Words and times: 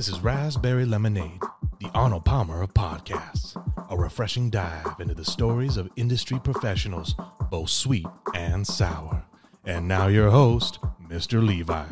This 0.00 0.08
is 0.08 0.20
Raspberry 0.22 0.86
Lemonade, 0.86 1.42
the 1.78 1.90
Arnold 1.92 2.24
Palmer 2.24 2.62
of 2.62 2.72
podcasts, 2.72 3.54
a 3.90 3.98
refreshing 3.98 4.48
dive 4.48 4.98
into 4.98 5.12
the 5.12 5.26
stories 5.26 5.76
of 5.76 5.90
industry 5.94 6.40
professionals, 6.42 7.14
both 7.50 7.68
sweet 7.68 8.06
and 8.34 8.66
sour. 8.66 9.22
And 9.66 9.86
now 9.86 10.06
your 10.06 10.30
host, 10.30 10.78
Mr. 11.06 11.46
Levi. 11.46 11.84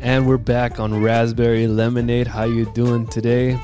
And 0.00 0.26
we're 0.26 0.38
back 0.38 0.80
on 0.80 1.02
Raspberry 1.02 1.66
Lemonade. 1.66 2.28
How 2.28 2.44
you 2.44 2.64
doing 2.72 3.06
today? 3.08 3.60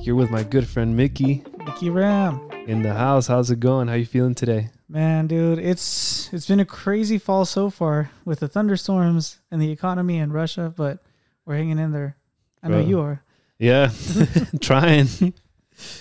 Here 0.00 0.14
with 0.14 0.30
my 0.30 0.42
good 0.42 0.68
friend 0.68 0.94
Miki 0.94 1.42
Miki 1.64 1.88
Ram. 1.88 2.46
in 2.66 2.82
the 2.82 2.92
house. 2.92 3.26
How's 3.26 3.50
it 3.50 3.58
going? 3.58 3.88
How 3.88 3.94
you 3.94 4.04
feeling 4.04 4.34
today? 4.34 4.68
Man, 4.92 5.26
dude, 5.26 5.58
it's 5.58 6.30
it's 6.34 6.46
been 6.46 6.60
a 6.60 6.66
crazy 6.66 7.16
fall 7.16 7.46
so 7.46 7.70
far 7.70 8.10
with 8.26 8.40
the 8.40 8.48
thunderstorms 8.48 9.38
and 9.50 9.60
the 9.60 9.70
economy 9.70 10.18
in 10.18 10.30
Russia, 10.30 10.70
but 10.76 10.98
we're 11.46 11.56
hanging 11.56 11.78
in 11.78 11.92
there. 11.92 12.18
I 12.62 12.68
know 12.68 12.80
you 12.80 13.00
are. 13.00 13.22
Yeah, 13.58 13.90
trying. 14.60 15.32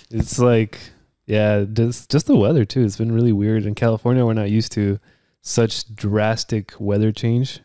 It's 0.10 0.40
like, 0.40 0.78
yeah, 1.26 1.64
just 1.72 2.12
just 2.12 2.28
the 2.28 2.36
weather 2.36 2.66
too. 2.66 2.84
It's 2.84 2.98
been 2.98 3.14
really 3.14 3.32
weird 3.32 3.66
in 3.66 3.76
California. 3.76 4.26
We're 4.26 4.34
not 4.34 4.52
used 4.52 4.74
to 4.74 5.00
such 5.42 5.96
drastic 5.96 6.74
weather 6.78 7.14
change. 7.14 7.62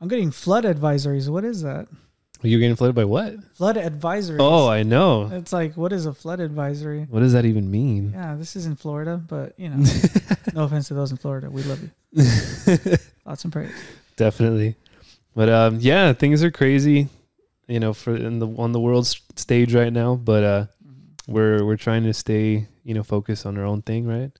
I'm 0.00 0.06
getting 0.06 0.30
flood 0.30 0.62
advisories. 0.62 1.28
What 1.28 1.44
is 1.44 1.62
that? 1.62 1.88
You're 2.44 2.60
getting 2.60 2.76
flooded 2.76 2.94
by 2.94 3.04
what? 3.04 3.34
Flood 3.54 3.76
advisory. 3.76 4.38
Oh, 4.40 4.68
I 4.68 4.82
know. 4.82 5.30
it's 5.32 5.52
like 5.52 5.76
what 5.76 5.92
is 5.92 6.06
a 6.06 6.12
flood 6.12 6.40
advisory? 6.40 7.06
What 7.08 7.20
does 7.20 7.32
that 7.32 7.44
even 7.44 7.70
mean? 7.70 8.12
Yeah, 8.14 8.34
this 8.34 8.54
is 8.54 8.66
in 8.66 8.76
Florida, 8.76 9.16
but 9.16 9.58
you 9.58 9.70
know, 9.70 9.76
no 10.54 10.64
offense 10.64 10.88
to 10.88 10.94
those 10.94 11.10
in 11.10 11.16
Florida, 11.16 11.50
we 11.50 11.62
love 11.62 11.80
you. 11.82 11.90
Thoughts 13.24 13.44
and 13.44 13.52
prayers. 13.52 13.72
Definitely. 14.16 14.76
But 15.34 15.48
um, 15.48 15.78
yeah, 15.80 16.12
things 16.12 16.44
are 16.44 16.50
crazy, 16.50 17.08
you 17.66 17.80
know, 17.80 17.92
for 17.92 18.14
in 18.14 18.38
the 18.38 18.46
on 18.46 18.72
the 18.72 18.80
world 18.80 19.06
stage 19.36 19.74
right 19.74 19.92
now. 19.92 20.14
But 20.14 20.44
uh, 20.44 20.66
we're 21.26 21.64
we're 21.64 21.76
trying 21.76 22.04
to 22.04 22.14
stay, 22.14 22.68
you 22.84 22.94
know, 22.94 23.02
focused 23.02 23.46
on 23.46 23.58
our 23.58 23.64
own 23.64 23.82
thing, 23.82 24.06
right? 24.06 24.30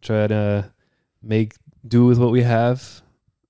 Try 0.00 0.26
to 0.28 0.72
make 1.22 1.54
do 1.86 2.06
with 2.06 2.18
what 2.18 2.30
we 2.30 2.42
have, 2.42 3.02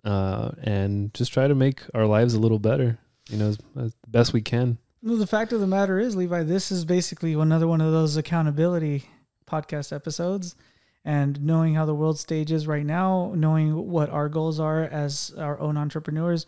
uh, 0.04 0.50
and 0.62 1.12
just 1.14 1.32
try 1.32 1.46
to 1.46 1.54
make 1.54 1.82
our 1.94 2.06
lives 2.06 2.34
a 2.34 2.40
little 2.40 2.58
better, 2.58 2.98
you 3.30 3.38
know, 3.38 3.48
as, 3.48 3.58
as 3.78 3.94
best 4.06 4.32
we 4.32 4.42
can. 4.42 4.78
Well, 5.02 5.16
the 5.16 5.26
fact 5.26 5.52
of 5.52 5.60
the 5.60 5.66
matter 5.66 5.98
is, 5.98 6.14
Levi, 6.14 6.42
this 6.42 6.70
is 6.70 6.84
basically 6.84 7.32
another 7.32 7.66
one 7.66 7.80
of 7.80 7.92
those 7.92 8.16
accountability 8.16 9.04
podcast 9.46 9.94
episodes. 9.94 10.54
And 11.02 11.40
knowing 11.40 11.74
how 11.74 11.86
the 11.86 11.94
world 11.94 12.18
stage 12.18 12.52
is 12.52 12.66
right 12.66 12.84
now, 12.84 13.32
knowing 13.34 13.88
what 13.88 14.10
our 14.10 14.28
goals 14.28 14.60
are 14.60 14.82
as 14.82 15.32
our 15.38 15.58
own 15.58 15.78
entrepreneurs, 15.78 16.44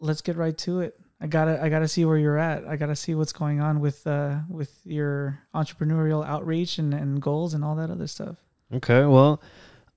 let's 0.00 0.22
get 0.22 0.36
right 0.36 0.56
to 0.58 0.80
it. 0.80 0.98
I 1.20 1.26
gotta, 1.26 1.62
I 1.62 1.68
gotta 1.68 1.88
see 1.88 2.06
where 2.06 2.16
you're 2.16 2.38
at. 2.38 2.66
I 2.66 2.76
gotta 2.76 2.96
see 2.96 3.14
what's 3.14 3.34
going 3.34 3.60
on 3.60 3.80
with, 3.80 4.06
uh, 4.06 4.38
with 4.48 4.80
your 4.84 5.40
entrepreneurial 5.54 6.26
outreach 6.26 6.78
and, 6.78 6.94
and 6.94 7.20
goals 7.20 7.52
and 7.52 7.62
all 7.62 7.74
that 7.74 7.90
other 7.90 8.06
stuff. 8.06 8.36
Okay, 8.72 9.04
well, 9.04 9.42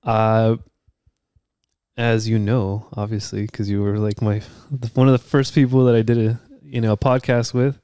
uh, 0.02 0.56
as 1.96 2.28
you 2.28 2.38
know, 2.38 2.88
obviously, 2.94 3.42
because 3.42 3.68
you 3.70 3.82
were 3.82 3.98
like 3.98 4.22
my 4.22 4.40
one 4.94 5.08
of 5.08 5.12
the 5.12 5.18
first 5.18 5.54
people 5.54 5.84
that 5.84 5.94
I 5.94 6.02
did 6.02 6.18
a 6.18 6.40
you 6.62 6.80
know 6.80 6.92
a 6.92 6.96
podcast 6.96 7.54
with. 7.54 7.78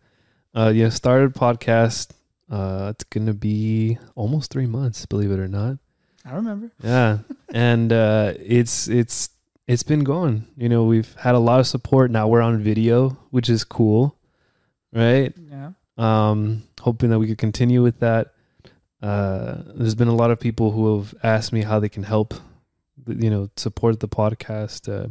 Uh, 0.57 0.73
you 0.75 0.85
know, 0.85 0.91
started 0.91 1.35
podcast. 1.35 2.13
Uh, 2.51 2.89
it's 2.95 3.05
gonna 3.05 3.35
be 3.35 3.99
almost 4.15 4.51
three 4.51 4.67
months, 4.67 5.05
believe 5.07 5.31
it 5.31 5.39
or 5.39 5.49
not. 5.49 5.79
I 6.25 6.35
remember. 6.35 6.71
Yeah, 6.83 7.19
and 7.51 7.93
uh, 7.93 8.33
it's 8.39 8.89
it's 8.89 9.31
it's 9.67 9.83
been 9.83 10.05
going. 10.05 10.47
You 10.57 10.69
know, 10.69 10.85
we've 10.85 11.15
had 11.17 11.35
a 11.35 11.39
lot 11.39 11.61
of 11.61 11.67
support. 11.67 12.11
Now 12.11 12.27
we're 12.29 12.41
on 12.41 12.63
video, 12.63 13.11
which 13.31 13.49
is 13.51 13.65
cool, 13.65 14.17
right? 14.93 15.33
Yeah. 15.51 15.73
um, 15.99 16.65
hoping 16.81 17.11
that 17.11 17.19
we 17.19 17.27
could 17.27 17.39
continue 17.39 17.83
with 17.83 18.01
that. 18.01 18.33
Uh, 19.03 19.59
there's 19.75 19.95
been 19.95 20.09
a 20.09 20.15
lot 20.15 20.31
of 20.31 20.41
people 20.41 20.73
who 20.73 20.97
have 20.99 21.15
asked 21.23 21.53
me 21.53 21.63
how 21.63 21.79
they 21.79 21.89
can 21.89 22.03
help, 22.03 22.35
you 23.09 23.31
know, 23.31 23.51
support 23.57 24.01
the 24.01 24.09
podcast. 24.09 24.89
Uh, 24.93 25.09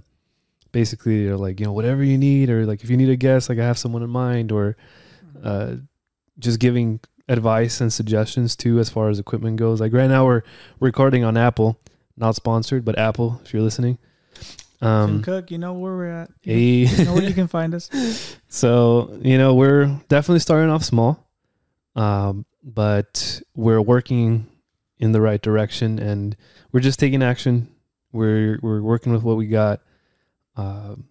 basically, 0.71 1.25
they're 1.25 1.37
like, 1.37 1.59
you 1.59 1.65
know, 1.65 1.73
whatever 1.73 2.03
you 2.03 2.17
need, 2.17 2.49
or 2.49 2.65
like 2.65 2.83
if 2.83 2.89
you 2.89 2.97
need 2.97 3.09
a 3.09 3.15
guest, 3.15 3.49
like 3.49 3.59
I 3.59 3.65
have 3.65 3.77
someone 3.77 4.03
in 4.03 4.09
mind, 4.09 4.51
or 4.51 4.75
uh, 5.43 5.75
just 6.39 6.59
giving 6.59 6.99
advice 7.29 7.81
and 7.81 7.91
suggestions 7.91 8.55
too 8.55 8.79
as 8.79 8.89
far 8.89 9.09
as 9.09 9.19
equipment 9.19 9.57
goes. 9.57 9.81
Like 9.81 9.93
right 9.93 10.09
now, 10.09 10.25
we're 10.25 10.43
recording 10.79 11.23
on 11.23 11.35
Apple, 11.37 11.79
not 12.15 12.35
sponsored, 12.35 12.85
but 12.85 12.97
Apple, 12.97 13.41
if 13.43 13.53
you're 13.53 13.63
listening. 13.63 13.97
Tim 14.79 14.87
Um, 14.87 15.21
Cook, 15.23 15.49
you 15.49 15.57
know 15.57 15.73
where 15.73 15.95
we're 15.95 16.11
at. 16.11 16.29
You 16.43 16.53
hey. 16.53 16.59
you 16.85 17.05
know 17.05 17.15
where 17.15 17.23
you 17.23 17.33
can 17.33 17.47
find 17.47 17.73
us. 17.73 17.89
So, 18.49 19.19
you 19.21 19.37
know, 19.37 19.55
we're 19.55 19.85
definitely 20.07 20.39
starting 20.39 20.69
off 20.69 20.83
small, 20.83 21.27
um, 21.95 22.45
but 22.63 23.41
we're 23.55 23.81
working 23.81 24.47
in 24.99 25.11
the 25.11 25.19
right 25.21 25.41
direction 25.41 25.99
and 25.99 26.35
we're 26.71 26.79
just 26.79 26.97
taking 26.99 27.21
action. 27.21 27.67
We're, 28.11 28.59
we're 28.61 28.81
working 28.81 29.13
with 29.13 29.23
what 29.23 29.37
we 29.37 29.47
got. 29.47 29.81
Um, 30.55 31.05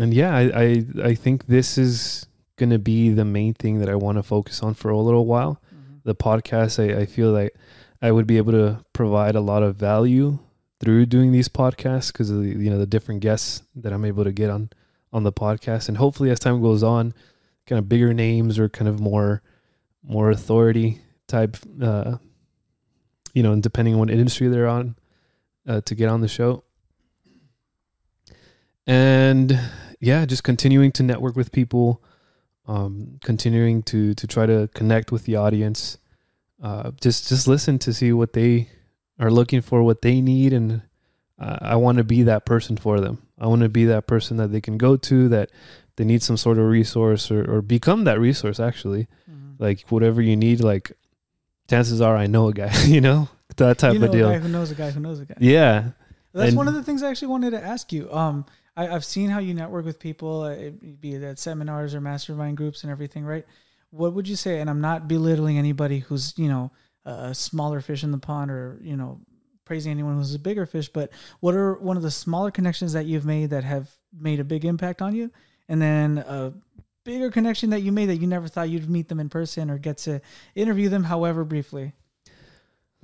and 0.00 0.14
yeah, 0.14 0.34
I, 0.34 0.42
I, 0.54 0.84
I 1.04 1.14
think 1.14 1.46
this 1.46 1.76
is 1.76 2.26
going 2.56 2.70
to 2.70 2.78
be 2.78 3.10
the 3.10 3.24
main 3.24 3.54
thing 3.54 3.80
that 3.80 3.88
I 3.88 3.94
want 3.94 4.18
to 4.18 4.22
focus 4.22 4.62
on 4.62 4.74
for 4.74 4.90
a 4.90 4.98
little 4.98 5.26
while. 5.26 5.60
The 6.04 6.14
podcast, 6.14 6.82
I, 6.82 7.02
I 7.02 7.06
feel 7.06 7.30
like 7.30 7.54
I 8.00 8.10
would 8.10 8.26
be 8.26 8.36
able 8.36 8.52
to 8.52 8.84
provide 8.92 9.34
a 9.34 9.40
lot 9.40 9.62
of 9.62 9.76
value 9.76 10.38
through 10.80 11.06
doing 11.06 11.30
these 11.30 11.48
podcasts 11.48 12.12
because 12.12 12.30
of 12.30 12.42
the, 12.42 12.48
you 12.48 12.70
know, 12.70 12.78
the 12.78 12.86
different 12.86 13.20
guests 13.20 13.62
that 13.76 13.92
I'm 13.92 14.04
able 14.04 14.24
to 14.24 14.32
get 14.32 14.50
on 14.50 14.70
on 15.12 15.24
the 15.24 15.32
podcast 15.32 15.88
and 15.88 15.98
hopefully 15.98 16.30
as 16.30 16.38
time 16.38 16.62
goes 16.62 16.82
on 16.82 17.12
kind 17.66 17.78
of 17.78 17.88
bigger 17.88 18.14
names 18.14 18.58
or 18.58 18.68
kind 18.68 18.88
of 18.88 18.98
more 18.98 19.42
more 20.02 20.30
authority 20.30 21.00
type 21.28 21.56
uh 21.82 22.16
you 23.34 23.42
know 23.42 23.52
and 23.52 23.62
depending 23.62 23.94
on 23.94 24.00
what 24.00 24.10
industry 24.10 24.48
they're 24.48 24.66
on 24.66 24.96
uh, 25.66 25.80
to 25.82 25.94
get 25.94 26.08
on 26.08 26.20
the 26.20 26.28
show 26.28 26.64
and 28.86 29.58
yeah 30.00 30.24
just 30.24 30.42
continuing 30.42 30.90
to 30.90 31.02
network 31.02 31.36
with 31.36 31.52
people 31.52 32.02
um 32.66 33.18
continuing 33.22 33.82
to 33.82 34.14
to 34.14 34.26
try 34.26 34.46
to 34.46 34.68
connect 34.74 35.12
with 35.12 35.24
the 35.24 35.36
audience 35.36 35.98
uh 36.62 36.90
just 37.00 37.28
just 37.28 37.46
listen 37.46 37.78
to 37.78 37.92
see 37.92 38.12
what 38.12 38.32
they 38.32 38.68
are 39.18 39.30
looking 39.30 39.60
for 39.60 39.82
what 39.82 40.02
they 40.02 40.20
need 40.20 40.52
and 40.52 40.82
uh, 41.38 41.58
I 41.60 41.76
want 41.76 41.98
to 41.98 42.04
be 42.04 42.22
that 42.24 42.44
person 42.44 42.76
for 42.76 43.00
them. 43.00 43.26
I 43.38 43.46
want 43.48 43.62
to 43.62 43.68
be 43.68 43.84
that 43.86 44.06
person 44.06 44.36
that 44.36 44.52
they 44.52 44.60
can 44.60 44.78
go 44.78 44.96
to 44.96 45.28
that 45.30 45.50
they 45.96 46.04
need 46.04 46.22
some 46.22 46.36
sort 46.36 46.58
of 46.58 46.66
resource 46.66 47.30
or, 47.30 47.50
or 47.50 47.62
become 47.62 48.04
that 48.04 48.20
resource 48.20 48.60
actually. 48.60 49.08
Mhm. 49.28 49.54
Like 49.58 49.80
whatever 49.88 50.22
you 50.22 50.36
need, 50.36 50.60
like 50.60 50.92
chances 51.68 52.00
are 52.00 52.16
I 52.16 52.26
know 52.26 52.48
a 52.48 52.52
guy, 52.52 52.72
you 52.84 53.00
know, 53.00 53.28
that 53.56 53.78
type 53.78 53.94
you 53.94 53.98
know 53.98 54.06
of 54.06 54.12
deal. 54.12 54.28
a 54.28 54.32
guy 54.34 54.38
who 54.38 54.48
knows 54.48 54.70
a 54.70 54.74
guy 54.74 54.90
who 54.90 55.00
knows 55.00 55.20
a 55.20 55.24
guy. 55.26 55.34
Yeah. 55.40 55.90
That's 56.32 56.48
And- 56.48 56.56
one 56.56 56.68
of 56.68 56.74
the 56.74 56.82
things 56.82 57.02
I 57.02 57.10
actually 57.10 57.28
wanted 57.28 57.50
to 57.50 57.62
ask 57.62 57.92
you. 57.92 58.12
Um, 58.12 58.46
I, 58.76 58.88
I've 58.88 59.04
seen 59.04 59.28
how 59.28 59.38
you 59.38 59.52
network 59.54 59.84
with 59.84 59.98
people, 59.98 60.42
uh, 60.42 60.50
it, 60.50 61.00
be 61.00 61.14
it 61.14 61.22
at 61.22 61.38
seminars 61.38 61.94
or 61.94 62.00
mastermind 62.00 62.56
groups 62.56 62.82
and 62.84 62.90
everything, 62.90 63.24
right? 63.24 63.44
What 63.90 64.14
would 64.14 64.26
you 64.26 64.36
say? 64.36 64.60
And 64.60 64.70
I'm 64.70 64.80
not 64.80 65.08
belittling 65.08 65.58
anybody 65.58 65.98
who's 65.98 66.32
you 66.38 66.48
know 66.48 66.70
a 67.04 67.34
smaller 67.34 67.80
fish 67.82 68.02
in 68.02 68.10
the 68.10 68.18
pond, 68.18 68.50
or 68.50 68.78
you 68.80 68.96
know 68.96 69.20
praising 69.66 69.90
anyone 69.92 70.16
who's 70.16 70.34
a 70.34 70.38
bigger 70.38 70.64
fish. 70.64 70.88
But 70.88 71.10
what 71.40 71.54
are 71.54 71.74
one 71.74 71.98
of 71.98 72.02
the 72.02 72.10
smaller 72.10 72.50
connections 72.50 72.94
that 72.94 73.04
you've 73.04 73.26
made 73.26 73.50
that 73.50 73.64
have 73.64 73.90
made 74.18 74.40
a 74.40 74.44
big 74.44 74.64
impact 74.64 75.02
on 75.02 75.14
you? 75.14 75.30
And 75.68 75.80
then 75.82 76.18
a 76.18 76.54
bigger 77.04 77.30
connection 77.30 77.70
that 77.70 77.80
you 77.80 77.92
made 77.92 78.06
that 78.06 78.16
you 78.16 78.26
never 78.26 78.48
thought 78.48 78.70
you'd 78.70 78.88
meet 78.88 79.08
them 79.08 79.20
in 79.20 79.28
person 79.28 79.70
or 79.70 79.76
get 79.76 79.98
to 79.98 80.22
interview 80.54 80.88
them, 80.88 81.04
however 81.04 81.44
briefly. 81.44 81.92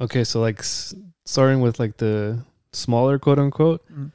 Okay, 0.00 0.24
so 0.24 0.40
like 0.40 0.60
s- 0.60 0.94
starting 1.24 1.60
with 1.60 1.78
like 1.80 1.96
the 1.96 2.44
smaller 2.72 3.18
quote 3.18 3.38
unquote. 3.38 3.82
Mm. 3.92 4.12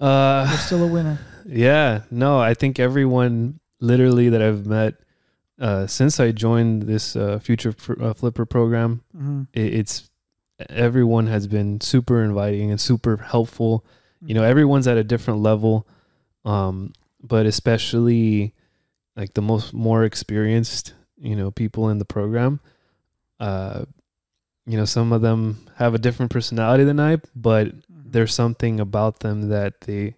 Uh 0.00 0.46
You're 0.48 0.58
still 0.58 0.84
a 0.84 0.86
winner. 0.86 1.18
yeah, 1.46 2.02
no, 2.10 2.38
I 2.38 2.54
think 2.54 2.78
everyone 2.78 3.60
literally 3.80 4.28
that 4.28 4.42
I've 4.42 4.66
met 4.66 4.94
uh 5.58 5.86
since 5.86 6.20
I 6.20 6.32
joined 6.32 6.82
this 6.84 7.16
uh 7.16 7.38
future 7.38 7.72
Fr- 7.72 8.02
uh, 8.02 8.14
flipper 8.14 8.44
program 8.46 9.02
hmm 9.12 9.42
it, 9.52 9.74
it's 9.74 10.10
everyone 10.68 11.26
has 11.26 11.46
been 11.46 11.80
super 11.80 12.22
inviting 12.22 12.70
and 12.70 12.78
super 12.80 13.16
helpful 13.16 13.84
you 14.22 14.34
know 14.34 14.42
everyone's 14.42 14.86
at 14.86 14.98
a 14.98 15.04
different 15.04 15.40
level 15.40 15.86
um 16.44 16.92
but 17.22 17.46
especially 17.46 18.52
like 19.16 19.32
the 19.32 19.40
most 19.40 19.72
more 19.72 20.04
experienced 20.04 20.92
you 21.18 21.34
know 21.34 21.50
people 21.50 21.88
in 21.88 21.96
the 21.98 22.04
program 22.04 22.60
uh 23.38 23.84
you 24.70 24.76
know 24.78 24.84
some 24.84 25.12
of 25.12 25.20
them 25.22 25.40
have 25.76 25.94
a 25.94 25.98
different 25.98 26.30
personality 26.30 26.84
than 26.84 27.00
i 27.00 27.16
but 27.34 27.66
Mhm. 27.68 28.12
there's 28.12 28.34
something 28.34 28.78
about 28.80 29.20
them 29.20 29.48
that 29.48 29.80
they 29.82 30.14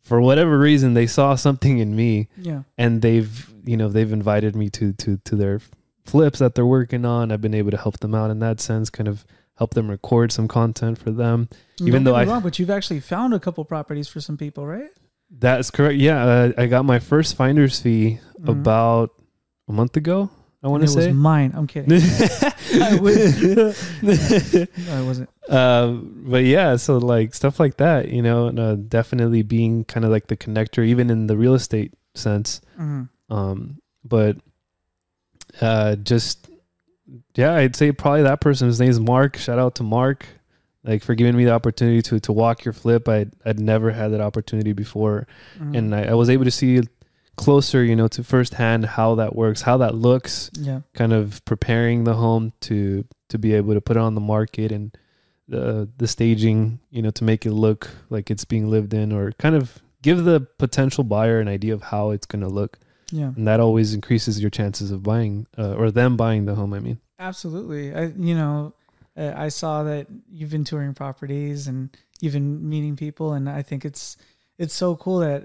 for 0.00 0.20
whatever 0.20 0.58
reason 0.58 0.94
they 0.94 1.06
saw 1.06 1.34
something 1.34 1.78
in 1.78 1.94
me 1.94 2.28
yeah. 2.36 2.62
and 2.78 3.02
they've 3.02 3.52
you 3.64 3.76
know 3.76 3.88
they've 3.88 4.12
invited 4.12 4.54
me 4.56 4.70
to 4.70 4.92
to 4.94 5.18
to 5.28 5.36
their 5.36 5.60
flips 6.04 6.38
that 6.38 6.54
they're 6.54 6.66
working 6.78 7.04
on 7.04 7.30
i've 7.30 7.40
been 7.42 7.54
able 7.62 7.70
to 7.70 7.76
help 7.76 7.98
them 8.00 8.14
out 8.14 8.30
in 8.30 8.38
that 8.40 8.60
sense 8.60 8.90
kind 8.90 9.08
of 9.08 9.24
help 9.56 9.74
them 9.74 9.90
record 9.90 10.32
some 10.32 10.48
content 10.48 10.96
for 10.96 11.10
them. 11.10 11.46
Don't 11.76 11.88
Even 11.88 12.04
though 12.04 12.14
I- 12.14 12.24
wrong, 12.24 12.40
but 12.42 12.58
you've 12.58 12.70
actually 12.70 13.00
found 13.00 13.34
a 13.34 13.38
couple 13.38 13.62
properties 13.66 14.08
for 14.08 14.18
some 14.18 14.38
people, 14.38 14.66
right? 14.66 14.88
That's 15.30 15.70
correct. 15.70 15.98
Yeah, 15.98 16.24
uh, 16.24 16.52
I 16.56 16.64
got 16.66 16.86
my 16.86 16.98
first 16.98 17.36
finder's 17.36 17.78
fee 17.78 18.20
Mhm. 18.40 18.48
about 18.48 19.10
a 19.68 19.72
month 19.72 19.98
ago. 19.98 20.30
I 20.62 20.68
want 20.68 20.82
to 20.82 20.84
it 20.84 20.88
say. 20.92 21.06
was 21.08 21.16
mine. 21.16 21.52
I'm 21.54 21.66
kidding. 21.66 21.90
I 22.82 22.98
would- 23.00 23.16
no, 24.02 24.94
I 24.98 25.02
wasn't. 25.02 25.30
uh, 25.48 25.88
but 25.92 26.44
yeah, 26.44 26.76
so 26.76 26.98
like 26.98 27.34
stuff 27.34 27.58
like 27.58 27.78
that, 27.78 28.08
you 28.08 28.20
know, 28.22 28.48
and, 28.48 28.58
uh, 28.60 28.74
definitely 28.76 29.42
being 29.42 29.84
kind 29.84 30.04
of 30.04 30.10
like 30.10 30.26
the 30.26 30.36
connector, 30.36 30.84
even 30.86 31.08
in 31.10 31.26
the 31.28 31.36
real 31.36 31.54
estate 31.54 31.94
sense. 32.14 32.60
Mhm. 32.78 33.08
Um, 33.30 33.80
but 34.04 34.36
uh, 35.60 35.96
just 35.96 36.48
yeah, 37.34 37.54
I'd 37.54 37.74
say 37.76 37.92
probably 37.92 38.22
that 38.22 38.40
person. 38.40 38.68
His 38.68 38.78
is 38.90 39.00
Mark. 39.00 39.36
Shout 39.36 39.58
out 39.58 39.74
to 39.76 39.82
Mark, 39.82 40.26
like 40.84 41.02
for 41.02 41.14
giving 41.14 41.36
me 41.36 41.44
the 41.44 41.52
opportunity 41.52 42.02
to 42.02 42.20
to 42.20 42.32
walk 42.32 42.64
your 42.64 42.72
flip. 42.74 43.08
I 43.08 43.18
would 43.20 43.32
I'd 43.44 43.58
never 43.60 43.90
had 43.90 44.12
that 44.12 44.20
opportunity 44.20 44.72
before, 44.72 45.26
Mhm. 45.58 45.76
and 45.76 45.94
I, 45.94 46.04
I 46.10 46.14
was 46.14 46.30
able 46.30 46.44
to 46.44 46.50
see 46.50 46.80
closer, 47.44 47.82
you 47.82 47.96
know, 47.96 48.08
to 48.08 48.22
firsthand 48.22 48.84
how 48.84 49.14
that 49.16 49.34
works, 49.34 49.62
how 49.62 49.76
that 49.78 49.94
looks, 49.94 50.50
yeah, 50.54 50.80
kind 50.94 51.12
of 51.12 51.42
preparing 51.44 52.04
the 52.04 52.14
home 52.14 52.52
to 52.60 53.04
to 53.30 53.38
be 53.38 53.54
able 53.54 53.74
to 53.74 53.80
put 53.80 53.96
it 53.96 54.00
on 54.00 54.14
the 54.14 54.20
market 54.20 54.72
and 54.72 54.96
the 55.48 55.88
the 55.96 56.06
staging, 56.06 56.80
you 56.90 57.02
know, 57.02 57.10
to 57.10 57.24
make 57.24 57.46
it 57.46 57.52
look 57.52 57.90
like 58.10 58.30
it's 58.30 58.44
being 58.44 58.68
lived 58.70 58.92
in 58.94 59.12
or 59.12 59.32
kind 59.32 59.54
of 59.54 59.82
give 60.02 60.24
the 60.24 60.40
potential 60.58 61.04
buyer 61.04 61.40
an 61.40 61.48
idea 61.48 61.74
of 61.74 61.82
how 61.82 62.10
it's 62.10 62.26
going 62.26 62.42
to 62.42 62.48
look. 62.48 62.78
yeah, 63.10 63.32
And 63.36 63.46
that 63.46 63.60
always 63.60 63.92
increases 63.94 64.40
your 64.40 64.50
chances 64.50 64.90
of 64.90 65.02
buying 65.02 65.46
uh, 65.58 65.74
or 65.74 65.90
them 65.90 66.16
buying 66.16 66.46
the 66.46 66.54
home, 66.54 66.72
I 66.72 66.80
mean. 66.80 66.98
absolutely. 67.18 67.94
I, 67.94 68.12
you 68.16 68.34
know, 68.34 68.72
uh, 69.16 69.32
I 69.46 69.48
saw 69.50 69.82
that 69.84 70.06
you've 70.30 70.50
been 70.50 70.64
touring 70.64 70.94
properties 70.94 71.66
and 71.68 71.90
you've 72.20 72.32
been 72.32 72.68
meeting 72.68 72.96
people, 72.96 73.32
and 73.32 73.48
I 73.48 73.62
think 73.62 73.84
it's 73.84 74.16
it's 74.58 74.74
so 74.74 74.96
cool 74.96 75.18
that 75.20 75.42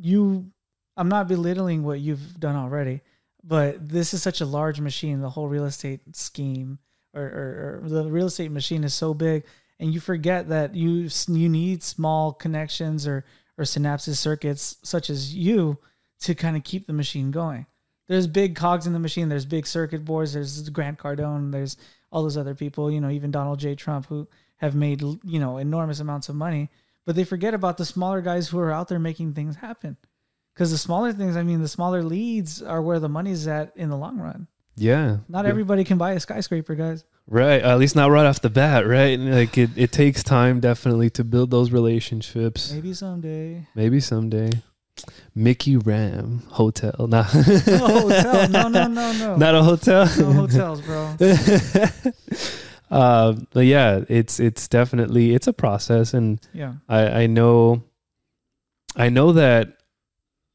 you. 0.00 0.50
I'm 0.96 1.08
not 1.08 1.28
belittling 1.28 1.84
what 1.84 2.00
you've 2.00 2.38
done 2.38 2.56
already, 2.56 3.00
but 3.42 3.88
this 3.88 4.12
is 4.12 4.22
such 4.22 4.40
a 4.40 4.46
large 4.46 4.80
machine. 4.80 5.20
The 5.20 5.30
whole 5.30 5.48
real 5.48 5.64
estate 5.64 6.00
scheme 6.14 6.78
or, 7.14 7.22
or, 7.22 7.80
or 7.84 7.88
the 7.88 8.10
real 8.10 8.26
estate 8.26 8.50
machine 8.50 8.84
is 8.84 8.94
so 8.94 9.14
big, 9.14 9.44
and 9.78 9.92
you 9.92 10.00
forget 10.00 10.48
that 10.48 10.74
you 10.74 11.08
you 11.28 11.48
need 11.48 11.82
small 11.82 12.32
connections 12.32 13.06
or 13.06 13.24
or 13.58 13.64
synapses 13.64 14.16
circuits 14.16 14.76
such 14.82 15.10
as 15.10 15.34
you 15.34 15.78
to 16.20 16.34
kind 16.34 16.56
of 16.56 16.64
keep 16.64 16.86
the 16.86 16.92
machine 16.92 17.30
going. 17.30 17.66
There's 18.08 18.26
big 18.26 18.56
cogs 18.56 18.86
in 18.86 18.92
the 18.92 18.98
machine. 18.98 19.28
There's 19.28 19.46
big 19.46 19.66
circuit 19.66 20.04
boards. 20.04 20.34
There's 20.34 20.68
Grant 20.70 20.98
Cardone. 20.98 21.52
There's 21.52 21.76
all 22.10 22.22
those 22.22 22.36
other 22.36 22.54
people. 22.54 22.90
You 22.90 23.00
know, 23.00 23.10
even 23.10 23.30
Donald 23.30 23.58
J. 23.58 23.74
Trump 23.74 24.06
who 24.06 24.28
have 24.56 24.74
made 24.74 25.00
you 25.00 25.40
know 25.40 25.58
enormous 25.58 26.00
amounts 26.00 26.28
of 26.28 26.36
money, 26.36 26.70
but 27.06 27.16
they 27.16 27.24
forget 27.24 27.54
about 27.54 27.78
the 27.78 27.84
smaller 27.84 28.20
guys 28.20 28.48
who 28.48 28.58
are 28.58 28.72
out 28.72 28.88
there 28.88 28.98
making 28.98 29.32
things 29.32 29.56
happen. 29.56 29.96
Because 30.54 30.70
the 30.70 30.78
smaller 30.78 31.12
things, 31.12 31.36
I 31.36 31.42
mean, 31.42 31.60
the 31.62 31.68
smaller 31.68 32.02
leads 32.02 32.62
are 32.62 32.82
where 32.82 33.00
the 33.00 33.08
money's 33.08 33.46
at 33.48 33.72
in 33.76 33.88
the 33.88 33.96
long 33.96 34.18
run. 34.18 34.48
Yeah. 34.76 35.18
Not 35.28 35.44
Yeah. 35.44 35.50
everybody 35.50 35.84
can 35.84 35.98
buy 35.98 36.12
a 36.12 36.20
skyscraper, 36.20 36.74
guys. 36.74 37.04
Right. 37.26 37.62
At 37.62 37.78
least 37.78 37.94
not 37.96 38.10
right 38.10 38.26
off 38.26 38.40
the 38.40 38.50
bat, 38.50 38.86
right? 38.86 39.18
Like 39.18 39.56
it, 39.56 39.70
it 39.76 39.92
takes 39.92 40.22
time 40.22 40.60
definitely 40.60 41.08
to 41.10 41.24
build 41.24 41.50
those 41.50 41.70
relationships. 41.70 42.72
Maybe 42.72 42.92
someday. 42.94 43.66
Maybe 43.74 44.00
someday. 44.00 44.50
Miki 45.34 45.76
Ram 45.76 46.42
Hotel. 46.50 46.94
Nah. 47.08 47.24
No 47.66 47.86
hotel. 48.00 48.48
No, 48.50 48.68
no, 48.68 48.86
no, 48.88 49.12
no. 49.12 49.36
Not 49.36 49.54
a 49.54 49.62
hotel. 49.62 50.04
no 50.18 50.32
hotels, 50.32 50.80
bro. 50.82 51.16
uh, 52.90 53.32
but 53.52 53.64
yeah, 53.66 54.04
it's 54.08 54.38
it's 54.40 54.68
definitely 54.68 55.34
it's 55.34 55.46
a 55.46 55.52
process, 55.52 56.12
and 56.14 56.40
Yeah. 56.52 56.74
I 56.88 57.22
I 57.22 57.26
know, 57.26 57.82
I 58.96 59.08
know 59.08 59.32
that 59.32 59.78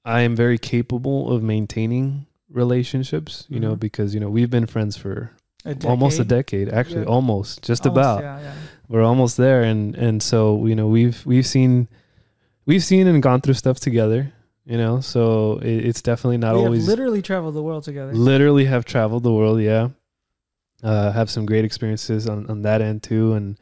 I 0.07 0.21
am 0.21 0.35
very 0.35 0.57
capable 0.57 1.31
of 1.31 1.43
maintaining 1.43 2.25
relationships. 2.49 3.45
You 3.49 3.59
know, 3.59 3.75
Mhm. 3.75 3.79
because 3.79 4.13
you 4.13 4.19
know 4.19 4.29
we've 4.29 4.49
been 4.49 4.65
friends 4.65 4.95
for 4.97 5.31
A 5.65 5.75
almost 5.85 6.19
a 6.19 6.23
decade. 6.23 6.69
Actually, 6.69 7.01
Yeah. 7.01 7.15
almost 7.15 7.61
just 7.61 7.85
Almost, 7.85 7.97
about. 7.99 8.21
Yeah, 8.23 8.39
yeah. 8.41 8.53
We're 8.89 9.03
almost 9.03 9.35
there, 9.37 9.63
and 9.63 9.95
and 9.95 10.23
so 10.23 10.65
you 10.65 10.75
know 10.75 10.87
we've 10.87 11.19
we've 11.25 11.45
seen 11.45 11.87
we've 12.65 12.83
seen 12.83 13.05
and 13.07 13.21
gone 13.21 13.41
through 13.41 13.55
stuff 13.55 13.79
together. 13.79 14.31
You 14.65 14.77
know, 14.77 14.99
so 14.99 15.59
it, 15.61 15.85
it's 15.87 16.01
definitely 16.01 16.37
not 16.37 16.55
we 16.55 16.61
always 16.63 16.81
have 16.81 16.89
literally 16.89 17.21
traveled 17.21 17.53
the 17.55 17.63
world 17.63 17.83
together. 17.83 18.13
literally 18.13 18.65
have 18.65 18.83
traveled 18.83 19.23
the 19.23 19.31
world 19.31 19.61
yeah 19.61 19.89
uh 20.83 21.11
have 21.13 21.29
some 21.29 21.45
great 21.45 21.63
experiences 21.65 22.27
on 22.27 22.45
on 22.49 22.61
that 22.63 22.81
end 22.81 23.01
too 23.01 23.31
and 23.33 23.57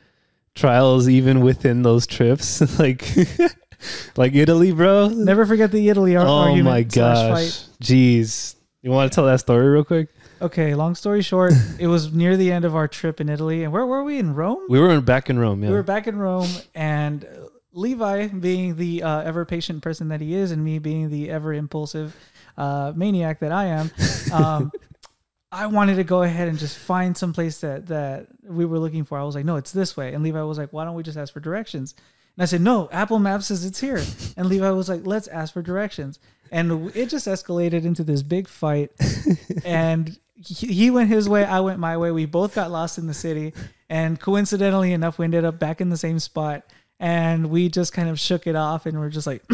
trials 0.56 1.08
even 1.08 1.42
within 1.42 1.84
those 1.84 2.06
trips 2.08 2.48
like 2.80 3.06
like 4.18 4.34
italy 4.34 4.72
bro? 4.72 5.10
Never 5.10 5.46
forget 5.46 5.72
the 5.72 5.90
Italy 5.90 6.16
ar- 6.16 6.26
oh 6.26 6.32
argument 6.32 6.66
my 6.66 6.84
gosh. 6.84 7.68
Jeez. 7.82 8.56
You 8.82 8.92
want 8.92 9.12
to 9.12 9.16
tell 9.16 9.26
that 9.26 9.40
story 9.40 9.68
real 9.68 9.84
quick? 9.84 10.10
Okay, 10.42 10.76
long 10.76 10.96
story 10.96 11.22
short, 11.22 11.54
it 11.80 11.88
was 11.88 12.14
near 12.14 12.38
the 12.38 12.52
end 12.52 12.66
of 12.66 12.76
our 12.76 12.88
trip 12.88 13.22
in 13.22 13.30
Italy, 13.30 13.64
and 13.64 13.72
where 13.72 13.86
were 13.86 14.04
we 14.04 14.20
in 14.20 14.36
Rome? 14.36 14.60
we 14.70 14.80
were 14.80 14.92
in, 14.92 15.02
back 15.02 15.30
in 15.30 15.40
rome 15.40 15.64
yeah. 15.64 15.70
We 15.70 15.76
were 15.76 15.84
back 15.84 16.08
in 16.08 16.18
Rome, 16.18 16.50
and 16.74 17.26
Levi, 17.72 18.28
being 18.28 18.76
the 18.76 19.04
uh, 19.04 19.22
ever 19.22 19.46
patient 19.46 19.82
person 19.82 20.10
that 20.10 20.22
he 20.22 20.36
is, 20.36 20.52
and 20.52 20.64
me 20.64 20.80
being 20.80 21.10
the 21.10 21.30
ever 21.30 21.54
impulsive 21.54 22.16
uh, 22.58 22.94
maniac 22.96 23.40
that 23.40 23.52
I 23.52 23.66
am, 23.66 23.92
um, 24.32 24.72
I 25.52 25.68
wanted 25.68 25.96
to 25.96 26.04
go 26.04 26.22
ahead 26.22 26.48
and 26.48 26.60
just 26.60 26.78
find 26.78 27.16
some 27.18 27.32
place 27.34 27.62
that 27.62 27.88
that 27.88 28.28
we 28.44 28.66
were 28.66 28.78
looking 28.80 29.06
for. 29.06 29.18
I 29.18 29.24
was 29.24 29.36
like, 29.36 29.46
no, 29.46 29.56
it's 29.56 29.72
this 29.72 29.96
way, 29.96 30.14
and 30.14 30.24
Levi 30.24 30.42
was 30.42 30.58
like, 30.58 30.74
why 30.74 30.84
don't 30.86 30.96
we 30.96 31.04
just 31.04 31.18
ask 31.18 31.34
for 31.34 31.40
directions? 31.40 31.96
And 32.38 32.44
I 32.44 32.46
said, 32.46 32.62
no, 32.62 32.90
Apple 32.92 33.20
Maps 33.20 33.48
says 33.48 33.64
it's 33.66 33.80
here, 33.80 34.04
and 34.36 34.48
Levi 34.48 34.70
was 34.72 34.90
like, 34.90 35.06
let's 35.06 35.28
ask 35.28 35.54
for 35.54 35.62
directions, 35.62 36.20
and 36.52 36.96
it 36.96 37.08
just 37.08 37.28
escalated 37.28 37.86
into 37.86 38.04
this 38.04 38.24
big 38.24 38.48
fight, 38.48 38.92
and. 39.66 40.18
He 40.38 40.68
he 40.68 40.92
went 40.92 41.08
his 41.08 41.30
way, 41.30 41.46
I 41.46 41.62
went 41.62 41.80
my 41.80 41.96
way. 41.96 42.12
We 42.12 42.26
both 42.26 42.54
got 42.54 42.70
lost 42.70 42.98
in 42.98 43.08
the 43.08 43.14
city, 43.14 43.54
and 43.90 44.20
coincidentally 44.20 44.92
enough, 44.92 45.18
we 45.18 45.24
ended 45.24 45.46
up 45.46 45.60
back 45.60 45.80
in 45.80 45.90
the 45.90 45.96
same 45.96 46.20
spot 46.20 46.66
and 47.00 47.50
we 47.50 47.70
just 47.70 47.94
kind 47.94 48.10
of 48.10 48.20
shook 48.20 48.48
it 48.48 48.56
off 48.56 48.86
and 48.86 49.00
we're 49.00 49.10
just 49.10 49.28
like 49.28 49.44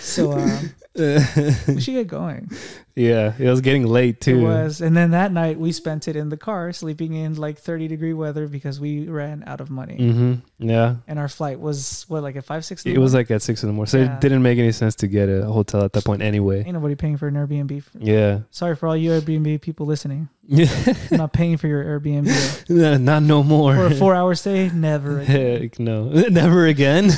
so 0.00 0.32
um, 0.32 0.70
we 0.98 1.80
should 1.80 1.92
get 1.94 2.08
going. 2.08 2.50
Yeah 2.96 3.32
it 3.38 3.48
was 3.48 3.60
getting 3.60 3.86
late 3.86 4.20
too. 4.20 4.40
it 4.40 4.42
was. 4.42 4.80
And 4.80 4.96
then 4.96 5.12
that 5.12 5.30
night 5.30 5.56
we 5.58 5.70
spent 5.70 6.08
it 6.08 6.16
in 6.16 6.30
the 6.30 6.36
car 6.36 6.72
sleeping 6.72 7.12
in 7.12 7.34
like 7.34 7.58
30 7.58 7.86
degree 7.86 8.12
weather 8.14 8.48
because 8.48 8.80
we 8.80 9.06
ran 9.08 9.44
out 9.46 9.60
of 9.60 9.70
money. 9.70 9.96
Mm-hmm. 9.98 10.68
Yeah. 10.68 10.96
And 11.06 11.18
our 11.20 11.28
flight 11.28 11.60
was 11.60 12.04
what 12.08 12.22
like 12.24 12.34
at 12.34 12.44
5 12.44 12.64
6 12.64 12.86
in 12.86 12.92
it 12.96 12.98
was 12.98 13.14
like 13.14 13.30
at 13.30 13.42
six 13.42 13.62
in 13.62 13.68
the 13.68 13.72
morning. 13.72 13.90
So 13.90 13.98
Yeah. 13.98 14.14
it 14.16 14.20
didn't 14.20 14.42
make 14.42 14.58
any 14.58 14.72
sense 14.72 14.96
to 14.96 15.06
get 15.06 15.28
a 15.28 15.44
hotel 15.44 15.84
at 15.84 15.92
that 15.92 16.04
point 16.04 16.22
anyway. 16.22 16.64
Ain't 16.64 16.72
nobody 16.72 16.96
paying 16.96 17.16
for 17.16 17.28
an 17.28 17.34
airbnb. 17.34 17.84
Yeah. 17.98 18.40
Sorry 18.50 18.74
for 18.74 18.88
all 18.88 18.96
you 18.96 19.10
airbnb 19.10 19.60
people 19.60 19.86
listening. 19.86 20.28
Yeah 20.50 20.66
i'm 21.10 21.18
not 21.18 21.32
paying 21.34 21.58
for 21.58 21.68
your 21.68 21.84
airbnb. 21.84 22.30
Not 23.00 23.22
no 23.22 23.42
more. 23.42 23.74
For 23.76 23.86
a 23.86 23.94
four 23.94 24.14
hour 24.14 24.34
stay? 24.34 24.70
Never 24.70 25.20
again. 25.20 25.60
Heck 25.62 25.78
no, 25.78 26.08
never 26.08 26.66
again. 26.66 27.10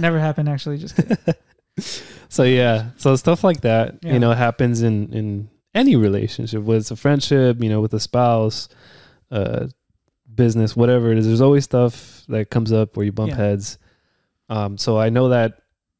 never 0.00 0.18
happened 0.18 0.48
actually. 0.48 0.78
Just 0.78 0.96
kidding. 0.96 1.16
So 2.32 2.42
yeah, 2.44 2.76
so 2.96 3.14
stuff 3.16 3.40
like 3.44 3.60
that, 3.60 3.86
Yeah. 4.02 4.14
you 4.14 4.18
know, 4.22 4.32
happens 4.32 4.82
in 4.82 5.12
in 5.12 5.48
any 5.74 5.94
relationship, 5.96 6.62
whether 6.62 6.78
it's 6.80 6.90
a 6.90 6.96
friendship, 6.96 7.62
you 7.62 7.68
know, 7.72 7.80
with 7.84 7.94
a 7.94 8.00
spouse, 8.00 8.68
uh, 9.30 9.66
business, 10.42 10.76
whatever 10.76 11.12
it 11.12 11.18
is. 11.18 11.26
There's 11.26 11.40
always 11.48 11.64
stuff 11.64 12.24
that 12.28 12.50
comes 12.50 12.70
up 12.72 12.96
where 12.96 13.04
you 13.06 13.12
bump 13.12 13.30
Yeah. 13.30 13.36
heads. 13.44 13.78
Um, 14.48 14.76
so 14.78 14.98
I 14.98 15.08
know 15.10 15.28
that 15.28 15.50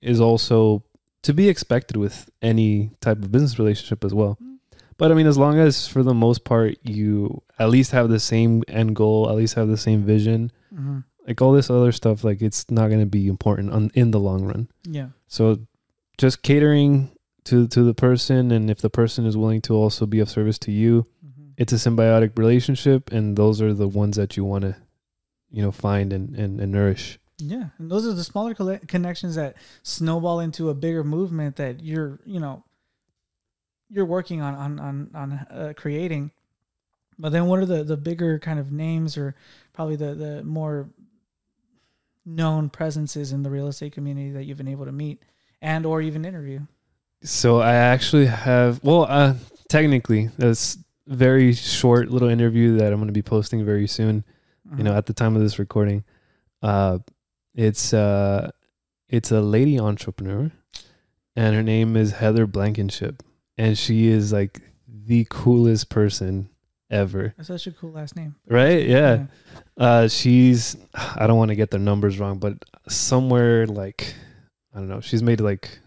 is 0.00 0.20
also 0.20 0.84
to 1.22 1.32
be 1.32 1.48
expected 1.48 1.96
with 1.96 2.28
any 2.40 2.90
type 3.00 3.18
of 3.22 3.30
business 3.30 3.58
relationship 3.58 4.04
as 4.04 4.12
well. 4.12 4.36
Mm. 4.42 4.56
But 4.98 5.10
I 5.10 5.14
mean, 5.14 5.26
as 5.26 5.38
long 5.38 5.58
as 5.58 5.86
for 5.86 6.02
the 6.02 6.14
most 6.14 6.44
part 6.44 6.76
you 6.82 7.42
at 7.58 7.70
least 7.70 7.92
have 7.92 8.08
the 8.08 8.20
same 8.20 8.62
end 8.68 8.94
goal, 8.96 9.28
at 9.30 9.36
least 9.36 9.54
have 9.54 9.68
the 9.68 9.76
same 9.88 10.02
vision, 10.04 10.50
hmm 10.74 10.98
like 11.28 11.40
all 11.40 11.52
this 11.52 11.70
other 11.70 11.92
stuff 11.92 12.24
like 12.24 12.42
it's 12.42 12.68
not 12.68 12.88
going 12.88 12.98
to 12.98 13.06
be 13.06 13.28
important 13.28 13.70
on, 13.70 13.92
in 13.94 14.10
the 14.10 14.18
long 14.18 14.42
run 14.44 14.66
yeah 14.98 15.10
so 15.28 15.56
just 16.22 16.42
catering 16.42 17.10
to 17.44 17.66
to 17.68 17.82
the 17.82 17.94
person 17.94 18.50
and 18.50 18.70
if 18.70 18.78
the 18.78 18.90
person 18.90 19.26
is 19.26 19.36
willing 19.36 19.60
to 19.60 19.74
also 19.74 20.06
be 20.06 20.20
of 20.20 20.30
service 20.30 20.58
to 20.58 20.70
you 20.70 21.06
hmm 21.22 21.50
it's 21.58 21.72
a 21.72 21.76
symbiotic 21.76 22.38
relationship 22.38 23.12
and 23.12 23.36
those 23.36 23.60
are 23.60 23.74
the 23.74 23.86
ones 23.86 24.16
that 24.16 24.38
you 24.38 24.44
want 24.44 24.62
to 24.62 24.74
you 25.52 25.62
know 25.62 25.70
find 25.70 26.12
and, 26.12 26.34
and, 26.34 26.60
and 26.60 26.72
nourish. 26.72 27.18
Yeah, 27.38 27.66
and 27.78 27.90
those 27.90 28.06
are 28.06 28.12
the 28.12 28.24
smaller 28.24 28.54
colle- 28.54 28.80
connections 28.88 29.34
that 29.36 29.56
snowball 29.82 30.40
into 30.40 30.70
a 30.70 30.74
bigger 30.74 31.04
movement 31.04 31.56
that 31.56 31.82
you're, 31.82 32.20
you 32.24 32.40
know, 32.40 32.64
you're 33.90 34.06
working 34.06 34.40
on 34.40 34.54
on 34.54 34.80
on 34.80 35.10
on 35.14 35.32
uh, 35.32 35.72
creating. 35.76 36.30
But 37.18 37.32
then, 37.32 37.46
what 37.46 37.58
are 37.58 37.66
the 37.66 37.84
the 37.84 37.96
bigger 37.96 38.38
kind 38.38 38.58
of 38.58 38.72
names, 38.72 39.16
or 39.16 39.34
probably 39.72 39.96
the 39.96 40.14
the 40.14 40.42
more 40.44 40.88
known 42.24 42.70
presences 42.70 43.32
in 43.32 43.42
the 43.42 43.50
real 43.50 43.66
estate 43.66 43.92
community 43.92 44.30
that 44.30 44.44
you've 44.44 44.58
been 44.58 44.68
able 44.68 44.84
to 44.84 44.92
meet 44.92 45.20
and 45.62 45.86
or 45.86 46.02
even 46.02 46.24
interview? 46.26 46.60
so 47.24 47.60
i 47.60 47.72
actually 47.74 48.26
have 48.26 48.82
well 48.82 49.04
uh 49.08 49.32
technically 49.68 50.28
that's 50.36 50.76
very 51.06 51.52
short 51.52 52.10
little 52.10 52.28
interview 52.28 52.76
that 52.78 52.92
I'm 52.92 52.98
going 52.98 53.08
to 53.08 53.12
be 53.12 53.22
posting 53.22 53.64
very 53.64 53.86
soon. 53.88 54.24
You 54.78 54.84
know, 54.84 54.92
Mhm. 54.92 54.96
at 54.96 55.06
the 55.06 55.12
time 55.12 55.34
of 55.36 55.42
this 55.42 55.58
recording, 55.58 56.04
uh, 56.62 57.00
it's 57.54 57.92
uh, 57.92 58.50
it's 59.08 59.30
a 59.32 59.40
lady 59.40 59.78
entrepreneur, 59.80 60.50
and 61.36 61.54
her 61.56 61.62
name 61.62 61.96
is 61.96 62.12
Heather 62.12 62.46
Blankenship, 62.46 63.22
and 63.58 63.76
she 63.76 64.06
is 64.06 64.32
like 64.32 64.62
the 64.86 65.26
coolest 65.28 65.88
person 65.90 66.48
ever. 66.88 67.34
That's 67.36 67.48
such 67.48 67.66
a 67.66 67.72
cool 67.72 67.90
last 67.92 68.14
name. 68.14 68.36
Right? 68.48 68.86
Yeah. 68.86 69.26
Uh, 69.76 70.06
she's 70.08 70.76
I 70.94 71.26
don't 71.26 71.36
want 71.38 71.50
to 71.50 71.56
get 71.56 71.70
the 71.72 71.78
numbers 71.80 72.18
wrong, 72.20 72.38
but 72.38 72.64
somewhere 72.88 73.66
like 73.66 74.14
I 74.74 74.78
don't 74.78 74.88
know. 74.88 75.00
She's 75.00 75.22
made 75.22 75.40
like 75.40 75.78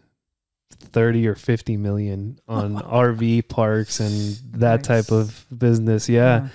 thirty 0.72 1.28
or 1.28 1.36
fifty 1.36 1.78
million 1.78 2.40
on 2.48 2.76
RV 2.76 3.48
parks 3.48 4.00
and 4.00 4.38
that 4.60 4.84
type 4.84 5.12
of 5.12 5.46
business. 5.56 6.08
Yeah, 6.10 6.50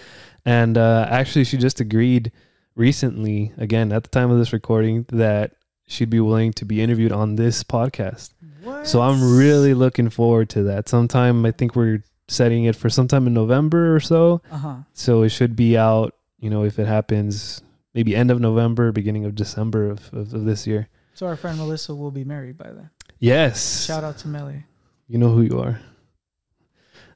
and 0.44 0.78
uh, 0.78 1.06
actually, 1.10 1.44
she 1.44 1.56
just 1.56 1.80
agreed 1.80 2.32
recently, 2.76 3.52
again 3.58 3.92
at 3.92 4.02
the 4.04 4.08
time 4.08 4.30
of 4.30 4.38
this 4.38 4.52
recording, 4.52 5.04
that 5.10 5.52
she'd 5.87 6.10
be 6.10 6.20
willing 6.20 6.52
to 6.52 6.64
be 6.64 6.80
interviewed 6.80 7.12
on 7.12 7.37
this 7.37 7.64
podcast. 7.64 8.30
What? 8.62 8.87
So 8.87 9.00
I'm 9.00 9.37
really 9.37 9.75
looking 9.75 10.10
forward 10.10 10.49
to 10.50 10.62
that. 10.64 10.88
Sometime 10.88 11.44
I 11.44 11.50
think 11.50 11.75
we're 11.75 12.04
setting 12.28 12.64
it 12.64 12.76
for 12.76 12.88
sometime 12.88 13.26
in 13.26 13.34
November 13.34 13.94
or 13.94 14.00
so. 14.00 14.40
Uh 14.50 14.56
huh. 14.58 14.76
So 14.92 15.22
it 15.22 15.30
should 15.30 15.56
be 15.56 15.76
out, 15.76 16.14
you 16.38 16.49
know, 16.49 16.64
if 16.64 16.78
it 16.78 16.87
happens 16.87 17.62
maybe 17.92 18.14
end 18.14 18.30
of 18.30 18.40
November, 18.40 18.92
beginning 18.92 19.25
of 19.25 19.34
December 19.34 19.90
of, 19.90 20.12
of, 20.14 20.32
of 20.32 20.44
this 20.44 20.66
year. 20.66 20.88
So 21.14 21.26
our 21.26 21.37
friend 21.37 21.59
Melissa 21.59 21.95
will 21.95 22.11
be 22.11 22.25
married 22.25 22.57
by 22.57 22.71
then. 22.71 22.90
Yes. 23.19 23.85
Shout 23.85 24.05
out 24.05 24.19
to 24.19 24.29
Melly. 24.29 24.64
You 25.07 25.19
know 25.19 25.31
who 25.31 25.43
you 25.43 25.61
are. 25.61 25.81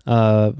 Uh 0.06 0.52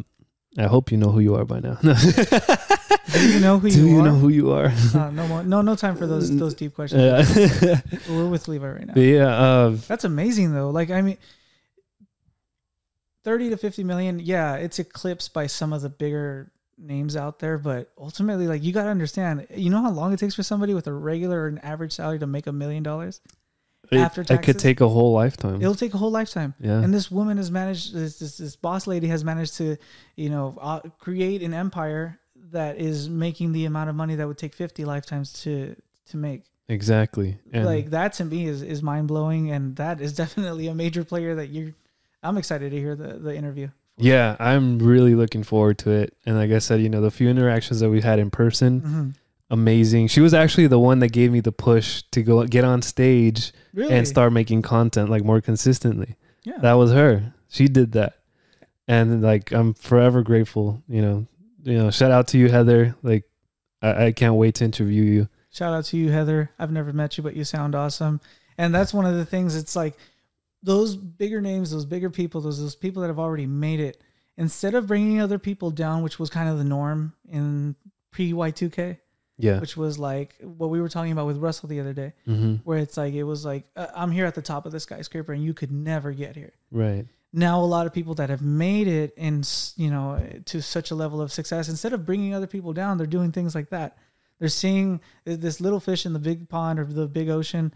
I 0.57 0.65
hope 0.65 0.91
you 0.93 0.97
know 0.97 1.11
who 1.11 1.21
you 1.21 1.35
are 1.35 1.45
by 1.45 1.61
now. 1.61 1.79
Do 1.83 3.29
you 3.29 3.41
know 3.41 3.59
who 3.59 3.69
Do 3.71 3.79
you, 3.79 3.87
you 3.89 4.01
are? 4.01 4.05
know 4.05 4.15
who 4.15 4.29
you 4.29 4.53
are? 4.53 4.73
Uh, 4.95 5.11
no 5.11 5.27
more. 5.29 5.43
No, 5.43 5.61
no 5.63 5.75
time 5.77 5.97
for 5.97 6.07
those 6.07 6.35
those 6.39 6.55
deep 6.55 6.75
questions. 6.75 7.03
Yeah. 7.63 7.81
We're 8.09 8.29
with 8.29 8.49
Levi 8.49 8.67
right 8.67 8.87
now. 8.87 8.95
Yeah, 8.97 9.27
uh, 9.27 9.77
That's 9.89 10.05
amazing 10.05 10.55
though. 10.55 10.71
Like 10.71 10.91
I 10.91 11.03
mean, 11.03 11.19
thirty 13.25 13.51
to 13.51 13.57
fifty 13.57 13.85
million. 13.85 14.21
Yeah, 14.21 14.55
it's 14.57 14.79
eclipsed 14.79 15.33
by 15.35 15.47
some 15.49 15.73
of 15.73 15.83
the 15.83 15.91
bigger 15.91 16.51
names 16.79 17.17
out 17.17 17.39
there, 17.39 17.59
but 17.59 17.93
ultimately, 17.99 18.47
like 18.47 18.63
you 18.63 18.73
got 18.73 18.85
to 18.85 18.91
understand. 18.91 19.47
You 19.55 19.71
know 19.71 19.83
how 19.83 19.91
long 19.91 20.13
it 20.13 20.19
takes 20.19 20.35
for 20.35 20.43
somebody 20.43 20.75
with 20.75 20.87
a 20.87 20.93
regular 20.93 21.43
or 21.43 21.47
an 21.49 21.59
average 21.59 21.93
salary 21.93 22.19
to 22.19 22.27
make 22.27 22.47
a 22.47 22.53
million 22.53 22.83
dollars? 22.83 23.21
After 23.93 24.23
it 24.23 24.43
could 24.43 24.59
take 24.59 24.81
a 24.81 24.89
whole 24.89 25.13
lifetime. 25.13 25.61
It'll 25.61 25.75
take 25.75 25.95
a 25.95 25.99
whole 25.99 26.11
lifetime. 26.11 26.55
yeah. 26.59 26.81
And 26.81 26.93
this 26.93 27.11
woman 27.11 27.37
has 27.37 27.51
managed. 27.51 27.95
This, 27.95 28.19
this 28.19 28.39
this 28.39 28.57
boss 28.57 28.87
lady 28.87 29.09
has 29.09 29.25
managed 29.25 29.59
to, 29.59 29.77
you 30.17 30.31
know, 30.31 30.57
uh, 30.61 30.81
create 30.99 31.43
an 31.43 31.53
empire 31.53 32.19
that 32.51 32.79
is 32.79 33.09
making 33.09 33.53
the 33.53 33.67
amount 33.67 33.91
of 33.91 33.97
money 33.97 34.15
that 34.15 34.27
would 34.27 34.39
take 34.39 34.55
fifty 34.55 34.85
lifetimes 34.85 35.33
to 35.43 35.77
to 36.07 36.17
make. 36.17 36.45
exactly. 36.69 37.39
And 37.53 37.67
like 37.67 37.91
that 37.91 38.15
to 38.15 38.25
me 38.25 38.47
is 38.47 38.63
is 38.63 38.83
mind 38.83 39.09
blowing, 39.09 39.51
and 39.51 39.77
that 39.77 40.01
is 40.01 40.13
definitely 40.23 40.69
a 40.69 40.75
major 40.75 41.05
player 41.05 41.35
that 41.35 41.49
you're. 41.49 41.75
I'm 42.23 42.39
excited 42.39 42.71
to 42.71 42.79
hear 42.79 42.97
the 42.97 43.19
the 43.19 43.37
interview. 43.37 43.69
Yeah, 43.97 44.37
I'm 44.39 44.79
really 44.79 45.15
looking 45.15 45.43
forward 45.43 45.79
to 45.79 45.91
it. 45.91 46.17
And 46.27 46.37
like 46.37 46.51
I 46.51 46.59
said, 46.59 46.81
you 46.81 46.89
know, 46.89 47.01
the 47.01 47.11
few 47.11 47.29
interactions 47.29 47.81
that 47.81 47.91
we've 47.91 48.05
had 48.05 48.19
in 48.19 48.31
person, 48.31 48.81
hmm 48.81 49.09
amazing. 49.51 50.09
She 50.09 50.21
was 50.21 50.35
actually 50.35 50.67
the 50.67 50.79
one 50.79 50.99
that 51.01 51.13
gave 51.13 51.31
me 51.31 51.41
the 51.41 51.53
push 51.53 52.03
to 52.13 52.23
go 52.23 52.45
get 52.45 52.65
on 52.65 52.83
stage 52.83 53.53
Really, 53.73 53.93
and 53.95 54.09
start 54.09 54.33
making 54.33 54.63
content 54.63 55.11
like 55.11 55.23
more 55.23 55.41
consistently. 55.41 56.17
Yeah, 56.43 56.59
That 56.59 56.73
was 56.75 56.93
her. 56.93 57.35
She 57.49 57.69
did 57.69 57.93
that. 57.93 58.19
And 58.89 59.23
like 59.23 59.53
I'm 59.53 59.75
forever 59.75 60.23
grateful, 60.23 60.83
you 60.89 61.01
know. 61.03 61.27
You 61.63 61.79
know, 61.79 61.91
shout 61.91 62.11
out 62.11 62.27
to 62.29 62.39
you, 62.39 62.49
Heather. 62.49 62.95
Like 63.03 63.25
I, 63.81 64.07
I 64.07 64.13
can't 64.13 64.35
wait 64.35 64.57
to 64.57 64.65
interview 64.65 65.03
you. 65.03 65.29
Shout 65.51 65.73
out 65.73 65.85
to 65.87 65.97
you, 65.97 66.11
Heather. 66.11 66.51
I've 66.59 66.73
never 66.73 66.93
met 66.93 67.17
you, 67.17 67.23
but 67.23 67.37
you 67.37 67.45
sound 67.45 67.75
awesome. 67.75 68.21
And 68.59 68.75
that's 68.75 68.93
one 68.93 69.07
of 69.07 69.15
the 69.15 69.25
things. 69.25 69.57
It's 69.57 69.77
like 69.77 69.97
those 70.65 70.97
bigger 70.97 71.41
names, 71.41 71.71
those 71.71 71.85
bigger 71.85 72.11
people, 72.11 72.41
those 72.41 72.59
those 72.61 72.75
people 72.75 73.03
that 73.03 73.09
have 73.09 73.19
already 73.21 73.47
made 73.47 73.81
it. 73.81 74.03
Instead 74.37 74.75
of 74.75 74.89
bringing 74.89 75.21
other 75.21 75.39
people 75.39 75.71
down, 75.71 76.03
which 76.03 76.19
was 76.19 76.29
kind 76.31 76.49
of 76.49 76.59
the 76.59 76.65
norm 76.65 77.13
in 77.29 77.77
pre 78.11 78.33
Y2K, 78.33 78.99
Yeah. 79.39 79.61
which 79.61 79.77
was 79.77 79.97
like 79.99 80.35
what 80.41 80.71
we 80.71 80.81
were 80.81 80.89
talking 80.89 81.13
about 81.13 81.27
with 81.27 81.37
Russell 81.37 81.69
the 81.69 81.79
other 81.81 81.93
day, 81.93 82.15
Mm-hmm. 82.27 82.55
where 82.65 82.79
it's 82.79 82.97
like 82.97 83.15
it 83.15 83.23
was 83.25 83.45
like 83.45 83.65
uh, 83.77 83.87
I'm 83.95 84.11
here 84.11 84.27
at 84.27 84.35
the 84.35 84.43
top 84.43 84.67
of 84.67 84.73
the 84.73 84.81
skyscraper 84.81 85.33
and 85.33 85.45
you 85.45 85.55
could 85.55 85.71
never 85.71 86.11
get 86.13 86.35
here. 86.35 86.53
Right. 86.73 87.07
Now 87.33 87.61
a 87.61 87.67
lot 87.67 87.87
of 87.87 87.93
people 87.93 88.15
that 88.15 88.31
have 88.31 88.43
made 88.43 88.89
it 88.89 89.13
s- 89.19 89.75
you 89.77 89.91
know 89.91 90.21
to 90.47 90.61
such 90.63 90.91
a 90.91 90.95
level 90.97 91.21
of 91.21 91.31
success, 91.31 91.69
instead 91.69 91.93
of 91.93 92.05
bringing 92.07 92.33
other 92.35 92.47
people 92.49 92.73
down, 92.73 92.97
they're 92.99 93.07
doing 93.07 93.31
things 93.33 93.55
like 93.55 93.71
that. 93.71 93.99
They're 94.41 94.49
seeing 94.49 95.01
this 95.25 95.61
little 95.61 95.79
fish 95.79 96.05
in 96.05 96.13
the 96.13 96.19
big 96.19 96.49
pond 96.49 96.81
or 96.81 96.85
the 96.85 97.07
big 97.07 97.29
ocean, 97.31 97.73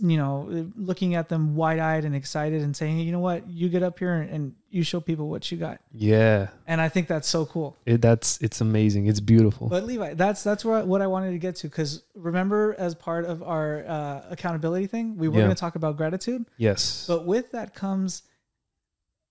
you 0.00 0.16
know, 0.18 0.68
looking 0.76 1.14
at 1.14 1.28
them 1.28 1.54
wide 1.54 1.78
eyed 1.78 2.04
and 2.04 2.16
excited 2.16 2.62
and 2.62 2.76
saying, 2.76 2.96
hey, 2.98 3.02
you 3.04 3.12
know 3.12 3.20
what, 3.20 3.48
you 3.48 3.68
get 3.68 3.82
up 3.84 3.98
here 4.00 4.14
and 4.14 4.54
you 4.70 4.82
show 4.82 5.00
people 5.00 5.28
what 5.28 5.50
you 5.52 5.56
got. 5.56 5.80
Yeah. 5.92 6.48
And 6.66 6.80
I 6.80 6.88
think 6.88 7.06
that's 7.06 7.28
so 7.28 7.46
cool. 7.46 7.76
It, 7.86 8.02
that's 8.02 8.38
it's 8.42 8.60
amazing. 8.60 9.06
It's 9.06 9.20
beautiful. 9.20 9.68
But 9.68 9.84
Levi, 9.84 10.14
that's 10.14 10.42
that's 10.42 10.64
where, 10.64 10.84
what 10.84 11.00
I 11.00 11.06
wanted 11.06 11.30
to 11.30 11.38
get 11.38 11.54
to 11.56 11.68
because 11.68 12.02
remember, 12.14 12.74
as 12.76 12.94
part 12.96 13.24
of 13.24 13.42
our 13.44 13.84
uh, 13.86 14.22
accountability 14.30 14.88
thing, 14.88 15.16
we 15.16 15.28
were 15.28 15.36
Yeah. 15.36 15.44
going 15.44 15.54
to 15.54 15.60
talk 15.60 15.76
about 15.76 15.96
gratitude. 15.96 16.44
yes. 16.58 17.04
But 17.06 17.24
with 17.24 17.52
that 17.52 17.74
comes, 17.74 18.22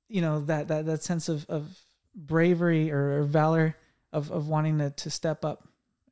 you 0.07 0.21
know, 0.21 0.39
that 0.45 0.69
that 0.69 0.85
that 0.85 1.03
sense 1.03 1.27
of 1.29 1.45
of 1.49 1.77
bravery 2.15 2.89
or, 2.91 3.19
or 3.19 3.23
valor 3.23 3.75
of 4.13 4.31
of 4.31 4.47
wanting 4.47 4.77
to 4.79 4.89
to 4.91 5.09
step 5.09 5.45
up 5.45 5.65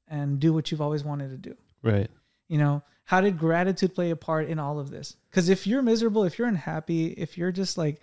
and 0.07 0.39
do 0.39 0.53
what 0.53 0.71
you've 0.71 0.81
always 0.81 1.03
wanted 1.03 1.29
to 1.29 1.37
do. 1.49 1.55
right. 1.83 2.09
You 2.49 2.57
know, 2.57 2.81
how 3.03 3.19
did 3.21 3.37
gratitude 3.37 3.93
play 3.93 4.09
a 4.11 4.15
part 4.15 4.47
in 4.47 4.57
all 4.57 4.79
of 4.79 4.89
this? 4.89 5.17
Because 5.29 5.49
if 5.49 5.67
you're 5.67 5.81
miserable, 5.81 6.23
if 6.23 6.39
you're 6.39 6.47
unhappy, 6.47 7.07
if 7.07 7.37
you're 7.37 7.51
just 7.51 7.77
like 7.77 7.99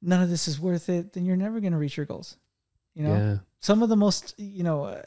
none 0.00 0.22
of 0.22 0.30
this 0.30 0.46
is 0.46 0.60
worth 0.60 0.88
it, 0.88 1.12
then 1.14 1.24
you're 1.24 1.36
never 1.36 1.58
going 1.60 1.72
to 1.72 1.78
reach 1.78 1.96
your 1.96 2.06
goals. 2.06 2.36
You 2.94 3.02
know, 3.04 3.14
Yeah. 3.16 3.38
some 3.60 3.82
of 3.82 3.88
the 3.88 3.96
most, 3.96 4.34
you 4.38 4.62
know, 4.62 4.84
uh, 4.84 5.02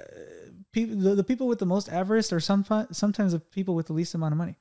people 0.74 0.98
the, 0.98 1.16
the 1.16 1.24
people 1.24 1.48
with 1.48 1.60
the 1.60 1.66
most 1.66 1.88
avarice 1.90 2.34
are 2.34 2.40
some 2.42 2.66
sometimes 2.92 3.32
the 3.32 3.40
people 3.40 3.76
with 3.76 3.88
the 3.88 3.94
least 3.94 4.14
amount 4.14 4.34
of 4.34 4.38
money. 4.38 4.58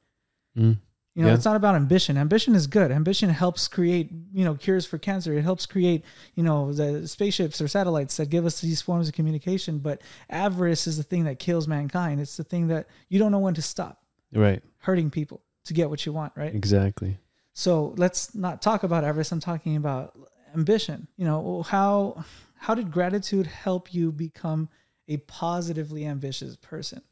Mm. 0.57 0.79
You 1.15 1.23
know, 1.23 1.29
Yeah. 1.29 1.35
it's 1.35 1.45
not 1.45 1.55
about 1.55 1.77
ambition. 1.77 2.17
Ambition 2.19 2.57
is 2.57 2.67
good. 2.67 2.91
Ambition 2.91 3.31
helps 3.31 3.69
create, 3.69 4.11
you 4.33 4.45
know, 4.45 4.55
cures 4.57 4.85
for 4.85 4.99
cancer. 4.99 5.33
It 5.35 5.43
helps 5.43 5.65
create, 5.65 6.05
you 6.35 6.43
know, 6.43 6.73
the 6.73 7.07
spaceships 7.07 7.61
or 7.61 7.69
satellites 7.69 8.17
that 8.17 8.31
give 8.31 8.45
us 8.45 8.61
these 8.61 8.83
forms 8.83 9.07
of 9.09 9.15
communication. 9.15 9.79
But 9.79 10.03
avarice 10.29 10.89
is 10.89 10.97
the 10.97 11.05
thing 11.05 11.23
that 11.25 11.39
kills 11.39 11.69
mankind. 11.69 12.21
It's 12.21 12.37
the 12.37 12.43
thing 12.43 12.67
that 12.69 12.89
you 13.09 13.21
don't 13.21 13.31
know 13.31 13.39
when 13.39 13.55
to 13.55 13.63
stop 13.63 14.03
Right. 14.33 14.61
hurting 14.79 15.11
people 15.11 15.43
to 15.67 15.73
get 15.73 15.89
what 15.89 16.05
you 16.05 16.13
want, 16.13 16.33
right? 16.35 16.53
Exactly. 16.53 17.19
So 17.53 17.95
let's 17.97 18.35
not 18.35 18.61
talk 18.61 18.83
about 18.83 19.05
avarice. 19.05 19.31
I'm 19.31 19.39
talking 19.39 19.77
about 19.77 20.19
ambition. 20.53 21.07
You 21.17 21.27
know, 21.27 21.63
how 21.63 22.25
how 22.57 22.75
did 22.75 22.91
gratitude 22.91 23.47
help 23.47 23.93
you 23.95 24.11
become 24.11 24.69
a 25.07 25.19
positively 25.19 26.07
ambitious 26.07 26.57
person? 26.57 27.03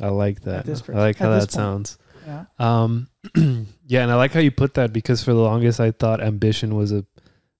I 0.00 0.08
like 0.08 0.42
that. 0.42 0.68
I 0.68 0.92
like 0.92 1.16
how 1.16 1.30
that 1.30 1.38
point. 1.38 1.50
sounds. 1.52 1.98
Yeah. 2.26 2.44
Um, 2.58 3.08
yeah, 3.86 4.02
and 4.02 4.10
I 4.10 4.14
like 4.16 4.32
how 4.32 4.40
you 4.40 4.50
put 4.50 4.74
that 4.74 4.92
because 4.92 5.22
for 5.24 5.32
the 5.32 5.40
longest 5.40 5.80
I 5.80 5.90
thought 5.90 6.20
ambition 6.22 6.74
was 6.76 6.92
a 6.92 7.04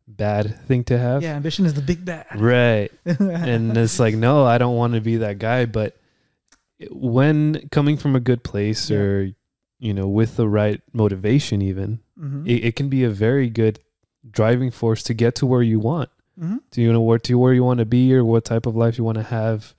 bad 0.07 0.59
thing 0.67 0.85
to 0.85 0.99
have. 0.99 1.23
Yeah, 1.23 1.35
ambition 1.37 1.67
is 1.67 1.75
the 1.75 1.83
big 1.83 2.05
bad. 2.05 2.27
Right. 2.35 2.91
and 3.05 3.77
it's 3.77 3.99
like, 3.99 4.15
no, 4.15 4.45
I 4.45 4.59
don't 4.59 4.77
want 4.77 4.95
to 4.95 5.01
be 5.01 5.19
that 5.19 5.39
guy. 5.39 5.65
But 5.67 5.97
when 6.91 7.69
coming 7.71 7.97
from 7.97 8.15
a 8.17 8.21
good 8.21 8.45
place 8.45 8.91
Yeah. 8.91 8.99
or, 8.99 9.31
you 9.79 9.95
know, 9.95 10.09
with 10.09 10.37
the 10.37 10.49
right 10.49 10.81
motivation, 10.93 11.63
even, 11.63 12.01
hmm 12.19 12.47
it, 12.47 12.65
it 12.65 12.77
can 12.77 12.89
be 12.89 13.05
a 13.05 13.11
very 13.11 13.49
good 13.49 13.81
driving 14.29 14.71
force 14.71 15.03
to 15.05 15.15
get 15.15 15.35
to 15.37 15.47
where 15.47 15.63
you 15.63 15.79
want. 15.79 16.11
hmm 16.39 16.57
Do 16.71 16.83
you 16.83 16.93
know 16.93 17.01
where 17.01 17.19
to 17.21 17.35
where 17.39 17.53
you 17.55 17.65
want 17.65 17.79
to 17.79 17.87
be 17.87 18.15
or 18.15 18.25
what 18.25 18.45
type 18.45 18.67
of 18.67 18.75
life 18.77 18.99
you 18.99 19.05
want 19.05 19.19
to 19.19 19.25
have 19.25 19.75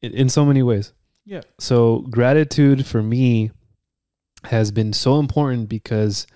in, 0.00 0.12
in 0.12 0.28
so 0.28 0.44
many 0.44 0.62
ways. 0.62 0.92
Yeah. 1.24 1.42
So 1.58 2.00
gratitude 2.10 2.86
for 2.86 3.02
me 3.02 3.50
has 4.44 4.70
been 4.72 4.92
so 4.92 5.18
important 5.18 5.68
because 5.68 6.26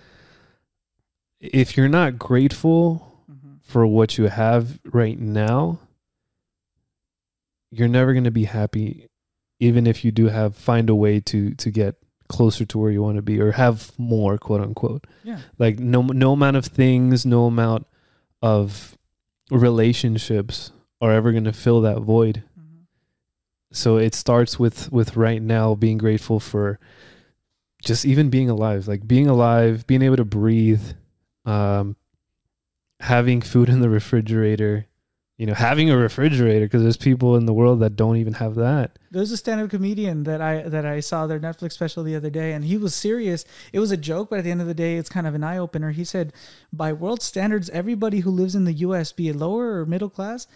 if 1.40 1.76
you're 1.76 1.88
not 1.88 2.18
grateful 2.18 3.02
hmm 3.28 3.54
for 3.62 3.84
what 3.84 4.16
you 4.16 4.28
have 4.28 4.78
right 4.92 5.18
now, 5.18 5.80
you're 7.72 7.88
never 7.88 8.12
going 8.12 8.24
to 8.24 8.30
be 8.30 8.44
happy 8.44 9.08
even 9.58 9.86
if 9.88 10.04
you 10.04 10.12
do 10.12 10.28
have 10.28 10.54
find 10.54 10.88
a 10.88 10.94
way 10.94 11.18
to 11.20 11.52
to 11.54 11.70
get 11.70 11.96
closer 12.28 12.64
to 12.64 12.78
where 12.78 12.90
you 12.90 13.02
want 13.02 13.16
to 13.16 13.22
be 13.22 13.40
or 13.40 13.52
have 13.52 13.90
more 13.98 14.38
quote 14.38 14.60
unquote 14.60 15.04
Yeah. 15.24 15.40
like 15.58 15.78
no 15.78 16.02
no 16.02 16.32
amount 16.32 16.56
of 16.56 16.64
things 16.66 17.24
no 17.26 17.46
amount 17.46 17.86
of 18.42 18.96
relationships 19.50 20.70
are 21.00 21.12
ever 21.12 21.32
going 21.32 21.44
to 21.44 21.52
fill 21.52 21.80
that 21.82 22.00
void 22.00 22.42
so 23.76 23.96
it 23.96 24.14
starts 24.14 24.58
with 24.58 24.90
with 24.92 25.16
right 25.16 25.42
now 25.42 25.74
being 25.74 25.98
grateful 25.98 26.40
for 26.40 26.78
just 27.82 28.04
even 28.04 28.30
being 28.30 28.50
alive 28.50 28.88
like 28.88 29.06
being 29.06 29.26
alive 29.26 29.86
being 29.86 30.02
able 30.02 30.16
to 30.16 30.24
breathe 30.24 30.92
um 31.44 31.96
having 33.00 33.40
food 33.40 33.68
in 33.68 33.80
the 33.80 33.88
refrigerator 33.88 34.86
you 35.38 35.44
know, 35.44 35.54
having 35.54 35.90
a 35.90 35.96
refrigerator 35.96 36.64
because 36.64 36.82
there's 36.82 36.96
people 36.96 37.36
in 37.36 37.44
the 37.44 37.52
world 37.52 37.80
that 37.80 37.94
don't 37.94 38.16
even 38.16 38.34
have 38.34 38.54
that. 38.54 38.98
There's 39.10 39.30
a 39.30 39.36
stand-up 39.36 39.68
comedian 39.68 40.22
that 40.22 40.40
I 40.40 40.62
that 40.62 40.86
I 40.86 41.00
saw 41.00 41.26
their 41.26 41.38
Netflix 41.38 41.72
special 41.72 42.02
the 42.02 42.16
other 42.16 42.30
day, 42.30 42.52
and 42.52 42.64
he 42.64 42.78
was 42.78 42.94
serious. 42.94 43.44
It 43.72 43.80
was 43.80 43.90
a 43.90 43.98
joke, 43.98 44.30
but 44.30 44.38
at 44.38 44.44
the 44.44 44.50
end 44.50 44.62
of 44.62 44.66
the 44.66 44.74
day, 44.74 44.96
it's 44.96 45.10
kind 45.10 45.26
of 45.26 45.34
an 45.34 45.44
eye 45.44 45.58
opener. 45.58 45.90
He 45.90 46.04
said, 46.04 46.32
by 46.72 46.92
world 46.92 47.20
standards, 47.20 47.68
everybody 47.70 48.20
who 48.20 48.30
lives 48.30 48.54
in 48.54 48.64
the 48.64 48.72
U.S., 48.72 49.12
be 49.12 49.28
it 49.28 49.36
lower 49.36 49.78
or 49.78 49.86
middle 49.86 50.08
class, 50.08 50.46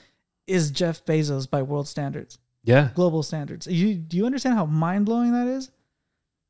is 0.47 0.71
Jeff 0.71 1.05
Bezos 1.05 1.49
by 1.49 1.61
world 1.61 1.87
standards, 1.87 2.39
Yeah, 2.62 2.90
global 2.95 3.23
standards. 3.23 3.67
You 3.67 3.95
do 3.95 4.17
you 4.17 4.26
understand 4.26 4.55
how 4.55 4.67
mind 4.67 5.07
blowing 5.07 5.33
that 5.33 5.47
is? 5.47 5.71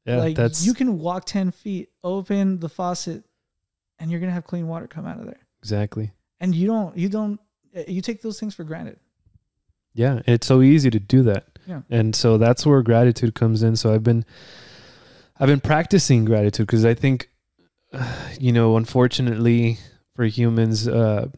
yeah, 0.04 0.16
like 0.16 0.36
that's 0.36 0.64
you 0.66 0.74
can 0.74 0.98
walk 0.98 1.24
ten 1.24 1.50
feet, 1.50 1.90
open 2.02 2.58
the 2.58 2.68
faucet, 2.68 3.24
and 3.98 4.10
you're 4.10 4.20
gonna 4.20 4.32
have 4.32 4.44
clean 4.44 4.66
water 4.66 4.86
come 4.86 5.06
out 5.06 5.18
of 5.18 5.26
there. 5.26 5.40
exactly. 5.62 6.12
And 6.40 6.54
you 6.54 6.66
don't 6.66 6.96
you 6.96 7.08
don't 7.08 7.38
you 7.86 8.00
take 8.00 8.22
those 8.22 8.40
things 8.40 8.54
for 8.54 8.64
granted. 8.64 8.98
Yeah, 9.92 10.20
it's 10.26 10.46
so 10.46 10.62
easy 10.62 10.90
to 10.90 10.98
do 10.98 11.22
that. 11.24 11.46
Yeah. 11.66 11.82
And 11.90 12.14
so 12.16 12.38
that's 12.38 12.64
where 12.64 12.82
gratitude 12.82 13.34
comes 13.34 13.62
in. 13.62 13.76
So 13.76 13.92
I've 13.92 14.02
been 14.02 14.24
I've 15.38 15.48
been 15.48 15.60
practicing 15.60 16.24
gratitude 16.24 16.66
because 16.66 16.84
I 16.84 16.94
think 16.94 17.28
you 18.40 18.52
know, 18.52 18.76
unfortunately 18.76 19.78
for 20.16 20.24
humans 20.24 20.88
uh 20.88 21.28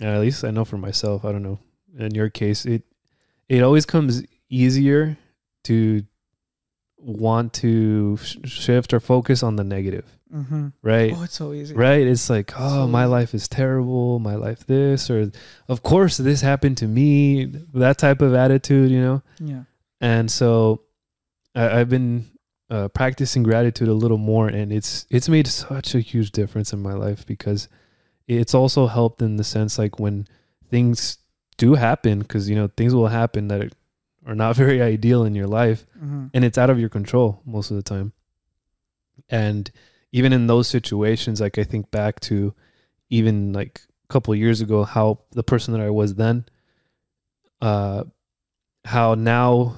at 0.00 0.20
least 0.20 0.44
I 0.44 0.50
know 0.50 0.64
for 0.64 0.78
myself, 0.78 1.24
I 1.24 1.32
don't 1.32 1.42
know. 1.42 1.60
In 1.96 2.14
your 2.14 2.28
case, 2.28 2.66
it 2.66 2.82
it 3.48 3.62
always 3.62 3.86
comes 3.86 4.22
easier 4.48 5.16
to 5.64 6.04
want 6.98 7.52
to 7.54 8.16
sh- 8.18 8.36
shift 8.44 8.92
or 8.94 9.00
focus 9.00 9.42
on 9.42 9.56
the 9.56 9.64
negative, 9.64 10.06
Mm-hmm. 10.34 10.68
right? 10.82 11.12
Oh, 11.14 11.22
it's 11.22 11.34
so 11.36 11.52
easy. 11.52 11.74
Right? 11.74 12.00
It's 12.06 12.28
like, 12.28 12.52
oh, 12.58 12.68
So 12.70 12.86
my 12.88 13.04
easy. 13.04 13.10
life 13.10 13.34
is 13.34 13.46
terrible. 13.48 14.18
My 14.18 14.34
life 14.34 14.66
this, 14.66 15.08
or 15.08 15.30
of 15.68 15.82
course 15.82 16.16
this 16.16 16.40
happened 16.40 16.76
to 16.78 16.88
me. 16.88 17.44
That 17.74 17.98
type 17.98 18.20
of 18.20 18.34
attitude, 18.34 18.90
you 18.90 19.00
know. 19.00 19.22
Yeah. 19.38 19.62
And 20.00 20.28
so, 20.30 20.82
I, 21.54 21.78
I've 21.80 21.88
been 21.88 22.30
uh, 22.68 22.88
practicing 22.88 23.42
gratitude 23.44 23.86
a 23.88 23.94
little 23.94 24.18
more, 24.18 24.48
and 24.48 24.72
it's 24.72 25.06
it's 25.08 25.28
made 25.28 25.46
such 25.46 25.94
a 25.94 26.00
huge 26.00 26.32
difference 26.32 26.72
in 26.72 26.82
my 26.82 26.94
life 26.94 27.24
because 27.26 27.68
it's 28.26 28.54
also 28.54 28.86
helped 28.88 29.22
in 29.22 29.36
the 29.36 29.44
sense 29.44 29.78
like 29.78 30.00
when 30.00 30.26
things 30.68 31.18
do 31.56 31.74
happen, 31.74 32.18
because 32.20 32.48
you 32.50 32.56
know 32.56 32.68
things 32.76 32.94
will 32.94 33.08
happen 33.08 33.48
that 33.48 33.72
are 34.26 34.34
not 34.34 34.56
very 34.62 34.80
ideal 34.82 35.24
in 35.24 35.34
your 35.34 35.46
life 35.46 35.86
Mm-hmm. 35.96 36.26
and 36.34 36.44
it's 36.44 36.58
out 36.58 36.70
of 36.70 36.78
your 36.78 36.88
control 36.88 37.40
most 37.44 37.70
of 37.70 37.76
the 37.76 37.82
time. 37.82 38.12
And 39.28 39.70
even 40.12 40.32
in 40.32 40.46
those 40.46 40.66
situations, 40.68 41.40
like 41.40 41.58
I 41.58 41.64
think 41.64 41.90
back 41.90 42.20
to 42.20 42.54
even 43.10 43.52
like 43.52 43.80
a 44.08 44.12
couple 44.12 44.32
of 44.34 44.38
years 44.40 44.60
ago, 44.60 44.84
how 44.84 45.20
the 45.32 45.42
person 45.42 45.72
that 45.74 45.80
I 45.80 45.90
was 45.90 46.14
then, 46.16 46.44
uh, 47.60 48.04
how 48.84 49.14
now 49.14 49.76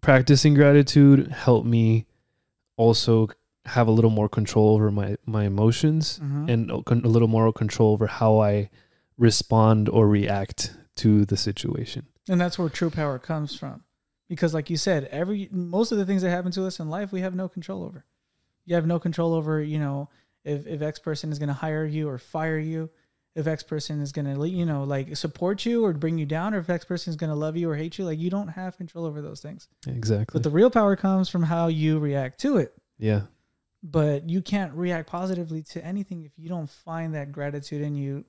practicing 0.00 0.54
gratitude 0.54 1.28
helped 1.30 1.66
me 1.66 2.06
also 2.76 3.28
have 3.66 3.88
a 3.88 3.90
little 3.90 4.10
more 4.10 4.28
control 4.28 4.74
over 4.74 4.90
my 4.90 5.16
my 5.26 5.44
emotions 5.44 6.20
Mm-hmm. 6.22 6.48
and 6.50 6.70
a 6.70 7.08
little 7.08 7.28
more 7.28 7.52
control 7.52 7.92
over 7.92 8.06
how 8.06 8.38
I 8.38 8.70
respond 9.18 9.88
or 9.88 10.08
react 10.08 10.74
to 10.96 11.24
the 11.24 11.36
situation. 11.36 12.06
And 12.28 12.40
that's 12.40 12.58
where 12.58 12.68
true 12.68 12.90
power 12.90 13.18
comes 13.18 13.56
from. 13.56 13.84
Because 14.28 14.52
like 14.52 14.70
you 14.70 14.76
said, 14.76 15.04
every 15.10 15.48
most 15.52 15.92
of 15.92 15.98
the 15.98 16.04
things 16.04 16.22
that 16.22 16.30
happen 16.30 16.50
to 16.52 16.66
us 16.66 16.80
in 16.80 16.90
life 16.90 17.12
we 17.12 17.20
have 17.20 17.34
no 17.34 17.48
control 17.48 17.84
over. 17.84 18.04
You 18.64 18.74
have 18.74 18.86
no 18.86 18.98
control 18.98 19.34
over, 19.34 19.62
you 19.62 19.78
know, 19.78 20.08
if, 20.44 20.66
if 20.66 20.82
X 20.82 20.98
person 20.98 21.30
is 21.30 21.38
gonna 21.38 21.52
hire 21.52 21.84
you 21.84 22.08
or 22.08 22.18
fire 22.18 22.58
you, 22.58 22.90
if 23.36 23.46
X 23.46 23.62
person 23.62 24.00
is 24.00 24.10
gonna 24.10 24.44
you 24.46 24.66
know, 24.66 24.82
like 24.82 25.16
support 25.16 25.64
you 25.64 25.84
or 25.84 25.92
bring 25.92 26.18
you 26.18 26.26
down, 26.26 26.54
or 26.54 26.58
if 26.58 26.70
X 26.70 26.84
person 26.84 27.10
is 27.10 27.16
gonna 27.16 27.36
love 27.36 27.56
you 27.56 27.70
or 27.70 27.76
hate 27.76 27.98
you. 27.98 28.04
Like 28.04 28.18
you 28.18 28.30
don't 28.30 28.48
have 28.48 28.76
control 28.76 29.04
over 29.04 29.22
those 29.22 29.40
things. 29.40 29.68
Exactly. 29.86 30.38
But 30.38 30.42
the 30.42 30.50
real 30.50 30.70
power 30.70 30.96
comes 30.96 31.28
from 31.28 31.44
how 31.44 31.68
you 31.68 31.98
react 31.98 32.40
to 32.40 32.56
it. 32.56 32.74
yeah. 32.98 33.22
But 33.82 34.28
you 34.28 34.42
can't 34.42 34.72
react 34.72 35.08
positively 35.08 35.62
to 35.64 35.84
anything 35.84 36.24
if 36.24 36.32
you 36.36 36.48
don't 36.48 36.68
find 36.68 37.14
that 37.14 37.30
gratitude 37.30 37.82
in 37.82 37.94
you 37.94 38.24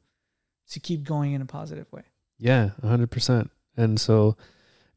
to 0.72 0.80
keep 0.80 1.04
going 1.04 1.34
in 1.34 1.42
a 1.42 1.46
positive 1.46 1.92
way. 1.92 2.04
Yeah, 2.38 2.72
a 2.84 2.88
hundred 2.88 3.10
percent. 3.12 3.52
And 3.76 4.00
so, 4.00 4.36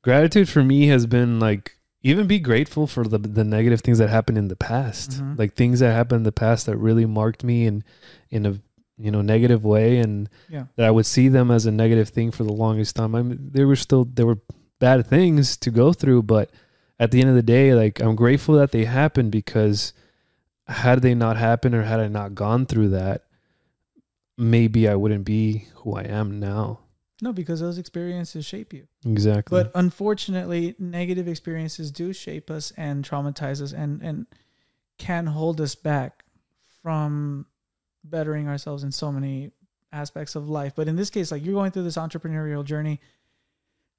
gratitude 0.03 0.49
for 0.49 0.63
me 0.63 0.87
has 0.89 1.07
been 1.07 1.39
like 1.41 1.77
even 2.03 2.27
be 2.27 2.39
grateful 2.39 2.87
for 2.87 3.05
the 3.05 3.19
the 3.19 3.45
negative 3.45 3.81
things 3.83 3.99
that 3.99 4.09
happened 4.09 4.39
in 4.39 4.49
the 4.49 4.57
past, 4.57 5.11
Mhm. 5.21 5.39
like 5.39 5.55
things 5.55 5.81
that 5.81 5.93
happened 5.93 6.19
in 6.19 6.23
the 6.25 6.33
past 6.33 6.67
that 6.67 6.77
really 6.77 7.07
marked 7.07 7.45
me 7.45 7.67
in 7.67 7.85
in 8.31 8.47
a 8.47 8.55
you 8.99 9.11
know 9.11 9.23
negative 9.23 9.65
way, 9.65 9.99
and 9.99 10.29
Yeah. 10.49 10.65
that 10.77 10.87
I 10.87 10.91
would 10.91 11.07
see 11.07 11.29
them 11.29 11.51
as 11.51 11.67
a 11.67 11.71
negative 11.71 12.09
thing 12.11 12.31
for 12.31 12.45
the 12.45 12.53
longest 12.53 12.97
time. 12.97 13.15
I 13.15 13.23
mean, 13.23 13.51
there 13.53 13.67
were 13.67 13.77
still 13.77 14.05
there 14.05 14.27
were 14.27 14.39
bad 14.79 15.07
things 15.07 15.57
to 15.59 15.71
go 15.71 15.93
through, 15.93 16.23
but 16.25 16.51
at 16.99 17.11
the 17.11 17.21
end 17.21 17.29
of 17.31 17.37
the 17.37 17.43
day, 17.43 17.75
like 17.75 18.01
I'm 18.01 18.17
grateful 18.17 18.55
that 18.57 18.73
they 18.73 18.85
happened 18.87 19.31
because 19.33 19.93
had 20.69 21.03
they 21.03 21.15
not 21.15 21.37
happened 21.37 21.75
or 21.75 21.83
had 21.83 22.01
I 22.01 22.09
not 22.09 22.35
gone 22.35 22.65
through 22.67 22.89
that, 22.91 23.25
maybe 24.41 24.89
I 24.89 24.95
wouldn't 24.95 25.25
be 25.25 25.67
who 25.75 25.95
I 25.95 26.03
am 26.03 26.41
now. 26.41 26.81
No, 27.23 27.33
because 27.33 27.61
those 27.61 27.77
experiences 27.77 28.47
shape 28.47 28.73
you. 28.73 28.87
Exactly. 29.05 29.63
But 29.63 29.71
unfortunately, 29.75 30.75
negative 30.79 31.29
experiences 31.29 31.91
do 31.91 32.15
shape 32.15 32.51
us 32.51 32.73
and 32.77 33.05
traumatize 33.05 33.61
us 33.61 33.73
and, 33.73 34.01
and 34.01 34.27
can 34.97 35.27
hold 35.27 35.61
us 35.61 35.75
back 35.75 36.25
from 36.83 37.45
bettering 38.03 38.49
ourselves 38.49 38.83
in 38.83 38.91
so 38.91 39.13
many 39.13 39.51
aspects 39.93 40.35
of 40.35 40.49
life. 40.49 40.73
But 40.75 40.89
in 40.89 40.97
this 40.97 41.11
case, 41.11 41.31
like 41.31 41.45
you're 41.45 41.55
going 41.55 41.73
through 41.73 41.83
this 41.83 41.99
entrepreneurial 41.99 42.65
journey, 42.65 43.01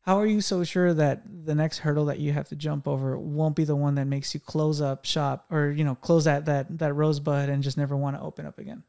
how 0.02 0.18
are 0.20 0.26
you 0.26 0.42
so 0.42 0.64
sure 0.64 0.92
that 0.96 1.22
the 1.46 1.54
next 1.54 1.80
hurdle 1.80 2.06
that 2.06 2.18
you 2.18 2.34
have 2.34 2.50
to 2.50 2.56
jump 2.56 2.88
over 2.88 3.20
won't 3.20 3.56
be 3.56 3.66
the 3.66 3.76
one 3.76 3.94
that 3.96 4.06
makes 4.06 4.34
you 4.34 4.40
close 4.40 4.82
up 4.82 5.06
shop 5.06 5.46
or, 5.52 5.70
you 5.70 5.84
know, 5.84 5.94
close 5.94 6.24
that 6.24 6.46
that 6.46 6.80
that 6.80 6.94
rosebud 6.94 7.50
and 7.50 7.62
just 7.62 7.78
never 7.78 7.96
want 7.96 8.16
to 8.16 8.22
open 8.24 8.48
up 8.48 8.58
again? 8.58 8.82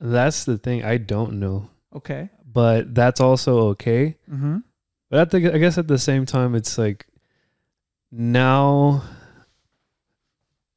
That's 0.00 0.44
the 0.44 0.58
thing. 0.58 0.84
I 0.84 0.96
don't 0.98 1.34
know, 1.40 1.70
Okay. 1.94 2.28
but 2.44 2.94
that's 2.94 3.20
also 3.20 3.68
okay. 3.70 4.16
Mm-hmm. 4.30 4.58
But 5.10 5.20
at 5.20 5.30
the, 5.30 5.54
I 5.54 5.58
guess 5.58 5.78
at 5.78 5.88
the 5.88 5.98
same 5.98 6.26
time, 6.26 6.54
it's 6.54 6.76
like 6.78 7.06
now 8.10 9.02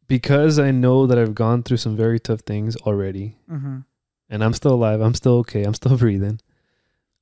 because 0.08 0.60
I 0.60 0.72
know 0.72 1.06
that 1.08 1.18
I've 1.18 1.36
gone 1.36 1.64
through 1.64 1.78
some 1.78 1.96
very 1.96 2.20
tough 2.20 2.42
things 2.42 2.76
already, 2.78 3.36
Mm-hmm. 3.52 3.80
and 4.30 4.44
I'm 4.44 4.54
still 4.54 4.74
alive. 4.74 5.02
I'm 5.02 5.14
still 5.14 5.38
okay. 5.40 5.64
I'm 5.64 5.74
still 5.74 5.98
breathing. 6.04 6.40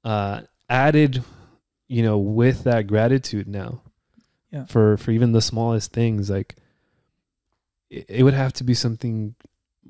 Uh, 0.04 0.42
added, 0.70 1.24
you 1.88 2.04
know, 2.04 2.18
with 2.18 2.64
that 2.66 2.88
gratitude 2.88 3.48
now, 3.48 3.82
Yeah. 4.52 4.66
for 4.66 4.98
for 4.98 5.12
even 5.12 5.32
the 5.32 5.42
smallest 5.42 5.94
things, 5.94 6.30
like 6.30 6.56
it, 7.90 8.06
it 8.10 8.24
would 8.24 8.34
have 8.36 8.54
to 8.54 8.64
be 8.64 8.74
something 8.74 9.36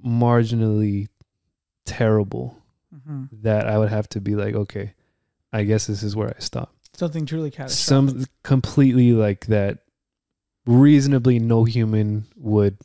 marginally 0.05 1.07
terrible 1.86 2.62
Mm-hmm. 2.95 3.24
that 3.41 3.67
I 3.67 3.78
would 3.78 3.89
have 3.89 4.08
to 4.10 4.21
be 4.21 4.36
like, 4.36 4.56
okay, 4.56 4.93
I 5.52 5.63
guess 5.63 5.86
this 5.86 6.02
is 6.02 6.15
where 6.15 6.30
I 6.30 6.39
stop. 6.39 6.74
Something 6.93 7.26
truly 7.26 7.52
catastrophic. 7.52 8.10
Some 8.21 8.26
completely 8.41 9.12
like 9.12 9.48
that 9.48 9.80
reasonably 10.65 11.39
no 11.39 11.65
human 11.65 12.26
would 12.38 12.78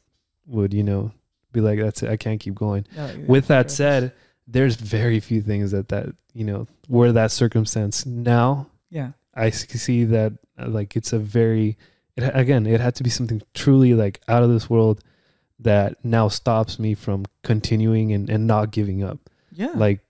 would, 0.47 0.75
you 0.75 0.83
know, 0.83 1.13
be 1.53 1.61
like, 1.61 1.79
that's 1.79 2.03
it, 2.03 2.11
I 2.11 2.17
can't 2.17 2.41
keep 2.41 2.55
going. 2.57 2.87
Yeah, 2.97 3.13
With 3.29 3.47
that 3.49 3.57
right. 3.57 3.71
said, 3.71 4.13
there's 4.49 4.75
very 4.75 5.21
few 5.21 5.43
things 5.43 5.71
that 5.71 5.89
that, 5.91 6.07
you 6.35 6.45
know, 6.45 6.67
were 6.89 7.13
that 7.13 7.31
circumstance. 7.31 8.05
Now 8.05 8.67
yeah. 8.91 9.13
I 9.35 9.51
see 9.51 10.05
that 10.05 10.33
uh, 10.59 10.67
like 10.69 10.97
it's 10.97 11.13
a 11.13 11.19
very 11.21 11.79
it, 12.17 12.29
again, 12.35 12.67
it 12.67 12.81
had 12.81 12.97
to 12.97 13.05
be 13.05 13.11
something 13.11 13.43
truly 13.55 13.95
like 13.95 14.21
out 14.27 14.43
of 14.43 14.51
this 14.51 14.69
world 14.69 15.05
that 15.63 16.03
now 16.05 16.29
stops 16.29 16.79
me 16.79 16.95
from 16.95 17.25
continuing 17.43 18.13
and, 18.13 18.29
and 18.31 18.47
not 18.47 18.71
giving 18.71 19.03
up. 19.03 19.19
Yeah. 19.53 19.73
Like 19.75 20.01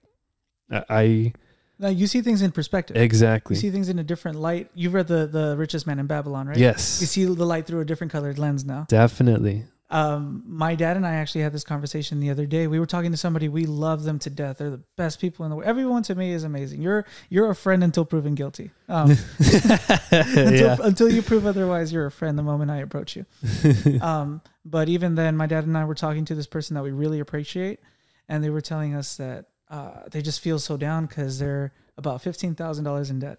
I, 0.70 1.32
Now 1.78 1.88
you 1.88 2.06
see 2.06 2.20
things 2.20 2.42
in 2.42 2.52
perspective. 2.52 2.96
exactly. 2.96 3.56
You 3.56 3.60
see 3.60 3.70
things 3.70 3.88
in 3.88 3.98
a 3.98 4.04
different 4.04 4.38
light. 4.38 4.70
You've 4.74 4.94
read 4.94 5.08
the 5.08 5.26
the 5.26 5.56
richest 5.56 5.86
man 5.86 5.98
in 5.98 6.06
Babylon, 6.06 6.46
right? 6.46 6.56
Yes. 6.56 7.00
You 7.00 7.06
see 7.06 7.24
the 7.24 7.44
light 7.46 7.66
through 7.66 7.80
a 7.80 7.84
different 7.84 8.12
colored 8.12 8.38
lens 8.38 8.64
now. 8.64 8.86
Definitely. 8.88 9.64
Um, 9.90 10.44
my 10.46 10.76
dad 10.76 10.96
and 10.96 11.04
I 11.04 11.14
actually 11.14 11.40
had 11.40 11.52
this 11.52 11.64
conversation 11.64 12.20
the 12.20 12.30
other 12.30 12.46
day. 12.46 12.68
We 12.68 12.78
were 12.78 12.86
talking 12.86 13.10
to 13.10 13.16
somebody. 13.16 13.48
We 13.48 13.66
love 13.66 14.04
them 14.04 14.20
to 14.20 14.30
death. 14.30 14.58
They're 14.58 14.70
the 14.70 14.82
best 14.96 15.20
people 15.20 15.44
in 15.44 15.50
the 15.50 15.56
world. 15.56 15.68
Everyone 15.68 16.04
to 16.04 16.14
me 16.14 16.30
is 16.32 16.44
amazing. 16.44 16.80
You're 16.80 17.04
you're 17.28 17.50
a 17.50 17.56
friend 17.56 17.82
until 17.82 18.04
proven 18.04 18.36
guilty. 18.36 18.70
Um, 18.88 19.10
until, 19.40 20.52
yeah. 20.52 20.76
until 20.80 21.10
you 21.10 21.22
prove 21.22 21.44
otherwise, 21.44 21.92
you're 21.92 22.06
a 22.06 22.10
friend. 22.10 22.38
The 22.38 22.42
moment 22.44 22.70
I 22.70 22.78
approach 22.78 23.16
you. 23.16 23.26
Um, 24.00 24.40
but 24.64 24.88
even 24.88 25.14
then, 25.14 25.36
my 25.36 25.46
dad 25.46 25.64
and 25.64 25.76
I 25.76 25.84
were 25.84 25.94
talking 25.94 26.24
to 26.26 26.34
this 26.34 26.46
person 26.46 26.74
that 26.74 26.82
we 26.82 26.90
really 26.90 27.20
appreciate, 27.20 27.80
and 28.28 28.42
they 28.42 28.50
were 28.50 28.60
telling 28.60 28.94
us 28.94 29.16
that 29.16 29.46
uh, 29.68 30.02
they 30.10 30.22
just 30.22 30.40
feel 30.40 30.58
so 30.58 30.76
down 30.76 31.06
because 31.06 31.38
they're 31.38 31.72
about 31.98 32.22
fifteen 32.22 32.54
thousand 32.54 32.84
dollars 32.84 33.10
in 33.10 33.18
debt. 33.18 33.38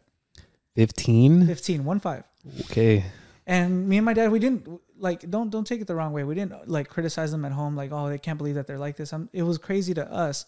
15? 0.76 1.48
Fifteen, 1.48 1.84
one 1.84 2.00
five. 2.00 2.24
Okay. 2.62 3.06
And 3.48 3.88
me 3.90 3.98
and 3.98 4.06
my 4.06 4.14
dad, 4.14 4.32
we 4.32 4.40
didn't 4.40 4.68
like 5.02 5.30
don't 5.30 5.50
don't 5.50 5.66
take 5.68 5.82
it 5.82 5.88
the 5.88 5.96
wrong 5.96 6.14
way. 6.14 6.24
We 6.24 6.36
didn't 6.36 6.70
like 6.70 6.88
criticize 6.88 7.32
them 7.32 7.44
at 7.44 7.52
home, 7.52 7.76
like 7.76 7.92
oh 7.92 8.08
they 8.08 8.18
can't 8.20 8.38
believe 8.38 8.56
that 8.56 8.68
they're 8.68 8.78
like 8.80 8.96
this. 8.96 9.12
Um 9.12 9.30
it 9.34 9.44
was 9.44 9.58
crazy 9.58 9.94
to 9.96 10.10
us 10.10 10.46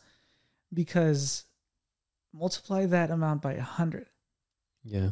because 0.74 1.44
multiply 2.34 2.86
that 2.86 3.12
amount 3.12 3.42
by 3.42 3.54
a 3.54 3.62
hundred, 3.62 4.08
Yeah. 4.84 5.10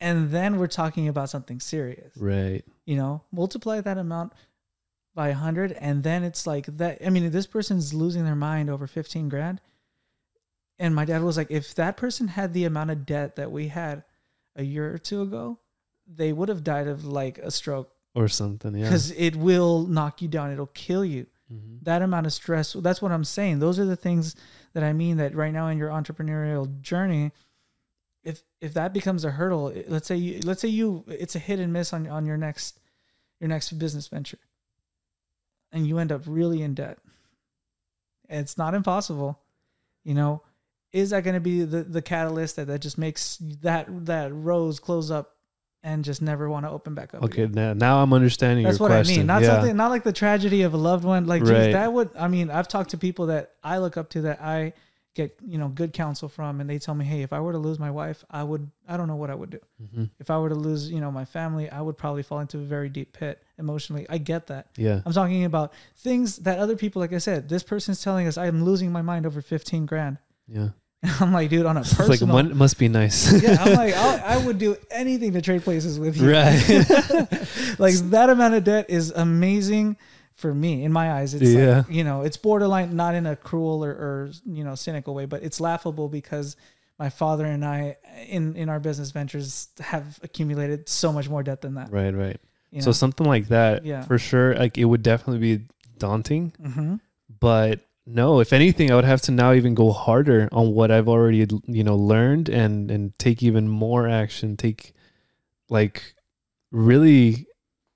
and 0.00 0.30
then 0.30 0.58
we're 0.58 0.66
talking 0.66 1.08
about 1.08 1.30
something 1.30 1.60
serious. 1.60 2.16
Right. 2.16 2.64
You 2.86 2.96
know, 2.96 3.22
multiply 3.32 3.80
that 3.80 3.98
amount 3.98 4.32
by 5.14 5.28
a 5.28 5.34
hundred, 5.34 5.72
and 5.72 6.02
then 6.02 6.24
it's 6.24 6.46
like 6.46 6.66
that. 6.78 6.98
I 7.04 7.10
mean, 7.10 7.30
this 7.30 7.46
person's 7.46 7.92
losing 7.94 8.24
their 8.24 8.34
mind 8.36 8.70
over 8.70 8.86
fifteen 8.86 9.28
grand. 9.28 9.60
And 10.76 10.92
my 10.92 11.04
dad 11.04 11.22
was 11.22 11.36
like, 11.36 11.52
if 11.52 11.72
that 11.76 11.96
person 11.96 12.26
had 12.26 12.52
the 12.52 12.64
amount 12.64 12.90
of 12.90 13.06
debt 13.06 13.36
that 13.36 13.52
we 13.52 13.68
had 13.68 14.02
a 14.56 14.64
year 14.64 14.92
or 14.92 14.98
two 14.98 15.22
ago, 15.22 15.60
they 16.04 16.32
would 16.32 16.48
have 16.48 16.64
died 16.64 16.88
of 16.88 17.04
like 17.04 17.38
a 17.38 17.52
stroke 17.52 17.93
Or 18.14 18.28
something. 18.28 18.74
Yeah. 18.76 18.84
because 18.84 19.10
it 19.12 19.34
will 19.36 19.86
knock 19.86 20.22
you 20.22 20.28
down. 20.28 20.52
It'll 20.52 20.66
kill 20.68 21.04
you. 21.04 21.26
Mhm. 21.52 21.82
That 21.82 22.00
amount 22.00 22.26
of 22.26 22.32
stress. 22.32 22.72
That's 22.74 23.02
what 23.02 23.12
I'm 23.12 23.24
saying. 23.24 23.58
Those 23.58 23.78
are 23.78 23.84
the 23.84 23.96
things 23.96 24.34
that 24.72 24.82
I 24.84 24.92
mean 24.92 25.16
that 25.18 25.34
right 25.34 25.52
now 25.52 25.68
in 25.68 25.78
your 25.78 25.90
entrepreneurial 25.90 26.80
journey, 26.80 27.32
if 28.22 28.42
if 28.60 28.72
that 28.74 28.92
becomes 28.92 29.24
a 29.24 29.32
hurdle, 29.32 29.72
let's 29.88 30.06
say 30.08 30.16
you 30.16 30.40
let's 30.44 30.60
say 30.62 30.68
you 30.68 31.04
it's 31.08 31.34
a 31.34 31.38
hit 31.38 31.58
and 31.58 31.72
miss 31.72 31.92
on 31.92 32.06
on 32.08 32.24
your 32.24 32.36
next 32.38 32.78
your 33.40 33.48
next 33.48 33.72
business 33.72 34.08
venture, 34.08 34.38
and 35.72 35.86
you 35.86 35.98
end 35.98 36.12
up 36.12 36.22
really 36.26 36.62
in 36.62 36.74
debt. 36.74 36.98
It's 38.28 38.56
not 38.56 38.74
impossible, 38.74 39.40
you 40.04 40.14
know. 40.14 40.42
Is 40.92 41.10
that 41.10 41.24
going 41.24 41.34
to 41.34 41.40
be 41.40 41.64
the 41.64 41.82
the 41.82 42.00
catalyst 42.00 42.56
that 42.56 42.68
that 42.68 42.78
just 42.80 42.96
makes 42.96 43.36
that 43.60 44.06
that 44.06 44.32
rose 44.32 44.78
close 44.80 45.10
up 45.10 45.33
and 45.84 46.02
just 46.02 46.20
never 46.22 46.48
want 46.50 46.64
to 46.66 46.70
open 46.70 46.94
back 46.94 47.14
up? 47.14 47.22
Okay. 47.22 47.42
again? 47.42 47.52
Now, 47.54 47.72
now 47.74 48.02
I'm 48.02 48.12
understanding 48.12 48.64
That's 48.64 48.80
what 48.80 48.88
question. 48.88 49.14
I 49.14 49.18
mean. 49.18 49.26
Not 49.26 49.42
yeah. 49.42 49.48
something, 49.48 49.76
not 49.76 49.90
like 49.90 50.02
the 50.02 50.12
tragedy 50.12 50.62
of 50.62 50.74
a 50.74 50.76
loved 50.78 51.04
one. 51.04 51.26
Like, 51.26 51.42
geez, 51.42 51.50
Right. 51.50 51.72
that 51.72 51.92
would. 51.92 52.10
I 52.18 52.26
mean, 52.26 52.50
I've 52.50 52.66
talked 52.66 52.90
to 52.90 52.98
people 52.98 53.26
that 53.26 53.52
I 53.62 53.78
look 53.78 53.96
up 53.96 54.10
to 54.10 54.22
that 54.22 54.40
I 54.42 54.72
get, 55.14 55.38
you 55.46 55.58
know, 55.58 55.68
good 55.68 55.92
counsel 55.92 56.28
from, 56.28 56.60
and 56.60 56.68
they 56.68 56.76
tell 56.80 56.92
me, 56.92 57.04
hey, 57.04 57.22
if 57.22 57.32
I 57.32 57.38
were 57.38 57.52
to 57.52 57.58
lose 57.58 57.78
my 57.78 57.90
wife, 57.90 58.24
I 58.30 58.42
would. 58.42 58.68
I 58.88 58.96
don't 58.96 59.06
know 59.06 59.14
what 59.14 59.30
I 59.30 59.36
would 59.36 59.50
do. 59.50 59.60
Mhm. 59.80 60.10
If 60.18 60.28
I 60.28 60.38
were 60.38 60.48
to 60.48 60.56
lose, 60.56 60.90
you 60.90 61.00
know, 61.00 61.12
my 61.12 61.24
family, 61.24 61.70
I 61.70 61.80
would 61.80 61.96
probably 61.96 62.24
fall 62.24 62.40
into 62.40 62.58
a 62.58 62.62
very 62.62 62.88
deep 62.88 63.12
pit 63.12 63.40
emotionally. 63.56 64.06
I 64.08 64.18
get 64.18 64.48
that. 64.48 64.68
Yeah. 64.76 65.02
I'm 65.06 65.12
talking 65.12 65.44
about 65.44 65.72
things 65.96 66.38
that 66.38 66.58
other 66.58 66.74
people, 66.74 66.98
like 67.00 67.12
I 67.12 67.18
said, 67.18 67.48
this 67.48 67.62
person's 67.62 68.02
telling 68.02 68.26
us 68.26 68.36
I'm 68.36 68.64
losing 68.64 68.90
my 68.90 69.02
mind 69.02 69.24
over 69.24 69.40
15 69.40 69.86
grand. 69.86 70.18
Yeah. 70.48 70.70
And 71.04 71.12
I'm 71.20 71.32
like, 71.32 71.50
dude, 71.50 71.66
on 71.66 71.76
a 71.76 71.80
It's 71.80 71.98
like 71.98 72.08
personal. 72.08 72.34
one 72.34 72.56
must 72.56 72.78
be 72.78 72.88
nice. 72.88 73.30
yeah, 73.42 73.56
I'm 73.60 73.74
like, 73.74 73.94
I'll, 73.94 74.20
I 74.40 74.44
would 74.44 74.58
do 74.58 74.76
anything 74.90 75.32
to 75.34 75.42
trade 75.42 75.62
places 75.62 75.98
with 76.00 76.16
you. 76.16 76.30
Right. 76.32 76.58
like 77.78 77.94
that 78.10 78.30
amount 78.30 78.54
of 78.54 78.64
debt 78.64 78.86
is 78.88 79.10
amazing 79.10 79.96
for 80.34 80.52
me 80.54 80.82
in 80.84 80.92
my 80.92 81.12
eyes. 81.12 81.34
It's 81.34 81.44
Yeah. 81.50 81.78
like, 81.78 81.90
you 81.90 82.04
know, 82.04 82.22
it's 82.22 82.36
borderline 82.36 82.96
not 82.96 83.14
in 83.14 83.26
a 83.26 83.36
cruel 83.36 83.84
or, 83.84 83.90
or 83.90 84.30
you 84.46 84.64
know 84.64 84.74
cynical 84.74 85.14
way, 85.14 85.26
but 85.26 85.42
it's 85.42 85.60
laughable 85.60 86.08
because 86.08 86.56
my 86.98 87.08
father 87.10 87.44
and 87.46 87.64
I 87.64 87.96
in 88.26 88.56
in 88.56 88.68
our 88.68 88.80
business 88.80 89.10
ventures 89.12 89.68
have 89.80 90.18
accumulated 90.22 90.88
so 90.88 91.12
much 91.12 91.28
more 91.28 91.42
debt 91.42 91.60
than 91.60 91.74
that. 91.74 91.90
right. 91.92 92.14
Right. 92.14 92.40
You 92.70 92.80
So 92.82 92.88
know? 92.88 92.92
something 92.92 93.26
like 93.26 93.48
that, 93.48 93.84
Yeah. 93.84 94.02
for 94.02 94.18
sure. 94.18 94.54
Like 94.56 94.76
it 94.78 94.84
would 94.86 95.02
definitely 95.02 95.38
be 95.56 95.64
daunting, 95.98 96.52
Mhm. 96.60 96.98
but 97.38 97.80
no. 98.06 98.40
If 98.40 98.52
anything, 98.52 98.90
I 98.90 98.96
would 98.96 99.04
have 99.04 99.22
to 99.22 99.32
now 99.32 99.52
even 99.52 99.74
go 99.74 99.92
harder 99.92 100.48
on 100.52 100.72
what 100.74 100.90
I've 100.90 101.08
already 101.08 101.46
you 101.66 101.84
know 101.84 101.96
learned 101.96 102.48
and 102.48 102.90
and 102.90 103.18
take 103.18 103.42
even 103.42 103.68
more 103.68 104.08
action. 104.08 104.56
Take 104.56 104.92
like 105.68 106.14
really, 106.70 107.46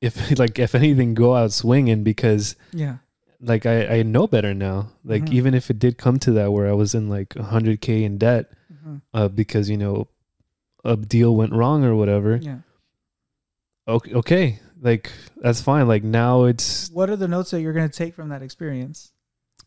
if 0.01 0.39
like 0.39 0.59
if 0.59 0.75
anything, 0.75 1.15
go 1.15 1.35
out 1.37 1.53
swinging 1.53 2.05
because 2.05 2.57
yeah, 2.73 2.99
like 3.41 3.67
I 3.67 3.99
I 3.99 4.03
know 4.03 4.27
better 4.27 4.55
now. 4.55 4.91
Like 5.05 5.25
Mhm. 5.25 5.33
even 5.33 5.55
if 5.55 5.71
it 5.71 5.79
did 5.79 5.99
come 5.99 6.19
to 6.21 6.33
that 6.33 6.53
where 6.53 6.69
I 6.69 6.73
was 6.73 6.95
in 6.95 7.09
like 7.09 7.35
hundred 7.37 7.81
k 7.81 8.05
in 8.05 8.19
debt, 8.19 8.51
Mhm. 8.73 9.03
uh, 9.15 9.29
because 9.29 9.69
you 9.71 9.77
know 9.77 10.09
a 10.85 10.97
deal 10.97 11.35
went 11.37 11.53
wrong 11.53 11.85
or 11.85 11.95
whatever. 11.95 12.37
yeah. 12.37 12.61
Okay, 13.87 14.13
okay, 14.15 14.61
like 14.81 15.11
that's 15.37 15.61
fine. 15.63 15.89
Like 15.89 16.05
now 16.05 16.45
it's 16.45 16.91
What 16.91 17.09
are 17.11 17.17
the 17.17 17.27
notes 17.29 17.51
that 17.53 17.63
you're 17.63 17.73
going 17.73 17.89
to 17.89 17.95
take 17.95 18.15
from 18.15 18.29
that 18.29 18.43
experience? 18.43 19.13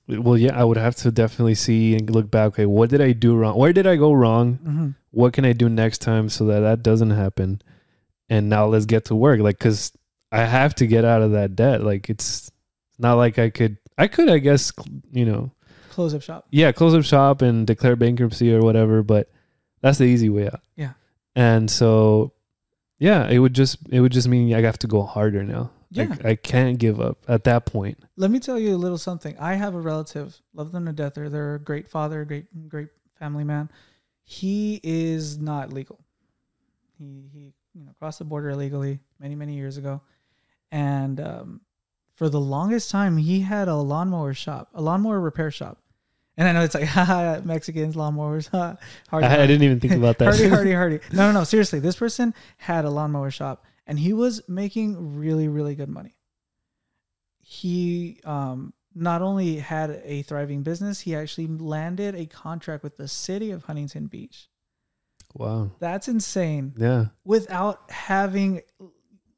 Well, 0.08 0.38
yeah. 0.38 0.60
I 0.60 0.64
would 0.64 0.78
have 0.78 0.96
to 0.98 1.12
definitely 1.12 1.56
see 1.56 1.96
and 1.96 2.10
look 2.10 2.30
back. 2.32 2.48
Okay, 2.50 2.66
what 2.66 2.90
did 2.90 3.02
I 3.02 3.12
do 3.14 3.36
wrong? 3.36 3.58
Where 3.58 3.74
did 3.74 3.88
I 3.88 3.96
go 3.96 4.14
wrong? 4.14 4.58
Mm-hmm. 4.64 4.90
What 5.12 5.34
can 5.34 5.46
I 5.46 5.54
do 5.54 5.70
next 5.70 6.00
time 6.00 6.30
so 6.30 6.46
that 6.46 6.60
that 6.62 6.84
doesn't 6.84 7.12
happen? 7.12 7.62
And 8.30 8.50
now 8.50 8.66
let's 8.68 8.86
get 8.86 9.06
to 9.06 9.16
work. 9.16 9.40
Like, 9.42 9.60
cause 9.60 9.92
I 10.32 10.46
have 10.46 10.74
to 10.76 10.88
get 10.88 11.04
out 11.04 11.22
of 11.22 11.32
that 11.32 11.56
debt. 11.56 11.84
Like 11.84 12.10
it's 12.10 12.50
not 12.98 13.16
like 13.16 13.38
I 13.40 13.50
could. 13.50 13.78
I 13.98 14.08
could, 14.08 14.30
I 14.30 14.40
guess, 14.40 14.72
you 15.12 15.26
know, 15.26 15.52
Close 15.92 16.14
up 16.14 16.22
shop. 16.22 16.48
yeah, 16.50 16.72
close 16.72 16.94
up 16.96 17.04
shop 17.04 17.42
and 17.42 17.68
declare 17.68 17.96
bankruptcy 17.98 18.54
or 18.54 18.62
whatever, 18.62 19.04
but 19.04 19.30
that's 19.82 19.98
the 19.98 20.06
easy 20.06 20.30
way 20.30 20.48
out. 20.48 20.62
Yeah. 20.78 20.94
And 21.36 21.70
so 21.70 22.32
yeah, 22.98 23.28
it 23.28 23.40
would 23.40 23.54
just 23.54 23.78
it 23.90 24.00
would 24.00 24.14
just 24.14 24.28
mean 24.30 24.54
I 24.54 24.62
have 24.62 24.80
to 24.80 24.88
go 24.88 25.04
harder 25.04 25.44
now. 25.44 25.72
Yeah. 25.91 26.06
Like 26.06 26.25
I 26.25 26.36
can't 26.36 26.77
give 26.77 27.01
up 27.01 27.17
at 27.27 27.43
that 27.43 27.65
point. 27.65 27.99
Let 28.15 28.32
me 28.32 28.39
tell 28.39 28.58
you 28.58 28.75
a 28.75 28.77
little 28.77 28.97
something. 28.97 29.38
I 29.38 29.56
have 29.56 29.75
a 29.75 29.80
relative, 29.80 30.39
love 30.54 30.71
them 30.71 30.86
to 30.86 30.93
death. 30.93 31.15
They're, 31.15 31.30
they're 31.30 31.56
a 31.56 31.60
great 31.60 31.89
father, 31.89 32.23
great 32.23 32.69
great 32.69 32.88
family 33.19 33.43
man. 33.43 33.69
He 34.23 34.80
is 34.84 35.38
not 35.38 35.73
legal. 35.73 35.99
He 36.97 37.25
he 37.34 37.54
you 37.73 37.84
know 37.86 37.91
crossed 37.99 38.19
the 38.19 38.25
border 38.25 38.51
illegally 38.51 38.99
many 39.19 39.36
many 39.36 39.56
years 39.56 39.75
ago, 39.75 40.01
and 40.71 41.19
um, 41.19 41.62
for 42.15 42.30
the 42.30 42.39
longest 42.39 42.89
time 42.89 43.17
he 43.17 43.41
had 43.41 43.67
a 43.67 43.75
lawnmower 43.75 44.34
shop, 44.34 44.69
a 44.73 44.82
lawnmower 44.82 45.19
repair 45.19 45.51
shop. 45.51 45.80
And 46.38 46.47
I 46.47 46.54
know 46.54 46.62
it's 46.62 46.73
like 46.73 46.86
haha 46.88 47.41
Mexicans 47.43 47.95
lawnmowers, 47.95 48.47
ha, 48.51 48.77
hardy, 49.10 49.27
I, 49.27 49.43
I 49.43 49.47
didn't 49.47 49.63
even 49.63 49.82
think 49.82 49.93
about 49.93 50.19
that. 50.19 50.25
hardy, 50.36 50.47
hardy, 50.47 50.73
hardy. 50.73 50.99
No, 51.12 51.32
no, 51.32 51.39
no. 51.39 51.43
Seriously, 51.43 51.80
this 51.80 51.97
person 51.97 52.34
had 52.58 52.86
a 52.86 52.89
lawnmower 52.89 53.30
shop 53.30 53.65
and 53.88 54.00
he 54.00 54.13
was 54.13 54.41
making 54.48 55.15
really, 55.17 55.48
really 55.48 55.76
good 55.76 55.89
money. 55.89 56.15
He 57.39 58.20
um, 58.24 58.74
not 58.94 59.22
only 59.22 59.58
had 59.58 60.02
a 60.04 60.22
thriving 60.24 60.63
business, 60.63 61.00
he 61.02 61.15
actually 61.15 61.48
landed 61.48 62.15
a 62.15 62.26
contract 62.26 62.84
with 62.84 62.98
the 62.98 63.08
city 63.08 63.52
of 63.52 63.63
Huntington 63.63 64.08
Beach. 64.08 64.48
wow. 65.34 65.72
That's 65.80 66.08
insane 66.08 66.74
Yeah. 66.78 67.06
without 67.24 67.89
having, 67.89 68.62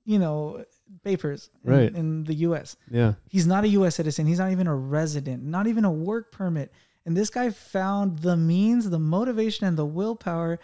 you 0.06 0.20
know, 0.20 0.66
papers 1.04 1.50
in, 1.64 1.72
Right. 1.72 1.94
in 1.96 2.24
the 2.26 2.34
U.S. 2.48 2.76
Yeah. 2.90 3.14
He's 3.30 3.48
not 3.48 3.64
a 3.64 3.68
U.S. 3.70 3.96
citizen. 3.96 4.26
He's 4.28 4.40
not 4.40 4.52
even 4.52 4.68
a 4.68 4.76
resident, 4.76 5.44
not 5.44 5.68
even 5.68 5.86
a 5.86 5.92
work 5.92 6.32
permit. 6.32 6.72
And 7.06 7.16
this 7.18 7.30
guy 7.30 7.50
found 7.52 8.20
the 8.20 8.36
means, 8.38 8.90
the 8.90 9.00
motivation, 9.00 9.68
and 9.68 9.78
the 9.78 9.86
willpower 9.86 10.60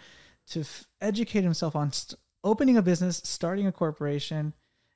to 0.48 0.60
f- 0.60 0.86
educate 1.00 1.42
himself 1.44 1.76
on 1.76 1.92
st- 1.92 2.18
opening 2.44 2.76
a 2.76 2.82
business, 2.82 3.20
starting 3.24 3.66
a 3.66 3.72
corporation, 3.72 4.52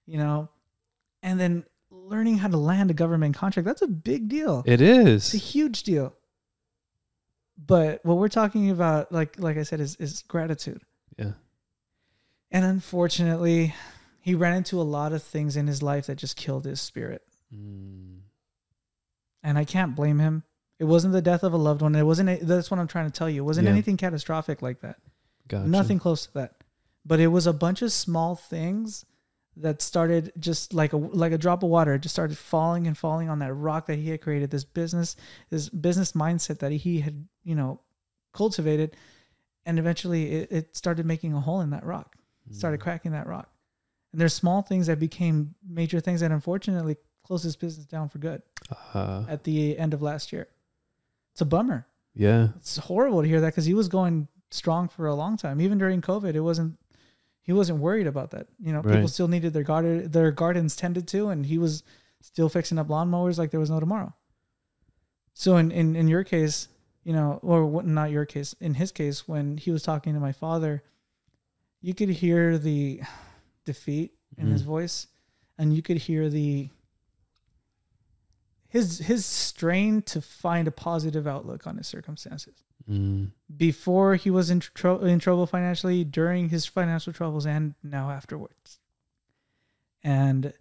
you 0.06 0.18
know, 0.18 0.48
and 1.22 1.38
then 1.38 1.64
learning 1.90 2.38
how 2.38 2.48
to 2.48 2.56
land 2.56 2.90
a 2.90 2.94
government 2.94 3.36
contract. 3.36 3.66
That's 3.66 3.82
a 3.82 3.86
big 3.88 4.28
deal. 4.28 4.62
It 4.66 4.80
It's 4.80 5.34
a 5.34 5.38
huge 5.38 5.82
deal. 5.84 6.14
But 7.56 8.04
what 8.04 8.16
we're 8.16 8.28
talking 8.28 8.70
about, 8.70 9.12
like 9.12 9.38
like 9.38 9.56
I 9.56 9.62
said, 9.62 9.80
is 9.80 9.96
is 9.96 10.22
gratitude. 10.22 10.82
Yeah. 11.18 11.32
And 12.50 12.64
unfortunately, 12.64 13.74
he 14.20 14.34
ran 14.34 14.56
into 14.56 14.80
a 14.80 14.82
lot 14.82 15.12
of 15.12 15.22
things 15.22 15.56
in 15.56 15.66
his 15.66 15.82
life 15.82 16.06
that 16.06 16.16
just 16.16 16.36
killed 16.36 16.64
his 16.64 16.80
spirit. 16.80 17.22
Mm. 17.54 18.18
and 19.44 19.56
I 19.58 19.64
can't 19.64 19.94
blame 19.94 20.18
him. 20.18 20.42
It 20.80 20.84
wasn't 20.84 21.12
the 21.12 21.22
death 21.22 21.44
of 21.44 21.52
a 21.52 21.56
loved 21.56 21.82
one. 21.82 21.94
It 21.94 22.02
wasn't. 22.02 22.30
a- 22.30 22.44
That's 22.44 22.68
what 22.70 22.80
I'm 22.80 22.88
trying 22.88 23.06
to 23.08 23.16
tell 23.16 23.30
you. 23.30 23.42
It 23.42 23.46
wasn't 23.46 23.66
Yeah. 23.66 23.72
anything 23.72 23.96
catastrophic 23.96 24.60
like 24.62 24.80
that. 24.80 24.96
Gotcha. 25.46 25.68
Nothing 25.68 25.98
close 26.00 26.26
to 26.26 26.34
that. 26.34 26.63
But 27.04 27.20
it 27.20 27.28
was 27.28 27.46
a 27.46 27.52
bunch 27.52 27.82
of 27.82 27.92
small 27.92 28.34
things 28.34 29.04
that 29.56 29.80
started 29.82 30.32
just 30.38 30.74
like 30.74 30.92
a 30.92 30.96
like 30.96 31.32
a 31.32 31.38
drop 31.38 31.62
of 31.62 31.68
water. 31.70 31.94
It 31.94 32.00
just 32.00 32.14
started 32.14 32.36
falling 32.36 32.86
and 32.86 32.96
falling 32.96 33.28
on 33.28 33.38
that 33.40 33.52
rock 33.52 33.86
that 33.86 33.98
he 33.98 34.10
had 34.10 34.20
created. 34.20 34.50
This 34.50 34.64
business, 34.64 35.16
this 35.50 35.68
business 35.68 36.12
mindset 36.12 36.58
that 36.60 36.72
he 36.72 37.00
had, 37.00 37.26
you 37.44 37.54
know, 37.54 37.80
cultivated, 38.32 38.96
and 39.66 39.78
eventually 39.78 40.32
it, 40.32 40.52
it 40.52 40.76
started 40.76 41.06
making 41.06 41.34
a 41.34 41.40
hole 41.40 41.60
in 41.60 41.70
that 41.70 41.84
rock. 41.84 42.16
It 42.50 42.56
started 42.56 42.80
cracking 42.80 43.12
that 43.12 43.26
rock. 43.26 43.48
And 44.12 44.20
there's 44.20 44.34
small 44.34 44.62
things 44.62 44.86
that 44.86 44.98
became 44.98 45.54
major 45.66 45.98
things 46.00 46.20
that 46.20 46.30
unfortunately 46.30 46.96
closed 47.24 47.44
his 47.44 47.56
business 47.56 47.86
down 47.86 48.08
for 48.08 48.18
good 48.18 48.42
Uh, 48.92 49.24
at 49.28 49.44
the 49.44 49.78
end 49.78 49.94
of 49.94 50.02
last 50.02 50.32
year. 50.32 50.46
It's 51.32 51.40
a 51.40 51.46
bummer. 51.46 51.86
yeah. 52.14 52.48
It's 52.56 52.76
horrible 52.76 53.22
to 53.22 53.28
hear 53.28 53.40
that 53.40 53.48
because 53.48 53.64
he 53.64 53.74
was 53.74 53.88
going 53.88 54.28
strong 54.50 54.88
for 54.88 55.06
a 55.06 55.14
long 55.14 55.36
time. 55.36 55.60
Even 55.60 55.78
during 55.78 56.00
COVID, 56.00 56.34
it 56.34 56.40
wasn't. 56.40 56.76
He 57.44 57.52
wasn't 57.52 57.78
worried 57.78 58.06
about 58.08 58.30
that. 58.32 58.48
You 58.58 58.72
know, 58.72 58.82
people 58.82 59.08
still 59.08 59.28
needed 59.28 59.52
their 59.52 59.62
garden, 59.62 60.10
their 60.10 60.32
gardens 60.32 60.74
tended 60.74 61.06
to, 61.08 61.28
and 61.28 61.46
he 61.46 61.58
was 61.58 61.82
still 62.20 62.48
fixing 62.48 62.78
up 62.78 62.88
lawnmowers 62.88 63.38
like 63.38 63.50
there 63.52 63.60
was 63.60 63.70
no 63.70 63.78
tomorrow. 63.80 64.12
So 65.34 65.56
in 65.58 65.70
in, 65.70 65.94
in 65.94 66.08
your 66.08 66.24
case, 66.24 66.68
you 67.04 67.12
know, 67.12 67.38
or 67.42 67.66
what, 67.66 67.84
not 67.86 68.10
your 68.10 68.24
case, 68.24 68.54
in 68.60 68.74
his 68.74 68.90
case, 68.92 69.28
when 69.28 69.58
he 69.58 69.70
was 69.70 69.82
talking 69.82 70.14
to 70.14 70.20
my 70.20 70.32
father, 70.32 70.82
you 71.82 71.92
could 71.94 72.08
hear 72.08 72.56
the 72.58 73.02
defeat 73.64 74.14
in 74.38 74.46
his 74.50 74.62
Mhm. 74.62 74.66
voice, 74.66 75.06
and 75.58 75.74
you 75.76 75.82
could 75.82 75.98
hear 75.98 76.28
the 76.30 76.70
his 78.68 78.98
his 79.00 79.24
strain 79.26 80.02
to 80.02 80.20
find 80.20 80.66
a 80.66 80.72
positive 80.72 81.26
outlook 81.26 81.66
on 81.66 81.76
his 81.76 81.86
circumstances. 81.86 82.54
Mm. 82.90 83.30
before 83.56 84.14
he 84.16 84.30
was 84.30 84.50
in, 84.50 84.60
in 85.02 85.18
trouble 85.18 85.46
financially, 85.46 86.04
during 86.04 86.50
his 86.50 86.66
financial 86.66 87.12
troubles, 87.12 87.46
and 87.46 87.74
now 87.82 88.10
afterwards. 88.10 88.78
And 90.02 90.52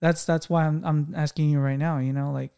that's 0.00 0.24
that's 0.26 0.50
why 0.50 0.66
I'm 0.66 0.84
I'm 0.84 1.14
asking 1.16 1.50
you 1.50 1.58
right 1.58 1.78
now. 1.78 1.98
You 1.98 2.12
know, 2.12 2.32
like 2.32 2.52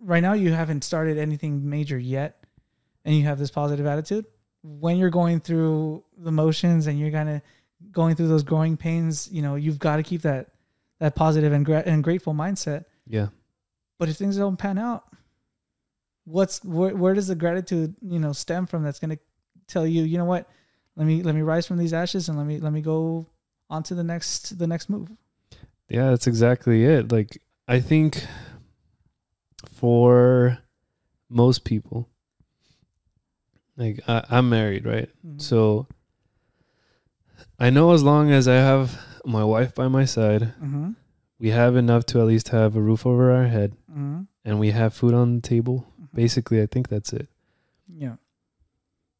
right 0.00 0.22
now 0.22 0.34
you 0.34 0.52
haven't 0.52 0.84
started 0.84 1.18
anything 1.18 1.68
major 1.68 1.98
yet, 1.98 2.44
and 3.04 3.16
you 3.16 3.24
have 3.24 3.38
this 3.38 3.50
positive 3.50 3.86
attitude. 3.86 4.26
When 4.62 4.98
you're 4.98 5.10
going 5.10 5.40
through 5.40 6.04
the 6.16 6.32
motions 6.32 6.86
and 6.86 6.98
you're 6.98 7.10
kind 7.10 7.28
of 7.28 7.42
going 7.90 8.14
through 8.14 8.28
those 8.28 8.44
growing 8.44 8.76
pains, 8.76 9.28
you 9.30 9.42
know, 9.42 9.56
you've 9.56 9.78
got 9.78 9.96
to 9.96 10.02
keep 10.02 10.22
that 10.22 10.48
that 11.00 11.14
positive 11.14 11.52
and 11.52 11.66
gra- 11.66 11.82
and 11.84 12.04
grateful 12.04 12.34
mindset. 12.34 12.84
Yeah. 13.06 13.28
But 13.98 14.08
if 14.08 14.16
things 14.16 14.36
don't 14.36 14.56
pan 14.56 14.78
out, 14.78 15.04
what's 16.24 16.62
where, 16.64 16.94
where 16.96 17.14
does 17.14 17.28
the 17.28 17.34
gratitude 17.34 17.94
you 18.02 18.18
know 18.18 18.32
stem 18.32 18.66
from? 18.66 18.82
That's 18.82 18.98
going 18.98 19.10
to 19.16 19.18
tell 19.66 19.86
you, 19.86 20.02
you 20.04 20.18
know 20.18 20.24
what? 20.24 20.48
Let 20.96 21.06
me 21.06 21.22
let 21.22 21.34
me 21.34 21.42
rise 21.42 21.66
from 21.66 21.78
these 21.78 21.92
ashes 21.92 22.28
and 22.28 22.38
let 22.38 22.46
me 22.46 22.58
let 22.60 22.72
me 22.72 22.80
go 22.80 23.26
on 23.70 23.82
to 23.84 23.94
the 23.94 24.04
next 24.04 24.58
the 24.58 24.66
next 24.66 24.88
move. 24.90 25.10
Yeah, 25.88 26.10
that's 26.10 26.26
exactly 26.26 26.84
it. 26.84 27.10
Like 27.12 27.40
I 27.68 27.80
think 27.80 28.24
for 29.72 30.58
most 31.28 31.64
people, 31.64 32.08
like 33.76 34.00
I, 34.08 34.24
I'm 34.30 34.48
married, 34.48 34.84
right? 34.86 35.10
Mhm. 35.26 35.40
So 35.40 35.86
I 37.58 37.70
know 37.70 37.92
as 37.92 38.02
long 38.02 38.30
as 38.30 38.46
I 38.48 38.54
have 38.56 39.00
my 39.24 39.44
wife 39.44 39.74
by 39.74 39.88
my 39.88 40.04
side, 40.04 40.54
Mm-hmm. 40.62 40.90
we 41.38 41.50
have 41.50 41.76
enough 41.76 42.06
to 42.06 42.20
at 42.20 42.26
least 42.26 42.48
have 42.50 42.76
a 42.76 42.80
roof 42.80 43.06
over 43.06 43.32
our 43.32 43.46
head 43.46 43.72
Mm-hmm. 43.90 44.22
and 44.44 44.60
we 44.60 44.70
have 44.70 44.94
food 44.94 45.14
on 45.14 45.36
the 45.36 45.40
table. 45.42 45.86
Basically, 46.14 46.62
I 46.62 46.66
think 46.66 46.88
that's 46.88 47.12
it. 47.12 47.28
Yeah. 47.88 48.16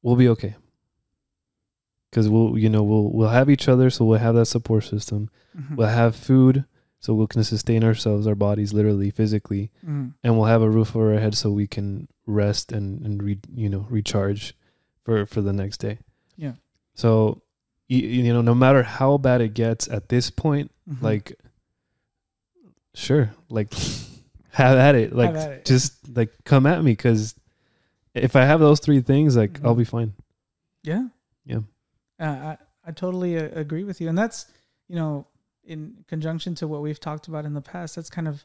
We'll 0.02 0.16
be 0.16 0.28
okay. 0.28 0.54
Cuz 2.12 2.28
we'll 2.28 2.56
you 2.58 2.68
know, 2.70 2.82
we'll 2.82 3.10
we'll 3.10 3.28
have 3.30 3.50
each 3.50 3.68
other 3.68 3.90
so 3.90 4.04
we'll 4.04 4.18
have 4.20 4.34
that 4.36 4.46
support 4.46 4.84
system. 4.84 5.30
Mhm. 5.58 5.76
We'll 5.76 5.88
have 5.88 6.14
food 6.14 6.64
so 7.00 7.12
we 7.14 7.26
can 7.26 7.42
sustain 7.44 7.82
ourselves, 7.84 8.26
our 8.26 8.34
bodies 8.36 8.72
literally, 8.72 9.10
physically, 9.10 9.70
Mhm. 9.84 10.14
and 10.22 10.36
we'll 10.36 10.46
have 10.46 10.62
a 10.62 10.70
roof 10.70 10.94
over 10.96 11.12
our 11.14 11.20
head 11.20 11.34
so 11.34 11.50
we 11.50 11.66
can 11.66 12.08
rest 12.26 12.70
and 12.72 13.04
and 13.04 13.22
re, 13.22 13.38
you 13.54 13.68
know, 13.68 13.86
recharge 13.90 14.54
for 15.04 15.26
for 15.26 15.42
the 15.42 15.52
next 15.52 15.78
day. 15.78 15.98
Yeah. 16.36 16.54
So 16.94 17.42
you, 17.88 17.98
you 17.98 18.32
know, 18.32 18.40
no 18.42 18.54
matter 18.54 18.82
how 18.84 19.18
bad 19.18 19.40
it 19.40 19.52
gets 19.54 19.88
at 19.88 20.08
this 20.08 20.30
point, 20.30 20.70
Mhm. 20.88 21.02
like 21.02 21.36
sure 22.94 23.34
like 23.48 23.70
have 24.54 24.78
at 24.78 24.94
it 24.94 25.12
like 25.14 25.34
at 25.34 25.50
it. 25.52 25.64
just 25.64 26.16
like 26.16 26.30
come 26.44 26.64
at 26.66 26.82
me 26.82 26.92
because 26.92 27.34
if 28.14 28.36
i 28.36 28.44
have 28.44 28.60
those 28.60 28.78
three 28.80 29.00
things 29.00 29.36
like 29.36 29.58
i'll 29.64 29.74
Mhm. 29.74 29.78
be 29.78 29.84
fine 29.84 30.12
Yeah. 30.84 31.08
Yeah. 31.46 31.60
Uh, 32.20 32.24
I 32.24 32.56
I 32.86 32.92
totally 32.92 33.38
uh, 33.38 33.48
agree 33.54 33.84
with 33.84 34.00
you, 34.00 34.08
and 34.08 34.16
that's 34.18 34.46
you 34.88 34.96
know 34.96 35.26
in 35.64 36.04
conjunction 36.08 36.54
to 36.56 36.68
what 36.68 36.82
we've 36.82 37.00
talked 37.00 37.26
about 37.28 37.44
in 37.46 37.54
the 37.54 37.62
past. 37.62 37.96
That's 37.96 38.10
kind 38.10 38.28
of 38.28 38.44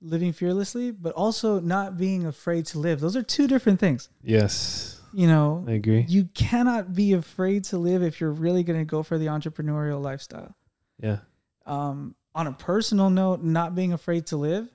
living 0.00 0.32
fearlessly, 0.32 0.90
but 0.90 1.12
also 1.14 1.60
not 1.60 1.96
being 1.96 2.26
afraid 2.26 2.66
to 2.66 2.78
live. 2.80 2.98
Those 3.00 3.14
are 3.16 3.22
two 3.22 3.46
different 3.46 3.78
things. 3.80 4.08
yes 4.22 5.00
You 5.12 5.28
know, 5.28 5.64
i 5.68 5.72
agree 5.72 6.04
you 6.08 6.24
cannot 6.34 6.92
be 6.94 7.12
afraid 7.14 7.64
to 7.70 7.78
live 7.78 8.02
if 8.02 8.20
you're 8.20 8.32
really 8.46 8.62
going 8.64 8.80
to 8.80 8.84
go 8.84 9.02
for 9.02 9.16
the 9.16 9.26
entrepreneurial 9.26 10.02
lifestyle. 10.02 10.54
yeah 11.00 11.18
um, 11.64 12.14
on 12.34 12.46
a 12.48 12.52
personal 12.52 13.08
note, 13.10 13.42
not 13.42 13.74
being 13.74 13.92
afraid 13.94 14.26
to 14.26 14.36
live, 14.36 14.68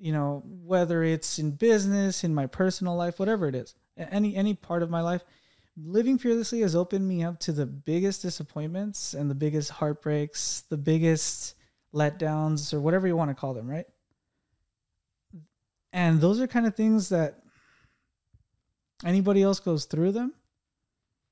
you 0.00 0.12
know, 0.12 0.42
whether 0.44 1.02
it's 1.02 1.38
in 1.38 1.52
business, 1.52 2.24
in 2.24 2.34
my 2.34 2.46
personal 2.46 2.96
life, 2.96 3.18
whatever 3.18 3.46
it 3.48 3.54
is, 3.54 3.74
any 3.96 4.34
any 4.34 4.54
part 4.54 4.82
of 4.82 4.90
my 4.90 5.02
life, 5.02 5.22
living 5.76 6.18
fearlessly 6.18 6.60
has 6.60 6.74
opened 6.74 7.06
me 7.06 7.22
up 7.22 7.38
to 7.40 7.52
the 7.52 7.66
biggest 7.66 8.22
disappointments 8.22 9.14
and 9.14 9.30
the 9.30 9.34
biggest 9.34 9.70
heartbreaks, 9.70 10.64
the 10.68 10.76
biggest 10.76 11.54
letdowns, 11.94 12.72
or 12.72 12.80
whatever 12.80 13.06
you 13.06 13.16
want 13.16 13.30
to 13.30 13.34
call 13.34 13.54
them, 13.54 13.68
right? 13.68 13.86
And 15.92 16.20
those 16.20 16.40
are 16.40 16.46
kind 16.46 16.66
of 16.66 16.74
things 16.74 17.08
that 17.08 17.42
anybody 19.04 19.42
else 19.42 19.60
goes 19.60 19.84
through 19.84 20.12
them, 20.12 20.32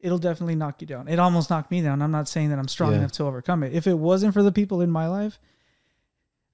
it'll 0.01 0.19
definitely 0.19 0.57
knock 0.57 0.81
you 0.81 0.87
down. 0.87 1.09
It 1.09 1.19
almost 1.19 1.51
knocked 1.51 1.71
me 1.71 1.83
down. 1.83 2.03
I'm 2.03 2.11
not 2.11 2.29
saying 2.29 2.51
that 2.51 2.59
I'm 2.59 2.69
strong 2.69 2.93
Yeah. 2.93 2.99
enough 2.99 3.13
to 3.13 3.25
overcome 3.25 3.63
it. 3.63 3.73
If 3.73 3.87
it 3.87 3.95
wasn't 3.95 4.35
for 4.35 4.43
the 4.43 4.53
people 4.53 4.81
in 4.81 4.91
my 4.91 5.07
life, 5.09 5.39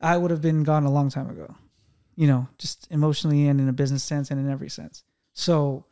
I 0.00 0.16
would 0.16 0.30
have 0.30 0.42
been 0.42 0.64
gone 0.64 0.84
a 0.84 0.90
long 0.90 1.08
time 1.10 1.30
ago. 1.30 1.54
You 2.16 2.26
know, 2.28 2.48
just 2.58 2.86
emotionally 2.90 3.48
and 3.48 3.60
in 3.60 3.68
a 3.68 3.72
business 3.72 4.04
sense 4.04 4.30
and 4.30 4.38
in 4.38 4.50
every 4.50 4.68
sense. 4.68 5.02
So 5.32 5.84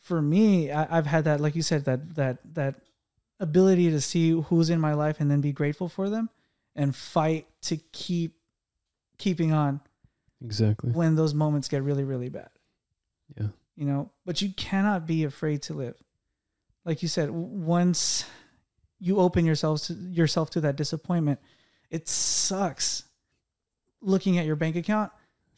for 0.00 0.20
me, 0.20 0.70
I, 0.70 0.98
I've 0.98 1.06
had 1.06 1.24
that, 1.24 1.40
like 1.40 1.56
you 1.56 1.62
said, 1.62 1.84
that 1.86 2.14
that 2.16 2.38
that 2.54 2.76
ability 3.40 3.90
to 3.90 4.00
see 4.00 4.30
who's 4.30 4.70
in 4.70 4.80
my 4.80 4.94
life 4.94 5.20
and 5.20 5.30
then 5.30 5.40
be 5.40 5.52
grateful 5.52 5.88
for 5.88 6.08
them 6.08 6.30
and 6.76 6.94
fight 6.94 7.46
to 7.62 7.76
keep 7.92 8.36
keeping 9.18 9.52
on 9.52 9.80
exactly. 10.44 10.90
when 10.92 11.16
those 11.16 11.34
moments 11.34 11.68
get 11.68 11.82
really, 11.82 12.04
really 12.04 12.28
bad. 12.28 12.50
Yeah. 13.36 13.48
You 13.76 13.86
know 13.86 14.10
but 14.26 14.42
you 14.42 14.52
cannot 14.52 15.06
be 15.06 15.24
afraid 15.24 15.62
to 15.62 15.74
live. 15.74 15.96
Like 16.84 17.02
you 17.02 17.08
said 17.08 17.30
once 17.30 18.24
you 19.00 19.18
open 19.18 19.44
yourselves 19.44 19.86
to 19.86 19.94
yourself 19.94 20.50
to 20.50 20.60
that 20.60 20.76
disappointment 20.76 21.40
it 21.90 22.08
sucks 22.08 23.04
looking 24.00 24.38
at 24.38 24.46
your 24.46 24.56
bank 24.56 24.76
account 24.76 25.10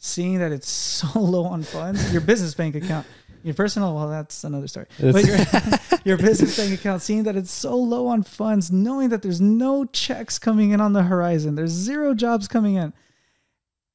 seeing 0.04 0.38
that 0.38 0.52
it's 0.52 0.68
so 1.04 1.18
low 1.18 1.44
on 1.44 1.62
funds 1.62 2.12
your 2.12 2.20
business 2.20 2.54
bank 2.54 2.74
account 2.74 3.06
your 3.42 3.54
personal 3.54 3.94
well 3.94 4.08
that's 4.08 4.44
another 4.44 4.66
story 4.66 4.86
but 5.00 5.24
your, 5.24 5.36
your 6.04 6.16
business 6.16 6.56
bank 6.56 6.72
account 6.72 7.02
seeing 7.02 7.24
that 7.24 7.36
it's 7.36 7.50
so 7.50 7.76
low 7.76 8.06
on 8.06 8.22
funds 8.22 8.70
knowing 8.70 9.10
that 9.10 9.22
there's 9.22 9.40
no 9.40 9.84
checks 9.84 10.38
coming 10.38 10.70
in 10.70 10.80
on 10.80 10.92
the 10.92 11.02
horizon 11.02 11.54
there's 11.54 11.70
zero 11.70 12.14
jobs 12.14 12.48
coming 12.48 12.76
in 12.76 12.92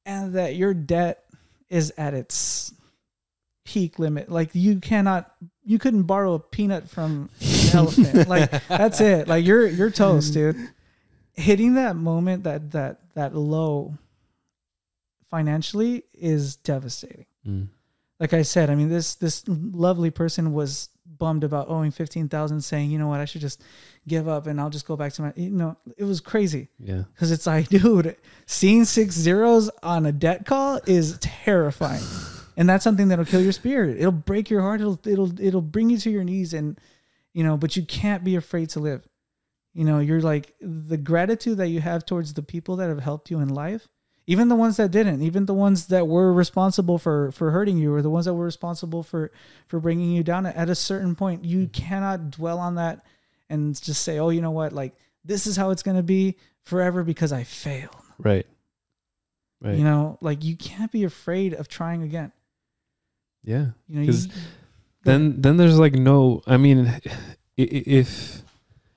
and 0.06 0.34
that 0.34 0.56
your 0.56 0.74
debt 0.74 1.24
is 1.68 1.92
at 1.96 2.14
its 2.14 2.74
peak 3.64 3.98
limit. 3.98 4.30
Like 4.30 4.50
you 4.52 4.80
cannot, 4.80 5.32
you 5.64 5.78
couldn't 5.78 6.02
borrow 6.02 6.34
a 6.34 6.38
peanut 6.38 6.88
from 6.90 7.30
an 7.40 7.68
elephant. 7.76 8.28
Like 8.28 8.50
that's 8.66 9.00
it. 9.00 9.28
Like 9.28 9.44
you're 9.44 9.66
you're 9.66 9.90
toast, 9.90 10.32
dude. 10.32 10.56
Hitting 11.34 11.74
that 11.74 11.96
moment, 11.96 12.44
that 12.44 12.72
that 12.72 13.00
that 13.14 13.34
low 13.34 13.94
financially 15.30 16.04
is 16.12 16.56
devastating. 16.56 17.26
Mm. 17.46 17.68
Like 18.18 18.34
I 18.34 18.42
said, 18.42 18.68
I 18.68 18.74
mean 18.74 18.88
this 18.88 19.14
this 19.14 19.44
lovely 19.48 20.10
person 20.10 20.52
was 20.52 20.90
bummed 21.06 21.44
about 21.44 21.68
owing 21.68 21.90
fifteen 21.90 22.28
thousand, 22.28 22.60
saying, 22.62 22.90
you 22.90 22.98
know 22.98 23.08
what, 23.08 23.20
I 23.20 23.24
should 23.24 23.40
just 23.40 23.62
give 24.06 24.28
up 24.28 24.46
and 24.46 24.60
I'll 24.60 24.70
just 24.70 24.86
go 24.86 24.96
back 24.96 25.12
to 25.14 25.22
my. 25.22 25.32
You 25.36 25.50
know, 25.50 25.76
it 25.96 26.04
was 26.04 26.20
crazy. 26.20 26.68
yeah 26.78 27.04
Because 27.14 27.30
it's 27.30 27.46
like, 27.46 27.68
dude, 27.70 28.16
seeing 28.46 28.84
six 28.84 29.14
zeros 29.14 29.70
on 29.82 30.04
a 30.04 30.12
debt 30.12 30.44
call 30.44 30.80
is 30.86 31.16
terrifying, 31.20 32.04
and 32.56 32.68
that's 32.68 32.84
something 32.84 33.08
that'll 33.08 33.24
kill 33.24 33.42
your 33.42 33.52
spirit. 33.52 33.96
It'll 33.98 34.12
break 34.12 34.50
your 34.50 34.60
heart. 34.60 34.80
It'll 34.80 35.00
it'll 35.06 35.40
it'll 35.40 35.62
bring 35.62 35.88
you 35.88 35.98
to 35.98 36.10
your 36.10 36.24
knees, 36.24 36.52
and 36.52 36.78
you 37.32 37.44
know. 37.44 37.56
But 37.56 37.76
you 37.76 37.84
can't 37.84 38.24
be 38.24 38.36
afraid 38.36 38.70
to 38.70 38.80
live. 38.80 39.06
You 39.72 39.84
know, 39.84 40.00
you're 40.00 40.20
like 40.20 40.54
the 40.60 40.96
gratitude 40.96 41.58
that 41.58 41.68
you 41.68 41.80
have 41.80 42.04
towards 42.04 42.34
the 42.34 42.42
people 42.42 42.76
that 42.76 42.88
have 42.88 43.00
helped 43.00 43.30
you 43.30 43.38
in 43.38 43.48
life, 43.48 43.88
even 44.30 44.46
the 44.46 44.54
ones 44.54 44.76
that 44.76 44.92
didn't, 44.92 45.22
even 45.22 45.46
the 45.46 45.54
ones 45.54 45.88
that 45.88 46.06
were 46.06 46.32
responsible 46.32 46.98
for 46.98 47.32
for 47.32 47.50
hurting 47.50 47.78
you, 47.78 47.92
or 47.92 48.00
the 48.00 48.10
ones 48.10 48.26
that 48.26 48.34
were 48.34 48.44
responsible 48.44 49.02
for 49.02 49.32
for 49.66 49.80
bringing 49.80 50.12
you 50.12 50.22
down. 50.22 50.46
At 50.46 50.70
a 50.70 50.76
certain 50.76 51.16
point, 51.16 51.44
you 51.44 51.66
mm-hmm. 51.66 51.72
cannot 51.72 52.30
dwell 52.30 52.60
on 52.60 52.76
that 52.76 53.04
and 53.48 53.74
just 53.82 54.02
say, 54.02 54.20
"Oh, 54.20 54.28
you 54.28 54.40
know 54.40 54.52
what? 54.52 54.72
Like 54.72 54.94
this 55.24 55.48
is 55.48 55.56
how 55.56 55.70
it's 55.70 55.82
going 55.82 55.96
to 55.96 56.04
be 56.04 56.36
forever 56.62 57.02
because 57.02 57.32
I 57.32 57.42
failed." 57.42 57.96
right 58.18 58.46
right 59.60 59.76
You 59.76 59.82
know, 59.82 60.16
like 60.20 60.44
you 60.44 60.54
can't 60.56 60.92
be 60.92 61.02
afraid 61.02 61.52
of 61.52 61.66
trying 61.66 62.04
again. 62.04 62.30
yeah 63.42 63.66
You 63.88 64.00
know, 64.00 64.12
you, 64.12 64.12
then 65.02 65.40
then 65.40 65.56
there's 65.56 65.78
like 65.78 65.94
no 65.94 66.42
i 66.46 66.56
mean 66.56 67.00
if 67.56 68.42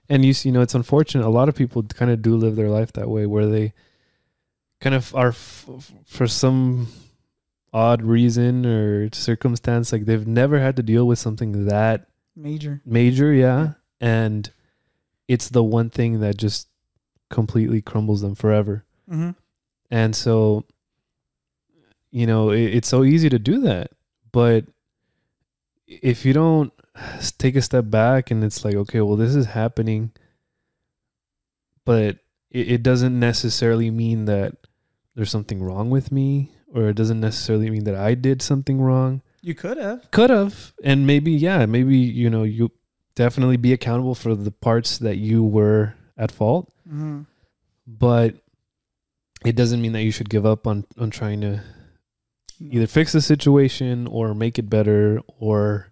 and 0.10 0.24
you 0.24 0.34
you 0.44 0.52
know 0.52 0.62
it's 0.62 0.76
unfortunate 0.76 1.26
a 1.26 1.30
lot 1.30 1.50
of 1.50 1.56
people 1.56 1.82
kind 1.82 2.12
of 2.12 2.22
do 2.22 2.36
live 2.36 2.56
their 2.56 2.70
life 2.70 2.94
that 2.94 3.10
way 3.10 3.26
where 3.26 3.48
they 3.48 3.74
kind 4.84 4.96
of 4.96 5.16
are 5.16 5.30
f- 5.30 5.66
f- 5.70 5.92
for 6.06 6.28
some 6.28 6.88
odd 7.72 8.04
reason 8.04 8.66
or 8.66 9.10
circumstance 9.14 9.92
like 9.92 10.06
they've 10.06 10.28
never 10.28 10.60
had 10.60 10.76
to 10.76 10.84
deal 10.84 11.08
with 11.08 11.18
something 11.18 11.66
that 11.66 12.08
major. 12.36 12.82
major 12.86 13.34
yeah. 13.34 13.74
And 14.00 14.52
it's 15.28 15.50
the 15.50 15.64
one 15.64 15.90
thing 15.90 16.20
that 16.20 16.38
just 16.38 16.68
completely 17.30 17.82
crumbles 17.82 18.22
them 18.22 18.36
forever. 18.36 18.86
Hmm 19.10 19.32
and 19.94 20.16
so 20.16 20.66
you 22.10 22.26
know 22.26 22.50
it, 22.50 22.76
it's 22.76 22.88
so 22.88 23.04
easy 23.04 23.30
to 23.30 23.38
do 23.40 23.62
that. 23.62 23.92
But 24.32 24.66
if 25.88 26.26
you 26.26 26.34
don't 26.34 26.74
take 27.38 27.56
a 27.56 27.62
step 27.62 27.90
back 27.90 28.32
and 28.32 28.44
it's 28.44 28.66
like 28.66 28.76
okay 28.76 29.02
well 29.02 29.16
this 29.16 29.36
is 29.36 29.48
happening 29.48 30.12
but 31.86 32.18
it, 32.50 32.72
it 32.72 32.84
doesn't 32.84 33.20
necessarily 33.20 33.92
mean 33.92 34.26
that 34.26 34.56
there's 35.16 35.32
something 35.32 35.62
wrong 35.62 35.90
with 35.90 36.12
me 36.12 36.52
or 36.74 36.90
it 36.90 36.96
doesn't 36.96 37.20
necessarily 37.20 37.70
mean 37.70 37.84
that 37.84 37.96
i 37.96 38.14
did 38.16 38.42
something 38.42 38.80
wrong 38.82 39.22
You 39.44 39.54
could 39.56 39.78
have. 39.78 40.10
Could 40.12 40.30
have. 40.30 40.72
And 40.84 41.06
maybe, 41.06 41.32
yeah, 41.32 41.66
maybe, 41.68 41.98
you 41.98 42.30
know, 42.30 42.44
you 42.44 42.72
definitely 43.14 43.58
be 43.58 43.74
accountable 43.74 44.16
for 44.16 44.36
the 44.36 44.52
parts 44.52 44.98
that 45.00 45.18
you 45.18 45.44
were 45.44 45.96
at 46.18 46.32
fault. 46.32 46.72
Mm-hmm. 46.88 47.24
But 47.86 48.36
it 49.46 49.56
doesn't 49.58 49.82
mean 49.82 49.92
that 49.92 50.04
you 50.04 50.12
should 50.12 50.30
give 50.30 50.46
up 50.46 50.66
on, 50.66 50.86
on 50.98 51.10
trying 51.12 51.42
to 51.42 51.60
either 52.60 52.88
fix 52.88 53.12
the 53.12 53.20
situation 53.22 54.08
or 54.08 54.34
make 54.34 54.58
it 54.58 54.70
better 54.70 55.20
or 55.40 55.92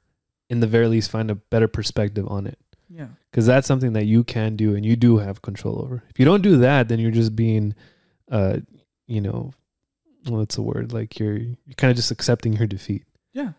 in 0.50 0.62
the 0.62 0.68
very 0.68 0.88
least 0.88 1.12
find 1.12 1.30
a 1.30 1.36
better 1.36 1.68
perspective 1.68 2.26
on 2.32 2.48
it 2.48 2.58
Yeah. 2.88 3.08
because 3.30 3.46
that's 3.46 3.68
something 3.68 3.92
that 3.94 4.06
you 4.06 4.24
can 4.24 4.56
do 4.56 4.76
and 4.76 4.86
you 4.86 4.96
do 4.96 5.18
have 5.18 5.42
control 5.42 5.82
over 5.84 6.04
if 6.10 6.20
you 6.20 6.26
don't 6.26 6.42
do 6.44 6.56
that 6.58 6.88
then 6.88 7.00
you're 7.00 7.12
just 7.12 7.36
being 7.36 7.76
uh 8.32 8.60
you 9.12 9.22
know 9.22 9.52
what's 10.28 10.56
the 10.56 10.62
word 10.62 10.94
like 10.94 11.20
you're 11.20 11.38
you're 11.38 11.76
kind 11.78 11.92
of 11.92 11.98
just 11.98 12.12
accepting 12.12 12.54
your 12.54 12.68
defeat 12.68 13.04
Yeah. 13.34 13.54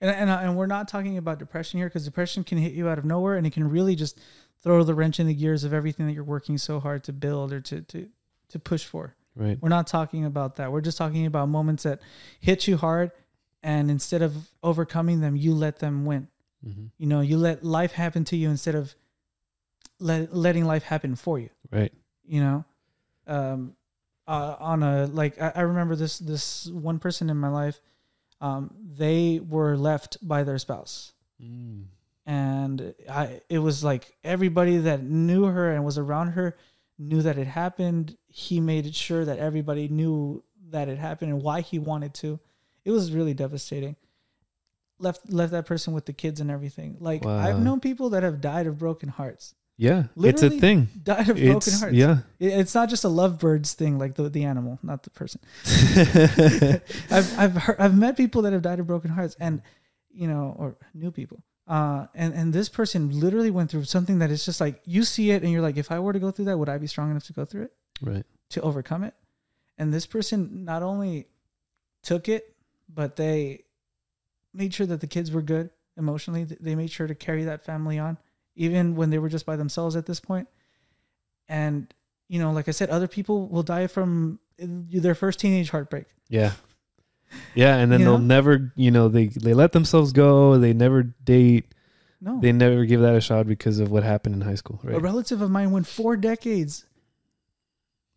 And 0.00 0.10
and 0.10 0.28
and 0.28 0.56
we're 0.56 0.66
not 0.66 0.88
talking 0.88 1.16
about 1.16 1.38
depression 1.38 1.78
here 1.78 1.88
because 1.88 2.04
depression 2.04 2.44
can 2.44 2.58
hit 2.58 2.72
you 2.72 2.88
out 2.88 2.98
of 2.98 3.04
nowhere 3.04 3.36
and 3.36 3.46
it 3.46 3.52
can 3.52 3.68
really 3.70 3.94
just 3.96 4.18
throw 4.62 4.82
the 4.82 4.94
wrench 4.94 5.18
in 5.20 5.26
the 5.26 5.34
gears 5.34 5.64
of 5.64 5.72
everything 5.72 6.06
that 6.06 6.12
you're 6.12 6.24
working 6.24 6.58
so 6.58 6.80
hard 6.80 7.02
to 7.04 7.12
build 7.12 7.52
or 7.52 7.60
to 7.60 7.80
to 7.82 8.08
to 8.48 8.58
push 8.58 8.84
for. 8.84 9.14
right 9.34 9.58
We're 9.60 9.70
not 9.70 9.86
talking 9.86 10.24
about 10.24 10.56
that. 10.56 10.70
We're 10.70 10.82
just 10.82 10.98
talking 10.98 11.24
about 11.24 11.48
moments 11.48 11.84
that 11.84 12.00
hit 12.40 12.66
you 12.68 12.76
hard 12.76 13.10
and 13.62 13.90
instead 13.90 14.22
of 14.22 14.50
overcoming 14.62 15.20
them, 15.20 15.34
you 15.34 15.54
let 15.54 15.78
them 15.78 16.04
win. 16.04 16.28
mm-hmm. 16.66 16.86
You 16.98 17.06
know, 17.06 17.20
you 17.20 17.36
let 17.38 17.64
life 17.64 17.92
happen 17.92 18.24
to 18.24 18.36
you 18.36 18.50
instead 18.50 18.74
of 18.74 18.94
let, 19.98 20.34
letting 20.34 20.64
life 20.66 20.82
happen 20.82 21.16
for 21.16 21.38
you. 21.38 21.50
right 21.70 21.92
You 22.24 22.40
know, 22.40 22.64
um, 23.26 23.76
uh, 24.26 24.56
on 24.58 24.82
a 24.82 25.06
like 25.06 25.40
I, 25.40 25.52
I 25.56 25.60
remember 25.62 25.96
this 25.96 26.18
this 26.18 26.66
one 26.66 26.98
person 26.98 27.30
in 27.30 27.36
my 27.36 27.48
life, 27.48 27.80
um, 28.40 28.74
they 28.82 29.40
were 29.40 29.76
left 29.76 30.18
by 30.26 30.42
their 30.42 30.58
spouse, 30.58 31.12
mm. 31.42 31.84
and 32.26 32.94
I 33.08 33.40
it 33.48 33.58
was 33.58 33.84
like 33.84 34.16
everybody 34.24 34.78
that 34.78 35.02
knew 35.02 35.44
her 35.44 35.70
and 35.70 35.84
was 35.84 35.98
around 35.98 36.28
her 36.28 36.56
knew 36.98 37.22
that 37.22 37.38
it 37.38 37.46
happened. 37.46 38.16
He 38.26 38.60
made 38.60 38.94
sure 38.94 39.24
that 39.24 39.38
everybody 39.38 39.88
knew 39.88 40.42
that 40.70 40.88
it 40.88 40.98
happened 40.98 41.32
and 41.32 41.42
why 41.42 41.60
he 41.60 41.78
wanted 41.78 42.14
to. 42.14 42.40
It 42.84 42.90
was 42.90 43.12
really 43.12 43.34
devastating. 43.34 43.96
Left 44.98 45.30
left 45.30 45.52
that 45.52 45.66
person 45.66 45.92
with 45.92 46.06
the 46.06 46.12
kids 46.12 46.40
and 46.40 46.50
everything. 46.50 46.96
Like 47.00 47.24
Wow. 47.24 47.38
I've 47.38 47.60
known 47.60 47.80
people 47.80 48.10
that 48.10 48.22
have 48.22 48.40
died 48.40 48.66
of 48.66 48.78
broken 48.78 49.08
hearts. 49.08 49.54
Yeah 49.76 50.04
Literally 50.16 50.56
it's 50.56 50.56
a 50.56 50.60
thing 50.60 50.88
Died 51.02 51.28
of 51.28 51.36
broken 51.36 51.56
it's 51.56 51.80
hearts. 51.80 51.94
yeah 51.94 52.18
It's 52.38 52.74
not 52.74 52.88
just 52.88 53.04
a 53.04 53.08
lovebirds 53.08 53.74
thing, 53.74 53.98
like 53.98 54.14
the 54.14 54.28
the 54.28 54.44
animal, 54.44 54.78
not 54.82 55.02
the 55.02 55.10
person. 55.10 55.40
I've 57.10 57.38
I've 57.38 57.52
heard, 57.56 57.76
I've 57.78 57.96
met 57.96 58.16
people 58.16 58.42
that 58.42 58.52
have 58.52 58.62
died 58.62 58.80
of 58.80 58.86
broken 58.86 59.10
hearts, 59.10 59.36
and 59.40 59.62
you 60.10 60.28
know, 60.28 60.54
or 60.58 60.76
new 60.94 61.10
people. 61.10 61.42
Uh, 61.68 62.06
and 62.14 62.32
and 62.34 62.52
this 62.52 62.68
person 62.68 63.20
literally 63.20 63.50
went 63.50 63.70
through 63.70 63.84
something 63.84 64.18
that 64.20 64.30
is 64.30 64.44
just 64.44 64.60
like 64.60 64.80
you 64.84 65.02
see 65.02 65.30
it, 65.30 65.42
and 65.42 65.50
you're 65.52 65.62
like, 65.62 65.76
if 65.76 65.90
I 65.90 65.98
were 65.98 66.12
to 66.12 66.18
go 66.20 66.30
through 66.30 66.46
that, 66.46 66.58
would 66.58 66.68
I 66.68 66.78
be 66.78 66.86
strong 66.86 67.10
enough 67.10 67.24
to 67.26 67.32
go 67.32 67.44
through 67.44 67.62
it 67.64 67.72
right 68.00 68.24
to 68.50 68.60
overcome 68.62 69.04
it? 69.04 69.14
And 69.78 69.92
this 69.92 70.06
person 70.06 70.64
not 70.64 70.82
only 70.82 71.26
took 72.02 72.28
it, 72.28 72.54
but 72.88 73.16
they 73.16 73.64
made 74.54 74.72
sure 74.72 74.86
that 74.86 75.00
the 75.00 75.06
kids 75.06 75.30
were 75.32 75.42
good 75.42 75.70
emotionally. 75.98 76.44
They 76.44 76.74
made 76.74 76.90
sure 76.90 77.06
to 77.06 77.14
carry 77.14 77.44
that 77.44 77.64
family 77.64 77.98
on, 77.98 78.16
even 78.56 78.96
when 78.96 79.10
they 79.10 79.18
were 79.18 79.28
just 79.28 79.46
by 79.46 79.54
themselves 79.56 79.94
at 79.96 80.06
this 80.06 80.18
point. 80.20 80.48
And 81.48 81.92
you 82.28 82.40
know, 82.40 82.50
like 82.52 82.66
I 82.68 82.72
said, 82.72 82.90
other 82.90 83.06
people 83.06 83.46
will 83.48 83.62
die 83.62 83.86
from 83.86 84.40
their 84.58 85.14
first 85.14 85.38
teenage 85.38 85.70
heartbreak. 85.70 86.06
yeah 86.28 86.52
yeah 87.54 87.76
and 87.76 87.90
then 87.92 88.00
You 88.00 88.06
they'll 88.06 88.18
know? 88.18 88.24
never 88.24 88.72
you 88.76 88.90
know 88.90 89.08
they 89.08 89.26
they 89.26 89.52
let 89.52 89.72
themselves 89.72 90.12
go 90.12 90.58
they 90.58 90.72
never 90.72 91.02
date 91.02 91.74
No, 92.20 92.40
they 92.40 92.52
never 92.52 92.84
give 92.86 93.00
that 93.02 93.14
a 93.14 93.20
shot 93.20 93.46
because 93.46 93.80
of 93.80 93.90
what 93.90 94.02
happened 94.04 94.34
in 94.36 94.40
high 94.40 94.54
school 94.54 94.80
a 94.84 94.98
relative 95.00 95.42
of 95.42 95.50
mine 95.50 95.72
went 95.72 95.86
four 95.86 96.16
decades 96.16 96.86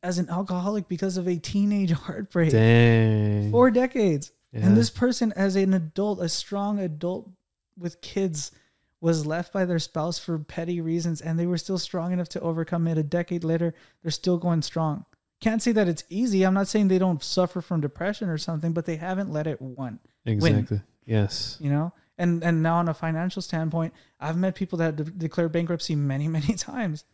as 0.02 0.18
an 0.18 0.30
alcoholic 0.30 0.88
because 0.88 1.18
of 1.18 1.28
a 1.28 1.36
teenage 1.38 1.92
heartbreak. 1.92 2.52
dang 2.52 3.52
Four 3.52 3.70
decades. 3.72 4.32
Yeah. 4.54 4.66
And 4.68 4.78
this 4.78 4.90
person, 4.90 5.34
as 5.36 5.56
an 5.58 5.74
adult, 5.74 6.22
a 6.22 6.30
strong 6.30 6.80
adult 6.80 7.30
with 7.78 8.00
kids, 8.02 8.52
was 9.02 9.26
left 9.26 9.54
by 9.54 9.66
their 9.66 9.80
spouse 9.80 10.20
for 10.20 10.38
petty 10.40 10.82
reasons, 10.82 11.22
and 11.22 11.40
they 11.40 11.46
were 11.46 11.58
still 11.58 11.78
strong 11.78 12.12
enough 12.12 12.30
to 12.30 12.42
overcome 12.42 12.88
it. 12.88 12.98
A 12.98 13.04
decade 13.04 13.44
later, 13.44 13.74
they're 14.02 14.12
still 14.12 14.38
going 14.38 14.62
strong. 14.62 15.06
Can't 15.40 15.62
say 15.62 15.72
that 15.72 15.88
it's 15.88 16.04
easy. 16.10 16.44
I'm 16.44 16.54
not 16.54 16.68
saying 16.68 16.90
they 16.90 17.00
don't 17.00 17.24
suffer 17.24 17.62
from 17.62 17.80
depression 17.80 18.28
or 18.28 18.38
something, 18.38 18.74
but 18.74 18.86
they 18.86 18.98
haven't 18.98 19.32
let 19.32 19.48
it 19.48 19.62
win. 19.62 20.00
exactly 20.26 20.82
yes 21.06 21.58
You 21.62 21.70
know, 21.70 21.94
and 22.18 22.44
and 22.44 22.62
now 22.62 22.76
on 22.78 22.90
a 22.90 22.94
financial 22.94 23.42
standpoint, 23.42 23.94
I've 24.20 24.38
met 24.38 24.56
people 24.56 24.78
that 24.80 24.98
de- 24.98 25.04
declared 25.06 25.54
bankruptcy 25.54 25.96
many 25.96 26.28
many 26.38 26.56
times. 26.56 27.06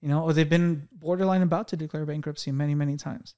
You 0.00 0.08
know, 0.08 0.22
or 0.22 0.32
they've 0.32 0.48
been 0.48 0.88
borderline 0.92 1.42
about 1.42 1.68
to 1.68 1.76
declare 1.76 2.06
bankruptcy 2.06 2.52
many 2.52 2.74
many 2.74 2.96
times, 2.96 3.34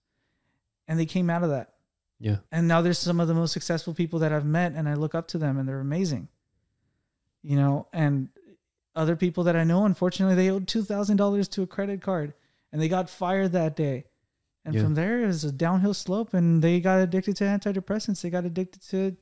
and 0.86 0.98
they 1.00 1.06
came 1.06 1.30
out 1.30 1.42
of 1.42 1.50
that 1.50 1.72
yeah 2.18 2.36
and 2.50 2.66
now 2.66 2.80
there's 2.80 2.98
some 2.98 3.20
of 3.20 3.28
the 3.28 3.34
most 3.34 3.52
successful 3.52 3.92
people 3.92 4.18
that 4.20 4.32
I've 4.32 4.46
met 4.46 4.72
and 4.72 4.88
I 4.88 4.94
look 4.94 5.14
up 5.14 5.28
to 5.28 5.38
them 5.38 5.58
and 5.58 5.68
they're 5.68 5.80
amazing. 5.80 6.28
You 7.46 7.54
know, 7.54 7.86
and 7.92 8.28
other 8.96 9.14
people 9.14 9.44
that 9.44 9.54
I 9.54 9.62
know, 9.62 9.84
unfortunately, 9.84 10.34
they 10.34 10.50
owed 10.50 10.66
two 10.66 10.82
thousand 10.82 11.16
dollars 11.16 11.46
to 11.50 11.62
a 11.62 11.66
credit 11.66 12.02
card 12.02 12.34
and 12.72 12.82
they 12.82 12.88
got 12.88 13.08
fired 13.08 13.52
that 13.52 13.76
day. 13.76 14.06
And 14.64 14.74
Yeah. 14.74 14.82
from 14.82 14.94
there 14.94 15.22
it 15.22 15.28
was 15.28 15.44
a 15.44 15.52
downhill 15.52 15.94
slope 15.94 16.34
and 16.34 16.60
they 16.60 16.80
got 16.80 16.98
addicted 16.98 17.36
to 17.36 17.44
antidepressants, 17.44 18.20
they 18.20 18.30
got 18.30 18.44
addicted 18.44 18.82
to 18.90 19.16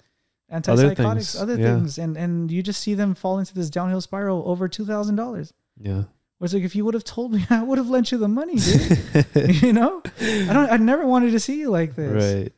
antipsychotics, 0.50 0.96
things, 0.96 1.36
other 1.36 1.56
yeah. 1.58 1.74
things. 1.76 1.98
And 1.98 2.16
and 2.16 2.50
you 2.50 2.62
just 2.62 2.80
see 2.80 2.94
them 2.94 3.14
fall 3.14 3.38
into 3.38 3.54
this 3.54 3.68
downhill 3.68 4.00
spiral 4.00 4.42
over 4.46 4.68
two 4.68 4.86
thousand 4.86 5.16
dollars. 5.16 5.52
yeah 5.76 6.04
it's 6.40 6.52
like 6.52 6.62
if 6.62 6.76
you 6.76 6.84
would 6.84 6.94
have 6.94 7.04
told 7.04 7.32
me, 7.32 7.46
I 7.50 7.62
would 7.62 7.78
have 7.78 7.88
lent 7.88 8.12
you 8.12 8.18
the 8.18 8.28
money, 8.28 8.56
dude. 8.56 9.62
you 9.62 9.72
know? 9.72 10.02
I 10.20 10.52
don't 10.52 10.70
I 10.70 10.76
never 10.78 11.06
wanted 11.06 11.32
to 11.32 11.40
see 11.40 11.58
you 11.58 11.70
like 11.70 11.94
this 11.94 12.42
right 12.42 12.52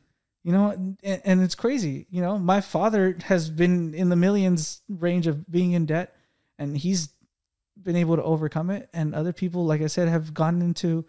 you 0.47 0.53
know 0.53 0.71
and, 1.03 1.21
and 1.25 1.41
it's 1.41 1.55
crazy 1.55 2.07
you 2.09 2.21
know 2.21 2.37
my 2.37 2.61
father 2.61 3.17
has 3.25 3.49
been 3.49 3.93
in 3.93 4.09
the 4.09 4.15
millions 4.15 4.81
range 4.87 5.27
of 5.27 5.49
being 5.49 5.73
in 5.73 5.85
debt 5.85 6.15
and 6.57 6.77
he's 6.77 7.09
been 7.79 7.95
able 7.95 8.15
to 8.15 8.23
overcome 8.23 8.71
it. 8.71 8.89
And 8.93 9.13
other 9.13 9.33
people 9.33 9.65
like 9.65 9.81
i 9.81 9.87
said 9.87 10.07
have 10.07 10.33
gone 10.33 10.61
into 10.61 11.05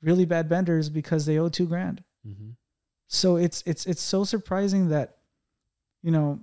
really 0.00 0.24
bad 0.24 0.48
benders 0.48 0.88
because 0.88 1.26
they 1.26 1.38
owe 1.38 1.48
two 1.48 1.66
grand. 1.66 2.04
Hmm 2.24 2.50
so 3.12 3.36
it's 3.36 3.62
it's 3.66 3.84
it's 3.84 4.00
so 4.00 4.24
surprising 4.24 4.88
that 4.88 5.18
you 6.02 6.10
know 6.10 6.40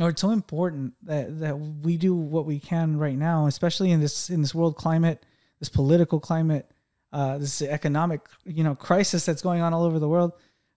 or 0.00 0.08
it's 0.08 0.20
so 0.20 0.30
important 0.30 0.92
that 1.04 1.38
that 1.38 1.56
we 1.56 1.96
do 1.96 2.14
what 2.16 2.44
we 2.46 2.58
can 2.58 2.98
right 2.98 3.16
now 3.16 3.46
especially 3.46 3.92
in 3.92 4.00
this 4.00 4.28
in 4.28 4.42
this 4.42 4.54
world 4.54 4.76
climate 4.76 5.24
this 5.60 5.68
political 5.68 6.18
climate 6.18 6.68
uh 7.12 7.38
this 7.38 7.62
economic 7.62 8.22
you 8.44 8.64
know 8.64 8.74
crisis 8.74 9.24
that's 9.24 9.40
going 9.40 9.62
on 9.62 9.72
all 9.72 9.84
over 9.84 10.00
the 10.00 10.08
world 10.08 10.32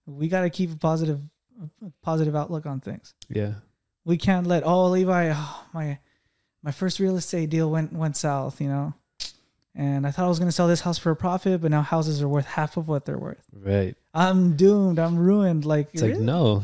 we 0.08 0.28
got 0.28 0.42
to 0.42 0.50
keep 0.50 0.72
a 0.72 0.76
positive 0.76 1.20
a 1.84 1.90
positive 2.02 2.34
outlook 2.36 2.66
on 2.66 2.80
things 2.80 3.14
yeah 3.28 3.54
we 4.04 4.16
can't 4.16 4.46
let 4.46 4.62
oh 4.64 4.86
levi 4.88 5.32
oh, 5.34 5.64
my 5.74 5.98
my 6.62 6.70
first 6.72 6.98
real 6.98 7.16
estate 7.16 7.50
deal 7.50 7.70
went 7.70 7.92
went 7.92 8.16
south 8.16 8.60
you 8.60 8.68
know 8.68 8.94
and 9.74 10.06
i 10.06 10.10
thought 10.10 10.24
i 10.24 10.28
was 10.28 10.38
going 10.38 10.48
to 10.48 10.52
sell 10.52 10.68
this 10.68 10.80
house 10.80 10.98
for 10.98 11.10
a 11.10 11.16
profit 11.16 11.60
but 11.60 11.70
now 11.70 11.82
houses 11.82 12.22
are 12.22 12.28
worth 12.28 12.46
half 12.46 12.76
of 12.76 12.88
what 12.88 13.04
they're 13.04 13.18
worth 13.18 13.44
right 13.52 13.96
i'm 14.14 14.56
doomed 14.56 14.98
i'm 14.98 15.16
ruined 15.16 15.64
like 15.64 15.88
It's 15.92 16.02
like 16.02 16.16
no, 16.16 16.62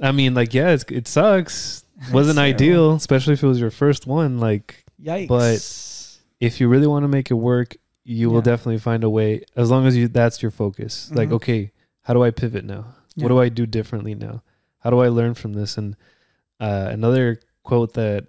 I 0.00 0.10
mean 0.12 0.34
like 0.34 0.52
yeah, 0.52 0.70
it's, 0.70 0.84
it 0.88 1.06
sucks. 1.06 1.84
Wasn't 2.12 2.38
ideal, 2.38 2.94
especially 2.94 3.34
if 3.34 3.42
it 3.44 3.46
was 3.46 3.60
your 3.60 3.70
first 3.70 4.06
one. 4.06 4.40
Like 4.40 4.84
Yikes. 5.00 5.28
But- 5.28 6.18
if 6.40 6.60
you 6.60 6.66
really 6.66 6.88
want 6.88 7.04
to 7.04 7.08
make 7.08 7.30
it 7.30 7.34
work, 7.34 7.76
you 8.02 8.28
will 8.28 8.40
definitely 8.42 8.78
find 8.78 9.04
a 9.04 9.10
way. 9.10 9.44
As 9.54 9.70
long 9.70 9.86
as 9.86 9.96
you 9.96 10.08
that's 10.08 10.42
your 10.42 10.50
focus. 10.50 11.12
Like 11.14 11.28
Mhm. 11.28 11.34
okay, 11.34 11.71
how 12.02 12.14
do 12.14 12.22
I 12.22 12.30
pivot 12.30 12.64
now? 12.64 12.94
Yeah. 13.14 13.24
What 13.24 13.28
do 13.30 13.40
I 13.40 13.48
do 13.48 13.66
differently 13.66 14.14
now? 14.14 14.42
How 14.80 14.90
do 14.90 15.00
I 15.00 15.08
learn 15.08 15.34
from 15.34 15.52
this? 15.52 15.76
And 15.78 15.96
uh, 16.60 16.88
another 16.90 17.40
quote 17.62 17.94
that 17.94 18.26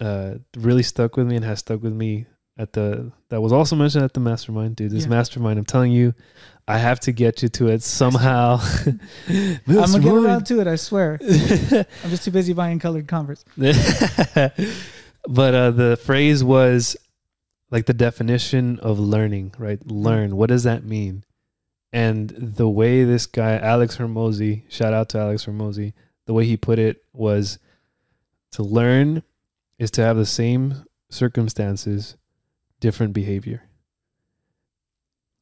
uh, 0.00 0.34
really 0.56 0.82
stuck 0.82 1.16
with 1.16 1.26
me 1.26 1.36
and 1.36 1.44
has 1.44 1.60
stuck 1.60 1.82
with 1.82 1.92
me 1.92 2.26
at 2.58 2.74
the 2.74 3.10
that 3.30 3.40
was 3.40 3.52
also 3.52 3.74
mentioned 3.76 4.04
at 4.04 4.12
the 4.12 4.20
mastermind, 4.20 4.76
dude. 4.76 4.90
This 4.90 5.04
Yeah. 5.04 5.10
mastermind, 5.10 5.58
I'm 5.58 5.64
telling 5.64 5.92
you, 5.92 6.14
I 6.68 6.78
have 6.78 7.00
to 7.00 7.12
get 7.12 7.42
you 7.42 7.48
to 7.50 7.68
it 7.68 7.82
somehow. 7.82 8.60
I'm 9.28 9.58
gonna 9.66 10.00
get 10.00 10.12
around 10.12 10.46
to 10.46 10.60
it. 10.60 10.66
I 10.66 10.76
swear. 10.76 11.18
I'm 11.22 12.10
just 12.10 12.24
too 12.24 12.30
busy 12.30 12.52
buying 12.52 12.78
colored 12.78 13.08
Converse. 13.08 13.44
but 13.56 15.54
uh, 15.54 15.70
the 15.70 15.98
phrase 16.04 16.44
was 16.44 16.96
like 17.70 17.86
the 17.86 17.94
definition 17.94 18.78
of 18.80 18.98
learning, 18.98 19.54
right? 19.58 19.84
Learn. 19.86 20.36
What 20.36 20.48
does 20.48 20.64
that 20.64 20.84
mean? 20.84 21.24
And 21.92 22.30
the 22.30 22.68
way 22.68 23.04
this 23.04 23.26
guy, 23.26 23.58
Alex 23.58 23.98
Hormozi, 23.98 24.62
shout 24.68 24.94
out 24.94 25.10
to 25.10 25.18
Alex 25.18 25.44
Hormozi, 25.44 25.92
the 26.24 26.32
way 26.32 26.46
he 26.46 26.56
put 26.56 26.78
it 26.78 27.04
was 27.12 27.58
to 28.52 28.62
learn 28.62 29.22
is 29.78 29.90
to 29.92 30.02
have 30.02 30.16
the 30.16 30.26
same 30.26 30.84
circumstances, 31.10 32.16
different 32.80 33.12
behavior. 33.12 33.64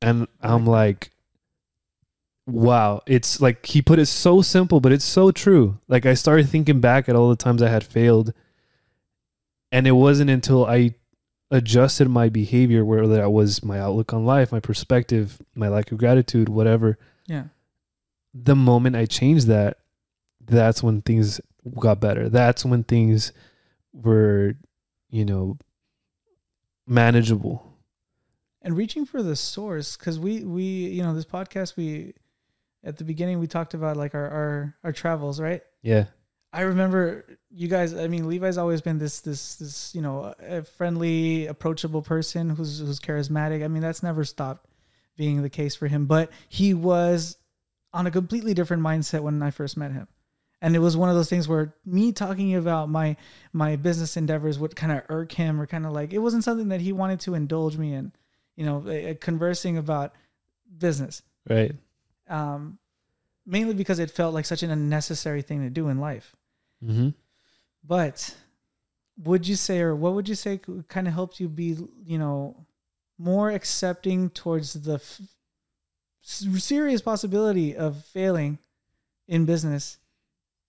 And 0.03 0.27
I'm 0.41 0.67
like, 0.67 1.11
wow, 2.47 3.03
it's 3.07 3.41
like 3.41 3.67
he 3.67 3.83
put 3.83 3.99
it 3.99 4.07
so 4.07 4.43
simple, 4.43 4.81
but 4.81 4.93
it's 4.93 5.05
so 5.05 5.31
true. 5.31 5.79
Like 5.89 6.07
I 6.07 6.15
started 6.15 6.49
thinking 6.49 6.81
back 6.81 7.09
at 7.09 7.15
all 7.15 7.29
the 7.29 7.37
times 7.37 7.63
I 7.63 7.69
had 7.69 7.85
failed, 7.85 8.33
and 9.71 9.87
it 9.87 9.93
wasn't 9.93 10.31
until 10.31 10.67
I 10.67 10.95
adjusted 11.51 12.09
my 12.09 12.29
behavior, 12.29 12.85
whether 12.85 13.09
that 13.09 13.33
was 13.33 13.63
my 13.65 13.79
outlook 13.81 14.13
on 14.13 14.25
life, 14.25 14.53
my 14.53 14.61
perspective, 14.61 15.39
my 15.55 15.69
lack 15.69 15.91
of 15.93 15.99
gratitude, 15.99 16.49
whatever. 16.49 16.99
Yeah. 17.27 17.45
The 18.33 18.55
moment 18.55 18.95
I 18.97 19.07
changed 19.07 19.47
that, 19.49 19.79
that's 20.45 20.83
when 20.83 21.03
things 21.03 21.41
got 21.79 22.01
better. 22.01 22.29
That's 22.29 22.65
when 22.65 22.85
things 22.85 23.33
were, 23.93 24.55
you 25.11 25.25
know, 25.25 25.59
manageable. 26.87 27.67
and 28.63 28.77
reaching 28.77 29.05
for 29.07 29.23
the 29.23 29.37
source 29.37 29.97
because 29.97 30.19
we 30.19 30.45
we 30.45 30.63
you 30.63 31.03
know 31.03 31.15
this 31.15 31.25
podcast 31.25 31.77
we 31.77 32.13
at 32.85 32.97
the 32.99 33.05
beginning 33.05 33.39
we 33.39 33.47
talked 33.47 33.75
about 33.75 33.97
like 33.97 34.15
our 34.15 34.29
our, 34.29 34.75
our 34.85 34.93
travels 34.93 35.41
right 35.41 35.63
Yeah. 35.83 36.07
I 36.53 36.63
remember 36.63 37.25
you 37.51 37.69
guys 37.69 37.95
i 37.95 38.09
mean 38.09 38.29
levi's 38.29 38.59
always 38.59 38.81
been 38.81 38.99
this 38.99 39.21
this 39.21 39.57
this 39.57 39.95
you 39.95 40.01
know 40.03 40.35
a 40.41 40.63
friendly 40.63 41.47
approachable 41.47 42.03
person 42.03 42.51
who's 42.51 42.81
who's 42.81 43.01
charismatic. 43.01 43.65
I 43.65 43.69
mean 43.69 43.83
that's 43.83 44.03
never 44.03 44.25
stopped 44.25 44.67
being 45.17 45.43
the 45.43 45.51
case 45.51 45.75
for 45.75 45.87
him 45.87 46.07
but 46.07 46.31
he 46.49 46.75
was 46.75 47.37
on 47.93 48.07
a 48.07 48.11
completely 48.11 48.55
different 48.55 48.83
mindset 48.83 49.21
when 49.21 49.43
i 49.43 49.51
first 49.51 49.77
met 49.77 49.93
him. 49.93 50.07
And 50.63 50.77
it 50.77 50.79
was 50.79 50.95
one 50.95 51.09
of 51.09 51.15
those 51.15 51.31
things 51.31 51.49
where 51.49 51.75
me 51.87 52.13
talking 52.13 52.55
about 52.55 52.91
my 52.91 53.17
my 53.53 53.77
business 53.77 54.17
endeavors 54.17 54.59
would 54.59 54.77
kind 54.77 54.93
of 54.93 55.03
irk 55.09 55.33
him 55.33 55.61
or 55.61 55.67
kind 55.67 55.87
of 55.87 55.93
like 55.93 56.13
it 56.13 56.19
wasn't 56.19 56.45
something 56.45 56.69
that 56.69 56.81
he 56.83 56.93
wanted 56.93 57.21
to 57.21 57.35
indulge 57.35 57.79
me 57.79 57.95
in 57.95 58.13
you 58.57 58.67
know 58.67 59.15
conversing 59.21 59.79
about 59.79 60.13
business. 60.79 61.23
Right. 61.49 61.75
um 62.29 62.79
mainly 63.47 63.73
because 63.75 63.99
it 63.99 64.11
felt 64.11 64.35
like 64.35 64.45
such 64.45 64.63
an 64.63 64.71
unnecessary 64.71 65.41
thing 65.41 65.63
to 65.63 65.71
do 65.71 65.89
in 65.89 65.99
life 65.99 66.37
Mm-hmm. 66.85 67.09
but 67.87 68.35
would 69.23 69.47
you 69.47 69.55
say 69.57 69.81
or 69.81 69.95
what 69.95 70.15
would 70.15 70.29
you 70.29 70.35
say 70.35 70.59
kind 70.89 71.07
of 71.07 71.13
helped 71.15 71.39
you 71.41 71.49
be 71.49 71.77
you 72.05 72.19
know 72.19 72.67
more 73.19 73.51
accepting 73.51 74.31
towards 74.31 74.73
the 74.73 74.95
f- 74.95 75.21
serious 76.23 77.03
possibility 77.03 77.77
of 77.77 78.05
failing 78.07 78.59
in 79.29 79.45
business 79.45 79.99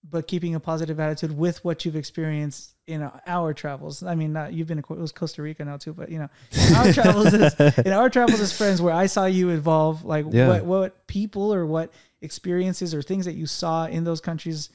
but 0.08 0.26
keeping 0.26 0.54
a 0.54 0.60
positive 0.60 0.98
attitude 0.98 1.36
with 1.36 1.64
what 1.64 1.84
you've 1.84 1.94
experienced 1.96 2.74
in 2.86 3.08
our 3.26 3.54
travels 3.54 4.02
i 4.02 4.14
mean 4.14 4.32
not, 4.32 4.52
you've 4.52 4.66
been 4.66 4.82
to 4.82 4.92
it 4.94 4.98
was 4.98 5.12
costa 5.12 5.40
rica 5.42 5.64
now 5.64 5.76
too 5.76 5.92
but 5.94 6.10
you 6.10 6.18
know 6.18 6.28
our 6.76 6.92
travels 6.98 7.32
is 7.32 7.54
in 7.78 7.92
our 7.92 8.10
travels 8.10 8.40
as 8.40 8.52
friends 8.56 8.82
where 8.82 8.92
i 8.94 9.06
saw 9.06 9.24
you 9.26 9.50
evolve 9.50 10.04
like 10.04 10.26
Yeah. 10.30 10.48
what 10.48 10.64
what 10.64 11.06
people 11.06 11.54
or 11.54 11.64
what 11.64 11.92
experiences 12.20 12.94
or 12.94 13.02
things 13.02 13.24
that 13.26 13.34
you 13.34 13.46
saw 13.46 13.86
in 13.86 14.04
those 14.04 14.20
countries 14.20 14.70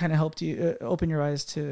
kind 0.00 0.12
of 0.12 0.18
helped 0.24 0.38
you 0.46 0.52
uh, 0.68 0.84
open 0.92 1.06
your 1.12 1.22
eyes 1.28 1.42
to 1.54 1.62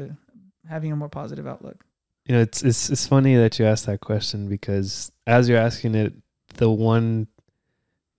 having 0.73 0.91
a 0.91 0.97
more 1.01 1.09
positive 1.21 1.47
outlook 1.53 1.79
You 2.27 2.35
know, 2.35 2.41
it's 2.47 2.59
it's 2.69 2.83
it's 2.93 3.05
funny 3.15 3.33
that 3.43 3.51
you 3.57 3.63
asked 3.71 3.85
that 3.89 3.99
question 4.09 4.39
because 4.55 5.11
as 5.35 5.41
you're 5.47 5.63
asking 5.69 5.91
it, 6.03 6.11
the 6.61 6.69
one 6.93 7.07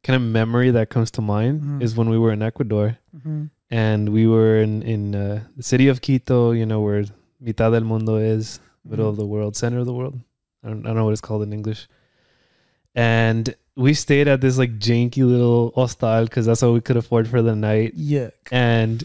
kind 0.07 0.17
of 0.21 0.23
memory 0.41 0.71
that 0.79 0.87
comes 0.95 1.11
to 1.17 1.21
mind 1.37 1.57
Mhm. 1.61 1.83
is 1.85 1.91
when 1.99 2.09
we 2.15 2.19
were 2.23 2.33
in 2.37 2.43
Ecuador 2.51 2.87
mm-hmm. 3.17 3.41
and 3.85 4.03
we 4.17 4.25
were 4.35 4.55
in 4.67 4.75
in 4.95 5.03
uh, 5.25 5.41
the 5.59 5.67
city 5.73 5.87
of 5.93 5.97
Quito. 6.05 6.39
You 6.61 6.67
know, 6.71 6.81
where 6.87 7.05
mitad 7.47 7.71
del 7.75 7.85
mundo 7.91 8.15
is, 8.35 8.45
middle 8.91 9.07
Mhm. 9.07 9.13
of 9.13 9.17
the 9.23 9.29
world, 9.35 9.53
center 9.63 9.79
of 9.85 9.87
the 9.91 9.97
world. 10.01 10.17
I 10.65 10.69
don't, 10.71 10.83
I 10.85 10.87
don't 10.89 10.97
know 10.99 11.07
what 11.09 11.17
it's 11.19 11.27
called 11.29 11.43
in 11.47 11.53
English. 11.53 11.83
And 12.95 13.55
we 13.77 13.95
stayed 13.95 14.27
at 14.29 14.41
this 14.41 14.57
like 14.59 14.73
janky 14.79 15.23
little 15.35 15.73
hostel 15.79 16.25
because 16.25 16.47
that's 16.47 16.63
all 16.65 16.73
we 16.75 16.81
could 16.81 16.97
afford 16.97 17.29
for 17.29 17.43
the 17.43 17.55
night. 17.55 17.91
yuck 17.97 18.33
And 18.51 19.05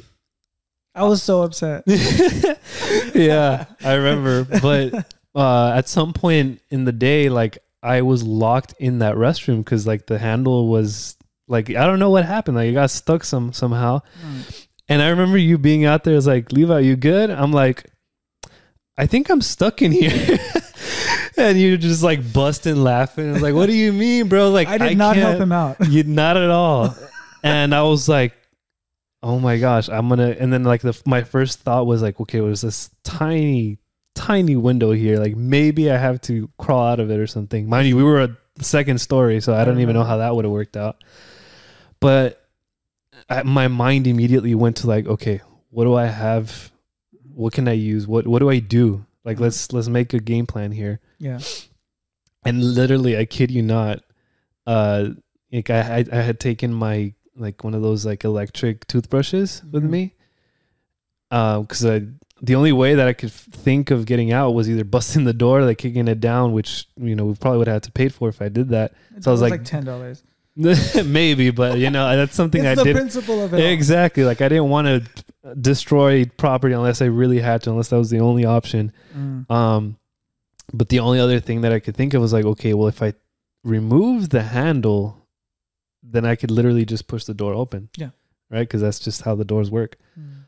i 0.96 1.04
was 1.04 1.24
so 1.24 1.42
upset 1.42 1.84
yeah, 3.14 3.66
I 3.84 3.94
remember. 3.94 4.44
But 4.62 5.12
uh, 5.36 5.72
at 5.76 5.88
some 5.88 6.14
point 6.14 6.62
in 6.70 6.86
the 6.86 6.92
day, 6.92 7.30
like 7.30 7.58
I 7.82 8.02
was 8.02 8.24
locked 8.24 8.74
in 8.80 9.00
that 9.00 9.16
restroom 9.16 9.60
because 9.60 9.88
like 9.88 10.06
the 10.08 10.20
handle 10.20 10.68
was 10.68 11.18
like 11.48 11.70
I 11.70 11.86
don't 11.86 12.00
know 12.00 12.10
what 12.10 12.26
happened. 12.26 12.58
Like 12.58 12.70
it 12.70 12.74
got 12.74 12.92
stuck 12.92 13.24
some 13.24 13.54
somehow. 13.54 14.02
Mm. 14.26 14.66
And 14.90 15.02
I 15.02 15.10
remember 15.10 15.38
you 15.38 15.58
being 15.58 15.86
out 15.86 16.04
there. 16.04 16.16
It's 16.16 16.28
like 16.28 16.52
Levi, 16.52 16.80
you 16.80 16.96
good? 16.96 17.30
I'm 17.30 17.52
like, 17.52 17.86
I 18.98 19.06
think 19.06 19.30
I'm 19.30 19.42
stuck 19.42 19.82
in 19.82 19.92
here. 19.92 20.38
and 21.38 21.60
you're 21.60 21.78
just 21.78 22.04
like 22.04 22.34
busting 22.34 22.76
laughing. 22.76 23.30
I 23.30 23.34
was 23.34 23.42
like, 23.42 23.56
what 23.56 23.68
do 23.68 23.74
you 23.74 23.94
mean, 23.94 24.28
bro? 24.28 24.50
Like 24.50 24.68
i 24.68 24.78
did 24.78 24.98
not 24.98 25.16
help 25.16 25.40
him 25.40 25.52
out 25.52 25.78
you 25.88 26.04
not 26.04 26.38
at 26.38 26.50
all. 26.50 26.96
and 27.44 27.74
I 27.74 27.84
was 27.84 28.08
like, 28.10 28.34
oh 29.24 29.40
my 29.40 29.58
gosh, 29.58 29.90
I'm 29.90 30.10
gonna. 30.10 30.36
And 30.40 30.54
then 30.54 30.64
like 30.64 30.82
the 30.82 31.00
my 31.06 31.24
first 31.24 31.60
thought 31.60 31.88
was 31.88 32.02
like, 32.02 32.20
okay, 32.20 32.40
there's 32.40 32.62
this 32.62 32.90
tiny, 33.04 33.80
tiny 34.14 34.56
window 34.56 34.92
here. 34.92 35.18
Like 35.18 35.36
maybe 35.36 35.90
I 35.90 35.98
have 35.98 36.22
to 36.22 36.50
crawl 36.58 36.86
out 36.86 37.00
of 37.00 37.10
it 37.10 37.20
or 37.20 37.28
something. 37.28 37.68
Mind 37.68 37.88
you, 37.88 37.98
we 37.98 38.04
were 38.04 38.22
a 38.22 38.38
second 38.60 39.00
story, 39.00 39.42
so 39.42 39.56
I 39.56 39.66
don't 39.66 39.80
even 39.80 39.96
know 39.96 40.04
how 40.04 40.18
that 40.18 40.36
would 40.36 40.46
have 40.46 40.52
worked 40.52 40.78
out. 40.78 41.04
But 42.00 42.46
I, 43.30 43.44
my 43.44 43.68
mind 43.68 44.06
immediately 44.06 44.54
went 44.54 44.78
to 44.78 44.88
like, 44.88 45.08
okay, 45.08 45.42
what 45.70 45.86
do 45.86 45.96
I 45.96 46.06
have? 46.06 46.72
What 47.34 47.54
can 47.54 47.68
I 47.68 47.74
use? 47.74 48.06
What 48.06 48.28
what 48.28 48.40
do 48.40 48.50
I 48.50 48.60
do? 48.60 49.06
Like 49.26 49.40
let's 49.40 49.72
let's 49.72 49.88
make 49.88 50.14
a 50.14 50.20
game 50.20 50.46
plan 50.46 50.74
here 50.74 51.00
yeah 51.24 51.40
and 52.44 52.62
literally 52.62 53.18
i 53.18 53.24
kid 53.24 53.50
you 53.50 53.62
not 53.62 54.04
uh 54.68 55.08
like 55.52 55.70
i 55.70 55.98
i, 55.98 56.06
I 56.12 56.22
had 56.22 56.40
taken 56.40 56.74
my 56.74 57.14
like 57.36 57.64
one 57.64 57.74
of 57.74 57.82
those 57.82 58.06
like 58.06 58.24
electric 58.24 58.86
toothbrushes 58.88 59.62
with 59.72 59.84
Mhm. 59.84 59.90
me 59.90 60.14
uh 61.32 61.60
because 61.62 61.86
i 61.86 62.02
the 62.42 62.56
only 62.56 62.72
way 62.72 62.94
that 62.96 63.08
i 63.08 63.14
could 63.14 63.32
think 63.32 63.90
of 63.92 64.06
getting 64.06 64.32
out 64.32 64.52
was 64.54 64.70
either 64.70 64.84
busting 64.84 65.24
the 65.24 65.34
door 65.34 65.64
like 65.64 65.78
kicking 65.78 66.08
it 66.08 66.20
down 66.20 66.52
which 66.54 66.88
you 66.98 67.16
know 67.16 67.26
we 67.26 67.34
probably 67.36 67.58
would 67.60 67.68
have 67.68 67.82
to 67.82 67.92
pay 67.92 68.10
for 68.10 68.30
if 68.30 68.42
i 68.42 68.50
did 68.50 68.70
that 68.70 68.94
it 69.18 69.24
So 69.24 69.32
I 69.32 69.34
was 69.34 69.42
was 69.42 69.52
like- 69.52 69.60
like 69.62 69.66
ten 69.66 69.84
dollars 69.86 70.24
maybe 71.06 71.50
but 71.50 71.80
you 71.80 71.90
know 71.90 72.16
that's 72.16 72.36
something 72.36 72.64
it's 72.64 72.72
i 72.80 72.84
the 72.84 72.84
did 72.84 72.96
principle 72.96 73.44
of 73.44 73.54
it 73.56 73.58
all. 73.60 73.66
exactly 73.72 74.24
like 74.24 74.40
i 74.42 74.48
didn't 74.48 74.70
want 74.70 74.86
to 74.88 75.56
destroy 75.56 76.26
property 76.26 76.76
unless 76.76 77.02
i 77.02 77.06
really 77.06 77.40
had 77.40 77.64
to 77.64 77.72
unless 77.72 77.88
that 77.90 77.98
was 77.98 78.10
the 78.12 78.20
only 78.20 78.46
option 78.46 78.92
Mm. 79.18 79.50
um, 79.50 79.98
but 80.72 80.90
the 80.90 81.00
only 81.00 81.20
other 81.20 81.40
thing 81.40 81.62
that 81.62 81.72
I 81.74 81.80
could 81.80 81.96
think 81.96 82.14
of 82.16 82.22
was 82.22 82.34
like, 82.34 82.46
okay, 82.46 82.74
well, 82.74 82.88
if 82.88 83.04
I 83.04 83.14
remove 83.64 84.30
the 84.30 84.42
handle, 84.42 85.23
then 86.04 86.26
I 86.26 86.36
could 86.36 86.52
literally 86.52 86.86
just 86.86 87.08
push 87.08 87.24
the 87.24 87.34
door 87.34 87.54
open. 87.54 87.90
Yeah. 87.98 88.10
Right. 88.50 88.60
Because 88.62 88.82
that's 88.82 89.00
just 89.00 89.22
how 89.24 89.34
the 89.36 89.46
doors 89.46 89.72
work. 89.72 89.98
Mm. 90.20 90.44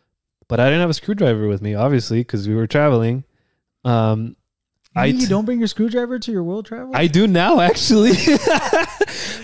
But 0.48 0.60
I 0.60 0.66
didn't 0.66 0.82
have 0.82 0.90
a 0.92 0.94
screwdriver 0.94 1.48
with 1.48 1.62
me, 1.62 1.74
obviously, 1.74 2.20
because 2.20 2.48
we 2.48 2.54
were 2.54 2.68
traveling. 2.68 3.24
Um, 3.84 4.36
I 4.96 5.08
you 5.08 5.20
t- 5.22 5.26
don't 5.28 5.46
bring 5.46 5.60
your 5.60 5.68
screwdriver 5.68 6.20
to 6.20 6.32
your 6.32 6.44
world 6.44 6.66
travel 6.68 6.92
I 6.96 7.08
do 7.08 7.26
now, 7.28 7.60
actually. 7.60 8.12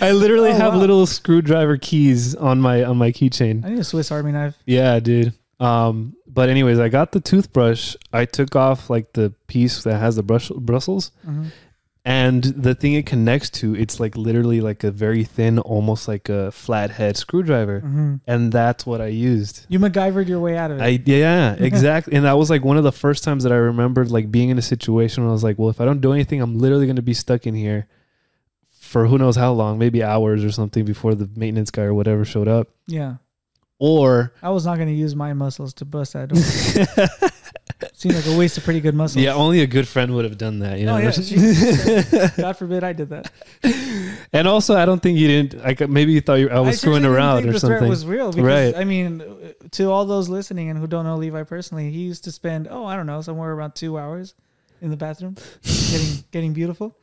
I 0.02 0.12
literally 0.14 0.50
Oh, 0.52 0.56
have 0.56 0.74
wow. 0.74 0.80
little 0.80 1.06
screwdriver 1.06 1.78
keys 1.78 2.36
on 2.36 2.62
my 2.62 2.84
on 2.84 2.98
my 2.98 3.12
keychain. 3.12 3.66
I 3.66 3.70
need 3.70 3.80
a 3.80 3.84
Swiss 3.84 4.12
Army 4.12 4.32
knife. 4.32 4.58
Yeah, 4.66 5.00
dude. 5.00 5.34
Um, 5.60 6.16
but 6.26 6.50
anyways, 6.50 6.80
I 6.80 6.90
got 6.90 7.12
the 7.12 7.20
toothbrush. 7.20 7.96
I 8.14 8.26
took 8.26 8.56
off 8.56 8.90
like 8.90 9.14
the 9.14 9.34
piece 9.48 9.84
that 9.84 9.98
has 10.00 10.16
the 10.16 10.24
brush 10.24 10.50
bristles, 10.50 11.12
Mm-hmm. 11.28 11.46
And 12.04 12.44
the 12.44 12.74
thing 12.74 12.94
it 12.94 13.06
connects 13.06 13.50
to, 13.52 13.76
it's 13.76 14.00
like 14.00 14.18
literally 14.18 14.60
like 14.60 14.84
a 14.84 14.90
very 14.92 15.24
thin, 15.24 15.60
almost 15.60 16.08
like 16.08 16.30
a 16.30 16.52
flathead 16.52 17.16
screwdriver, 17.18 17.82
Mm-hmm. 17.82 18.16
and 18.26 18.52
that's 18.52 18.86
what 18.88 19.02
I 19.02 19.08
used. 19.08 19.66
You 19.70 19.80
MacGyvered 19.80 20.28
your 20.28 20.40
way 20.40 20.58
out 20.58 20.72
of 20.72 20.80
it. 20.80 20.84
I 20.84 21.00
yeah, 21.06 21.54
exactly. 21.60 22.16
and 22.16 22.26
that 22.26 22.38
was 22.40 22.50
like 22.50 22.64
one 22.66 22.78
of 22.78 22.84
the 22.84 22.92
first 22.92 23.24
times 23.24 23.44
that 23.44 23.52
I 23.52 23.58
remembered 23.58 24.10
like 24.10 24.32
being 24.32 24.50
in 24.50 24.58
a 24.58 24.64
situation 24.64 25.24
where 25.24 25.30
I 25.30 25.34
was 25.34 25.44
like, 25.44 25.60
well, 25.60 25.70
if 25.70 25.80
I 25.80 25.86
don't 25.86 26.02
do 26.02 26.12
anything, 26.12 26.42
I'm 26.42 26.58
literally 26.58 26.88
going 26.88 26.96
to 26.96 27.02
be 27.04 27.14
stuck 27.14 27.46
in 27.46 27.54
here 27.54 27.88
for 28.80 29.06
who 29.06 29.18
knows 29.20 29.36
how 29.36 29.54
long, 29.54 29.78
maybe 29.78 30.02
hours 30.04 30.44
or 30.44 30.52
something 30.52 30.84
before 30.86 31.14
the 31.16 31.30
maintenance 31.36 31.70
guy 31.72 31.84
or 31.84 31.94
whatever 31.94 32.26
showed 32.26 32.48
up. 32.48 32.68
yeah. 32.88 33.16
Or 33.84 34.34
I 34.44 34.52
was 34.52 34.64
not 34.66 34.76
going 34.76 34.90
to 34.90 34.94
use 34.94 35.16
my 35.16 35.34
muscles 35.34 35.74
to 35.76 35.86
bust 35.86 36.14
that 36.14 36.30
door. 36.30 37.30
Seemed 37.94 38.16
like 38.16 38.26
a 38.26 38.38
waste 38.38 38.58
of 38.58 38.64
pretty 38.64 38.80
good 38.82 38.96
muscles. 38.96 39.24
yeah, 39.24 39.34
only 39.34 39.62
a 39.62 39.68
good 39.68 39.88
friend 39.88 40.14
would 40.16 40.26
have 40.26 40.38
done 40.38 40.60
that. 40.60 40.80
You 40.80 40.86
know. 40.88 40.96
Oh, 40.96 40.98
yeah, 40.98 42.30
God 42.38 42.54
forbid 42.58 42.84
I 42.84 42.94
did 42.94 43.10
that. 43.10 43.32
and 44.34 44.48
also, 44.48 44.76
I 44.76 44.86
don't 44.86 45.02
think 45.02 45.20
you 45.20 45.28
didn't. 45.28 45.64
Like 45.64 45.88
maybe 45.90 46.12
you 46.14 46.22
thought 46.22 46.36
you, 46.36 46.50
I 46.50 46.60
was 46.60 46.80
screwing 46.80 47.06
around 47.06 47.48
or 47.48 47.58
something. 47.60 47.88
was 47.90 48.06
real 48.06 48.32
because 48.32 48.46
Right. 48.46 48.76
I 48.76 48.84
mean, 48.84 49.24
to 49.72 49.92
all 49.92 50.06
those 50.06 50.30
listening 50.30 50.70
and 50.70 50.80
who 50.80 50.88
don't 50.88 51.06
know 51.06 51.18
Levi 51.18 51.44
personally, 51.44 51.92
he 51.92 52.00
used 52.00 52.24
to 52.26 52.32
spend 52.32 52.68
oh 52.70 52.86
I 52.86 52.96
don't 52.96 53.06
know 53.08 53.22
somewhere 53.22 53.52
around 53.52 53.76
two 53.76 53.98
hours 53.98 54.34
in 54.82 54.90
the 54.90 54.98
bathroom 54.98 55.36
getting 55.64 56.24
getting 56.32 56.54
beautiful. 56.54 56.96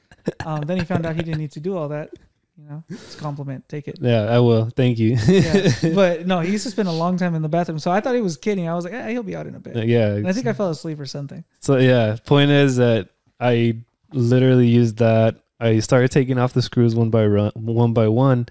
Um, 0.44 0.62
then 0.62 0.78
he 0.78 0.84
found 0.84 1.06
out 1.06 1.16
he 1.16 1.22
didn't 1.22 1.38
need 1.40 1.52
to 1.52 1.60
do 1.60 1.76
all 1.76 1.88
that. 1.88 2.10
You 2.58 2.64
know, 2.68 2.84
it's 2.88 3.14
a 3.14 3.18
compliment. 3.18 3.68
Take 3.68 3.86
it. 3.86 3.98
yeah, 4.00 4.22
I 4.22 4.40
will. 4.40 4.68
Thank 4.70 4.98
you. 4.98 5.16
Yeah. 5.28 5.70
but 5.94 6.26
no, 6.26 6.40
he 6.40 6.50
used 6.50 6.64
to 6.64 6.70
spend 6.70 6.88
a 6.88 6.92
long 6.92 7.16
time 7.16 7.36
in 7.36 7.42
the 7.42 7.48
bathroom. 7.48 7.78
So 7.78 7.90
I 7.92 8.00
thought 8.00 8.16
he 8.16 8.20
was 8.20 8.36
kidding. 8.36 8.68
I 8.68 8.74
was 8.74 8.84
like, 8.84 8.94
eh, 8.94 9.10
he'll 9.10 9.22
be 9.22 9.36
out 9.36 9.46
in 9.46 9.54
a 9.54 9.60
bit. 9.60 9.86
yeah. 9.86 10.14
And 10.14 10.26
I 10.26 10.32
think 10.32 10.46
I 10.48 10.52
fell 10.52 10.70
asleep 10.70 10.98
or 10.98 11.06
something. 11.06 11.44
So 11.60 11.76
yeah, 11.76 12.16
point 12.26 12.50
is 12.50 12.76
that 12.76 13.08
I 13.38 13.76
literally 14.12 14.66
used 14.66 14.96
that. 14.98 15.36
I 15.60 15.78
started 15.78 16.10
taking 16.10 16.38
off 16.38 16.52
the 16.52 16.62
screws 16.62 16.94
one 16.96 17.10
by 17.10 17.26
run, 17.26 17.52
one 17.54 17.92
by 17.92 18.08
one, 18.08 18.46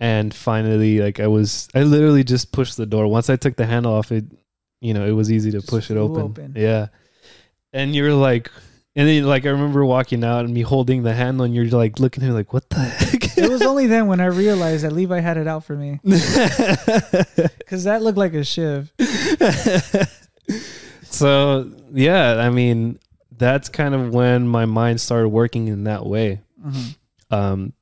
and 0.00 0.32
finally 0.34 0.98
like 1.00 1.18
I 1.20 1.26
was 1.26 1.68
I 1.74 1.82
literally 1.84 2.24
just 2.24 2.52
pushed 2.52 2.76
the 2.76 2.86
door. 2.86 3.06
Once 3.06 3.30
I 3.30 3.36
took 3.36 3.56
the 3.56 3.66
handle 3.66 3.94
off 3.94 4.12
it, 4.12 4.24
you 4.80 4.92
know, 4.92 5.06
it 5.06 5.12
was 5.12 5.30
easy 5.32 5.50
to 5.52 5.58
Just 5.60 5.70
push 5.70 5.90
it 5.90 5.96
open. 5.96 6.22
open. 6.22 6.52
Yeah. 6.56 6.88
And 7.72 7.94
you're 7.94 8.12
like 8.14 8.50
and 8.94 9.08
then 9.08 9.24
like 9.24 9.46
I 9.46 9.50
remember 9.50 9.84
walking 9.84 10.22
out 10.22 10.44
and 10.44 10.52
me 10.52 10.62
holding 10.62 11.02
the 11.02 11.14
handle 11.14 11.44
and 11.44 11.54
you're 11.54 11.66
like 11.66 11.98
looking 11.98 12.22
at 12.24 12.28
me 12.28 12.32
like 12.32 12.52
what 12.52 12.68
the 12.70 12.80
heck? 12.80 13.38
It 13.38 13.50
was 13.50 13.62
only 13.62 13.86
then 13.86 14.06
when 14.06 14.20
I 14.20 14.26
realized 14.26 14.84
that 14.84 14.92
Levi 14.92 15.20
had 15.20 15.36
it 15.36 15.46
out 15.46 15.64
for 15.64 15.74
me 15.74 15.98
because 16.04 17.84
that 17.84 18.02
looked 18.02 18.18
like 18.18 18.34
a 18.34 18.44
shiv. 18.44 18.92
so 21.04 21.70
yeah, 21.92 22.36
I 22.36 22.50
mean 22.50 22.98
that's 23.36 23.68
kind 23.68 23.94
of 23.94 24.14
when 24.14 24.46
my 24.46 24.66
mind 24.66 25.00
started 25.00 25.28
working 25.30 25.68
in 25.68 25.84
that 25.84 26.06
way. 26.06 26.40
Mhm. 26.64 26.96
Um, 27.30 27.72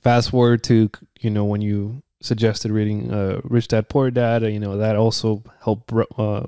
fast 0.00 0.30
forward 0.30 0.62
to 0.64 0.90
you 1.20 1.30
know 1.30 1.44
when 1.44 1.62
you 1.62 2.02
suggested 2.20 2.70
reading 2.70 3.12
uh, 3.12 3.40
Rich 3.44 3.68
Dad 3.68 3.88
Poor 3.88 4.10
Dad, 4.10 4.42
you 4.42 4.60
know 4.60 4.78
that 4.78 4.96
also 4.96 5.42
helped 5.62 5.92
uh, 6.18 6.46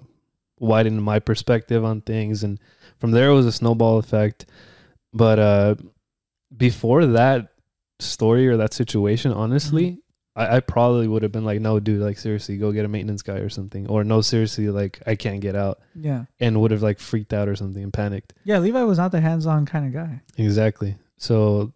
widen 0.59 1.01
my 1.01 1.18
perspective 1.18 1.84
on 1.84 2.01
things, 2.01 2.42
and 2.42 2.59
from 2.99 3.11
there 3.12 3.30
it 3.30 3.34
was 3.34 3.47
a 3.47 3.53
snowball 3.53 3.99
effect. 3.99 4.47
But 5.12 5.38
uh, 5.38 5.74
before 6.57 7.07
that 7.07 7.53
story 8.01 8.49
or 8.49 8.57
that 8.57 8.74
situation, 8.74 9.32
honestly, 9.32 10.01
I, 10.36 10.57
I 10.57 10.61
probably 10.61 11.07
would 11.07 11.22
have 11.22 11.30
been 11.32 11.45
like, 11.45 11.61
"No, 11.61 11.78
dude, 11.78 12.01
like 12.01 12.18
seriously, 12.18 12.57
go 12.57 12.72
get 12.72 12.84
a 12.84 12.88
maintenance 12.88 13.22
guy 13.22 13.34
or 13.38 13.49
something," 13.49 13.86
or 13.86 14.03
"No, 14.05 14.20
seriously, 14.22 14.68
like 14.70 15.01
I 15.07 15.14
can't 15.14 15.40
get 15.40 15.55
out," 15.55 15.78
Yeah, 15.95 16.24
and 16.40 16.61
would 16.61 16.72
have 16.72 16.82
like 16.82 16.99
freaked 16.99 17.32
out 17.32 17.49
or 17.49 17.55
something 17.57 17.82
and 17.82 17.92
panicked. 17.92 18.32
yeah. 18.45 18.59
Levi 18.59 18.82
was 18.82 18.99
not 18.99 19.12
the 19.12 19.20
hands-on 19.20 19.66
kind 19.66 19.86
of 19.86 19.92
guy. 19.92 20.20
Exactly. 20.36 20.97
So 21.18 21.72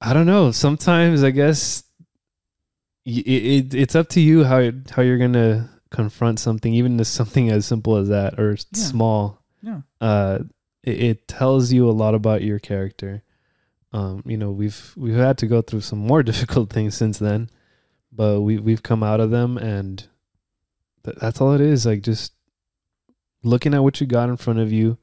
I 0.00 0.14
don't 0.14 0.26
know. 0.26 0.50
Sometimes 0.52 1.22
I 1.22 1.30
guess 1.30 1.84
it, 3.04 3.26
it 3.26 3.74
it's 3.74 3.94
up 3.94 4.08
to 4.10 4.20
you 4.20 4.44
how 4.44 4.70
how 4.90 5.02
you're 5.02 5.18
gonna 5.18 5.68
confront 5.90 6.38
something, 6.38 6.72
even 6.72 6.96
to 6.98 7.04
something 7.04 7.50
as 7.50 7.66
simple 7.66 7.96
as 7.96 8.08
that 8.08 8.38
or 8.40 8.52
Yeah. 8.52 8.56
small. 8.72 9.39
Yeah. 9.62 9.80
Uh, 10.00 10.40
it, 10.82 11.02
it 11.02 11.28
tells 11.28 11.72
you 11.72 11.88
a 11.88 11.92
lot 11.92 12.14
about 12.14 12.42
your 12.42 12.58
character. 12.58 13.22
Um, 13.92 14.22
you 14.24 14.36
know, 14.36 14.50
we've 14.50 14.92
we've 14.96 15.16
had 15.16 15.38
to 15.38 15.46
go 15.46 15.62
through 15.62 15.80
some 15.82 15.98
more 15.98 16.22
difficult 16.30 16.70
things 16.70 16.96
since 16.96 17.18
then, 17.18 17.50
but 18.12 18.40
we 18.42 18.58
we've 18.58 18.82
come 18.82 19.02
out 19.02 19.20
of 19.20 19.30
them, 19.30 19.58
and 19.58 20.06
th- 21.04 21.16
that's 21.20 21.40
all 21.40 21.52
it 21.52 21.60
is. 21.60 21.86
Like 21.86 22.02
just 22.02 22.32
looking 23.42 23.74
at 23.74 23.82
what 23.82 24.00
you 24.00 24.06
got 24.06 24.28
in 24.28 24.36
front 24.36 24.58
of 24.60 24.72
you, 24.72 24.98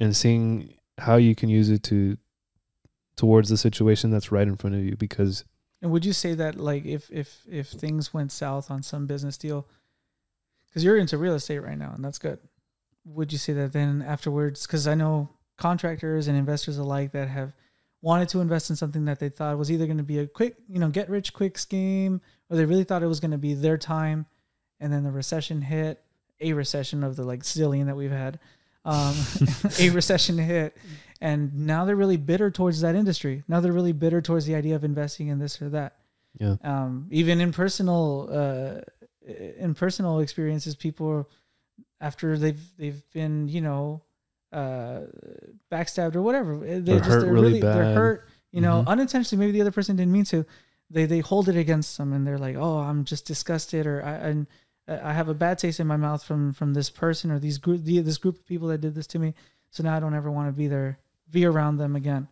and 0.00 0.16
seeing 0.16 0.74
how 0.98 1.16
you 1.16 1.34
can 1.34 1.48
use 1.48 1.70
it 1.70 1.82
to 1.84 2.16
towards 3.16 3.48
the 3.48 3.56
situation 3.56 4.10
that's 4.10 4.32
right 4.32 4.48
in 4.48 4.56
front 4.56 4.74
of 4.74 4.82
you 4.82 4.96
because 4.96 5.44
And 5.80 5.90
would 5.92 6.04
you 6.04 6.12
say 6.12 6.34
that 6.34 6.56
like 6.56 6.84
if 6.84 7.10
if 7.10 7.42
if 7.48 7.68
things 7.68 8.12
went 8.14 8.32
south 8.32 8.70
on 8.70 8.82
some 8.82 9.06
business 9.06 9.36
deal, 9.36 9.68
because 10.66 10.82
you're 10.82 10.96
into 10.96 11.18
real 11.18 11.34
estate 11.34 11.58
right 11.58 11.78
now, 11.78 11.92
and 11.94 12.04
that's 12.04 12.18
good. 12.18 12.38
Would 13.04 13.32
you 13.32 13.38
say 13.38 13.52
that 13.54 13.72
then 13.72 14.02
afterwards? 14.02 14.66
Because 14.66 14.86
I 14.86 14.94
know 14.94 15.30
contractors 15.56 16.28
and 16.28 16.36
investors 16.36 16.78
alike 16.78 17.12
that 17.12 17.28
have 17.28 17.52
wanted 18.04 18.28
to 18.28 18.40
invest 18.40 18.68
in 18.68 18.76
something 18.76 19.06
that 19.06 19.18
they 19.18 19.30
thought 19.30 19.56
was 19.56 19.72
either 19.72 19.86
going 19.86 19.98
to 19.98 20.04
be 20.04 20.18
a 20.18 20.26
quick, 20.26 20.56
you 20.68 20.78
know, 20.78 20.90
get 20.90 21.08
rich 21.08 21.32
quick 21.32 21.56
scheme, 21.56 22.20
or 22.50 22.56
they 22.56 22.64
really 22.66 22.84
thought 22.84 23.02
it 23.02 23.06
was 23.06 23.20
going 23.20 23.30
to 23.30 23.38
be 23.38 23.54
their 23.54 23.78
time, 23.78 24.26
and 24.78 24.92
then 24.92 25.04
the 25.04 25.10
recession 25.10 25.62
hit, 25.62 26.04
a 26.40 26.52
recession 26.52 27.02
of 27.02 27.16
the 27.16 27.24
like 27.24 27.42
zillion 27.42 27.86
that 27.86 27.96
we've 27.96 28.10
had, 28.10 28.38
um, 28.84 29.14
a 29.78 29.88
recession 29.90 30.36
hit, 30.36 30.76
and 31.20 31.54
now 31.54 31.86
they're 31.86 31.96
really 31.96 32.18
bitter 32.18 32.50
towards 32.50 32.82
that 32.82 32.94
industry. 32.94 33.42
Now 33.48 33.60
they're 33.60 33.72
really 33.72 33.92
bitter 33.92 34.20
towards 34.20 34.44
the 34.44 34.54
idea 34.54 34.76
of 34.76 34.84
investing 34.84 35.28
in 35.28 35.38
this 35.38 35.62
or 35.62 35.70
that. 35.70 35.96
yeah 36.38 36.56
Um, 36.62 37.08
even 37.10 37.40
in 37.40 37.52
personal, 37.52 38.28
uh, 38.30 38.80
in 39.58 39.74
personal 39.74 40.18
experiences, 40.18 40.76
people 40.76 41.30
after 42.04 42.36
they've 42.38 42.62
they've 42.78 43.02
been 43.12 43.48
you 43.48 43.62
know 43.62 44.02
uh, 44.52 45.00
backstabbed 45.72 46.14
or 46.14 46.22
whatever, 46.22 46.58
they 46.58 46.78
They're 46.80 46.98
just 46.98 47.10
hurt 47.10 47.20
they're 47.22 47.32
really 47.32 47.44
really 47.54 47.60
they're 47.60 47.94
hurt. 47.94 48.28
You 48.52 48.60
know, 48.60 48.82
Mhm. 48.82 48.86
unintentionally. 48.92 49.40
Maybe 49.44 49.52
the 49.56 49.62
other 49.62 49.72
person 49.78 49.96
didn't 49.96 50.12
mean 50.12 50.26
to. 50.26 50.46
They 50.90 51.06
they 51.06 51.20
hold 51.20 51.48
it 51.48 51.56
against 51.56 51.96
them, 51.98 52.12
and 52.12 52.24
they're 52.26 52.38
like, 52.46 52.56
"Oh, 52.56 52.78
I'm 52.78 53.04
just 53.04 53.26
disgusted," 53.26 53.86
or 53.86 54.04
"I 54.04 54.12
and 54.28 54.46
I 54.86 55.12
have 55.12 55.28
a 55.28 55.34
bad 55.34 55.58
taste 55.58 55.80
in 55.80 55.86
my 55.88 55.96
mouth 55.96 56.22
from 56.22 56.52
from 56.52 56.74
this 56.74 56.90
person 56.90 57.30
or 57.32 57.38
these 57.40 57.58
group 57.58 57.82
the, 57.82 57.98
this 58.00 58.18
group 58.18 58.36
of 58.36 58.46
people 58.46 58.68
that 58.68 58.80
did 58.80 58.94
this 58.94 59.08
to 59.08 59.18
me. 59.18 59.34
So 59.70 59.82
now 59.82 59.96
I 59.96 60.00
don't 60.00 60.14
ever 60.14 60.30
want 60.30 60.48
to 60.48 60.52
be 60.52 60.68
there, 60.68 60.98
be 61.30 61.44
around 61.46 61.78
them 61.78 61.96
again." 61.96 62.28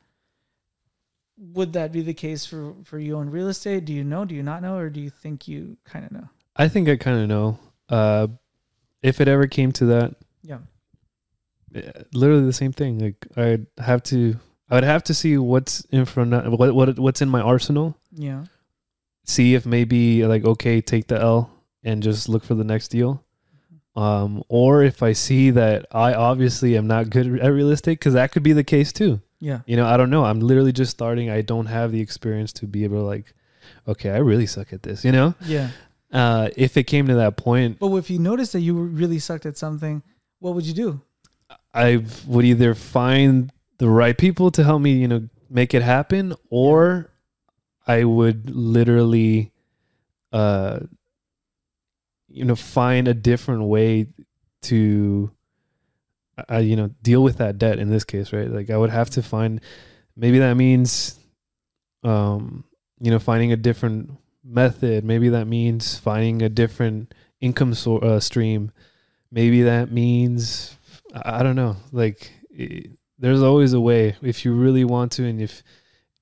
Would 1.39 1.73
that 1.73 1.91
be 1.93 2.03
the 2.03 2.14
case 2.14 2.45
for 2.47 2.75
for 2.85 2.99
you 3.01 3.18
in 3.18 3.31
real 3.31 3.49
estate? 3.49 3.85
Do 3.85 3.93
you 3.93 4.05
know? 4.05 4.25
Do 4.25 4.35
you 4.35 4.43
not 4.45 4.62
know, 4.62 4.77
or 4.77 4.91
do 4.91 5.01
you 5.01 5.11
think 5.11 5.49
you 5.49 5.77
kind 5.85 6.05
of 6.05 6.12
know? 6.12 6.29
I 6.55 6.68
think 6.68 6.89
I 6.89 6.97
kind 6.97 7.18
of 7.23 7.29
know 7.29 7.59
uh 7.89 8.29
if 9.03 9.20
it 9.20 9.28
ever 9.28 9.46
came 9.46 9.72
to 9.72 9.86
that 9.86 10.14
Yeah. 10.42 10.59
eh, 11.74 11.90
literally 12.12 12.44
the 12.46 12.53
same 12.53 12.72
thing 12.72 12.98
like 12.98 13.26
I'd 13.36 13.66
have 13.78 14.03
to 14.05 14.36
I 14.70 14.74
would 14.76 14.84
have 14.84 15.05
to 15.05 15.14
see 15.14 15.36
what's 15.38 15.80
in 15.90 16.05
front 16.05 16.32
of 16.34 16.53
what 16.59 16.74
what 16.74 16.98
what's 16.98 17.22
in 17.22 17.28
my 17.28 17.40
arsenal 17.40 17.96
Yeah. 18.12 18.44
see 19.24 19.55
if 19.55 19.66
maybe 19.66 20.24
like 20.26 20.44
okay 20.44 20.80
take 20.80 21.07
the 21.09 21.20
L 21.20 21.50
and 21.84 22.03
just 22.03 22.28
look 22.28 22.44
for 22.44 22.55
the 22.55 22.64
next 22.64 22.88
deal 22.88 23.24
um 23.94 24.42
or 24.48 24.82
if 24.82 25.03
I 25.03 25.12
see 25.12 25.50
that 25.50 25.86
I 25.92 26.14
obviously 26.14 26.76
am 26.76 26.86
not 26.86 27.11
good 27.11 27.38
at 27.40 27.48
real 27.53 27.70
estate 27.70 28.00
cuz 28.00 28.14
that 28.14 28.32
could 28.32 28.42
be 28.42 28.53
the 28.55 28.64
case 28.64 28.92
too 28.92 29.20
Yeah. 29.40 29.61
you 29.66 29.76
know 29.76 29.86
I 29.86 29.96
don't 29.96 30.11
know 30.11 30.24
I'm 30.24 30.40
literally 30.40 30.72
just 30.72 30.90
starting 30.92 31.28
I 31.28 31.42
don't 31.42 31.66
have 31.66 31.92
the 31.92 32.00
experience 32.00 32.53
to 32.55 32.66
be 32.66 32.84
able 32.84 32.98
to 32.98 33.05
like 33.05 33.34
okay 33.86 34.11
I 34.11 34.18
really 34.18 34.46
suck 34.46 34.72
at 34.72 34.82
this 34.82 35.05
you 35.05 35.12
know 35.12 35.34
Yeah. 35.44 35.68
Uh 36.12 36.48
if 36.56 36.76
it 36.76 36.84
came 36.84 37.06
to 37.06 37.14
that 37.14 37.36
point 37.36 37.78
But 37.78 37.94
if 37.96 38.10
you 38.10 38.18
noticed 38.18 38.52
that 38.52 38.60
you 38.60 38.74
really 38.74 39.18
sucked 39.18 39.46
at 39.46 39.56
something, 39.56 40.02
what 40.38 40.54
would 40.54 40.66
you 40.66 40.74
do? 40.74 41.00
I 41.74 42.04
would 42.26 42.44
either 42.44 42.74
find 42.74 43.50
the 43.78 43.88
right 43.88 44.16
people 44.16 44.50
to 44.52 44.62
help 44.62 44.82
me, 44.82 44.92
you 44.92 45.08
know, 45.08 45.28
make 45.48 45.74
it 45.74 45.82
happen, 45.82 46.34
or 46.50 47.10
I 47.86 48.04
would 48.04 48.50
literally, 48.50 49.52
uh, 50.32 50.80
you 52.28 52.44
know, 52.44 52.56
find 52.56 53.08
a 53.08 53.14
different 53.14 53.64
way 53.64 54.08
to, 54.62 55.30
uh, 56.50 56.58
you 56.58 56.76
know, 56.76 56.88
deal 57.02 57.22
with 57.22 57.38
that 57.38 57.58
debt 57.58 57.78
in 57.78 57.90
this 57.90 58.04
case, 58.04 58.32
right? 58.32 58.50
Like 58.50 58.70
I 58.70 58.76
would 58.76 58.90
have 58.90 59.10
to 59.10 59.22
find, 59.22 59.60
maybe 60.16 60.38
that 60.38 60.54
means, 60.54 61.18
um, 62.04 62.64
you 63.00 63.10
know, 63.10 63.18
finding 63.18 63.52
a 63.52 63.56
different 63.56 64.12
method. 64.45 65.05
Maybe 65.05 65.28
that 65.30 65.47
means 65.47 65.97
finding 65.99 66.43
a 66.43 66.49
different 66.49 67.14
income 67.40 67.74
so- 67.74 67.99
uh, 67.99 68.20
stream. 68.20 68.72
Maybe 69.30 69.62
that 69.62 69.90
means 69.90 70.76
I 71.14 71.43
don't 71.43 71.57
know. 71.57 71.76
Like 71.90 72.30
i 72.59 72.82
there's 73.18 73.43
always 73.43 73.72
a 73.72 73.80
way 73.80 74.16
if 74.20 74.45
you 74.45 74.53
really 74.53 74.84
want 74.84 75.12
to, 75.12 75.24
and 75.24 75.40
if 75.40 75.62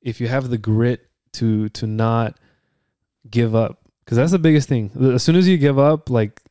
if 0.03 0.21
you 0.21 0.29
have 0.29 0.51
the 0.51 0.59
grit 0.59 1.09
to 1.35 1.69
to 1.71 1.87
not 1.87 2.37
give 3.29 3.55
up, 3.55 3.81
because 4.05 4.17
that's 4.17 4.33
the 4.33 4.39
biggest 4.39 4.69
thing. 4.69 4.91
As 5.15 5.23
soon 5.23 5.37
as 5.37 5.49
you 5.49 5.57
give 5.57 5.79
up, 5.79 6.11
like 6.11 6.43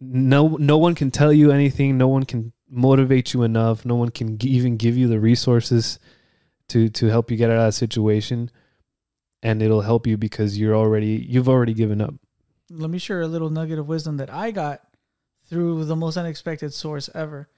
no 0.00 0.56
no 0.56 0.78
one 0.78 0.94
can 0.94 1.10
tell 1.10 1.32
you 1.32 1.50
anything. 1.50 1.98
No 1.98 2.08
one 2.08 2.24
can 2.24 2.52
motivate 2.68 3.34
you 3.34 3.42
enough. 3.42 3.84
No 3.84 3.96
one 3.96 4.10
can 4.10 4.38
g- 4.38 4.48
even 4.50 4.76
give 4.76 4.96
you 4.96 5.08
the 5.08 5.20
resources 5.20 5.98
to 6.68 6.88
to 6.90 7.06
help 7.06 7.30
you 7.30 7.36
get 7.36 7.50
out 7.50 7.56
of 7.56 7.66
that 7.66 7.72
situation, 7.72 8.50
and 9.42 9.62
it'll 9.62 9.82
help 9.82 10.06
you 10.06 10.16
because 10.16 10.58
you're 10.58 10.74
already 10.76 11.24
you've 11.28 11.48
already 11.48 11.74
given 11.74 12.00
up. 12.00 12.14
Let 12.70 12.90
me 12.90 12.98
share 12.98 13.20
a 13.20 13.26
little 13.26 13.50
nugget 13.50 13.78
of 13.78 13.88
wisdom 13.88 14.18
that 14.18 14.32
I 14.32 14.50
got 14.50 14.82
through 15.48 15.84
the 15.84 15.96
most 15.96 16.16
unexpected 16.16 16.72
source 16.72 17.10
ever. 17.14 17.48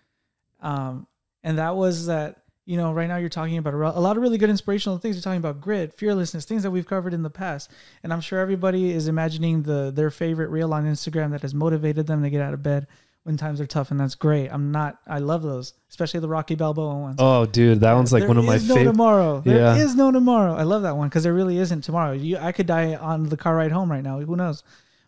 Um, 0.61 1.07
and 1.45 1.59
that 1.59 1.77
was 1.77 2.07
that, 2.07 2.39
you 2.65 2.77
know, 2.77 2.93
right 2.93 3.09
now 3.09 3.17
you're 3.17 3.29
talking 3.29 3.59
about 3.59 3.75
a 3.75 4.01
lot 4.01 4.17
of 4.17 4.23
really 4.23 4.39
good 4.39 4.49
inspirational 4.49 4.97
things. 4.97 5.17
You're 5.17 5.23
talking 5.23 5.39
about 5.39 5.61
grit, 5.61 5.93
fearlessness, 5.93 6.45
things 6.45 6.63
that 6.63 6.71
we've 6.71 6.87
covered 6.87 7.13
in 7.13 7.23
the 7.23 7.31
past. 7.31 7.71
And 8.03 8.13
I'm 8.13 8.21
sure 8.21 8.39
everybody 8.39 8.93
is 8.93 9.09
imagining 9.09 9.65
the 9.65 9.93
their 9.95 10.11
favorite 10.11 10.49
reel 10.49 10.73
on 10.73 10.87
Instagram 10.87 11.33
that 11.33 11.43
has 11.43 11.53
motivated 11.53 12.07
them 12.07 12.23
to 12.23 12.31
get 12.31 12.41
out 12.41 12.55
of 12.55 12.63
bed 12.63 12.87
when 13.25 13.37
times 13.37 13.61
are 13.61 13.67
tough. 13.67 13.91
And 13.91 14.01
that's 14.01 14.15
great. 14.15 14.49
I'm 14.49 14.73
not, 14.73 14.99
I 15.07 15.19
love 15.19 15.43
those, 15.43 15.75
especially 15.91 16.21
the 16.21 16.29
Rocky 16.29 16.55
Balboa 16.55 16.99
ones. 16.99 17.17
Oh, 17.19 17.47
dude, 17.47 17.81
that 17.81 17.93
one's 17.93 18.13
like 18.13 18.21
There 18.23 18.29
one 18.29 18.37
of 18.39 18.45
my 18.45 18.57
is 18.57 18.69
no 18.69 18.75
favorite. 18.75 18.93
tomorrow. 18.93 19.41
There 19.41 19.77
is 19.77 19.91
Yeah. 19.91 19.97
no 19.97 20.11
tomorrow. 20.11 20.55
I 20.55 20.63
love 20.65 20.83
that 20.83 20.97
one 20.97 21.09
because 21.09 21.23
there 21.23 21.35
really 21.35 21.59
isn't 21.59 21.83
tomorrow. 21.83 22.13
You, 22.13 22.39
I 22.39 22.53
could 22.53 22.67
die 22.67 22.95
on 22.97 23.29
the 23.29 23.37
car 23.37 23.55
ride 23.57 23.73
home 23.73 23.91
right 23.91 24.03
now. 24.03 24.19
Who 24.21 24.35
knows? 24.37 24.63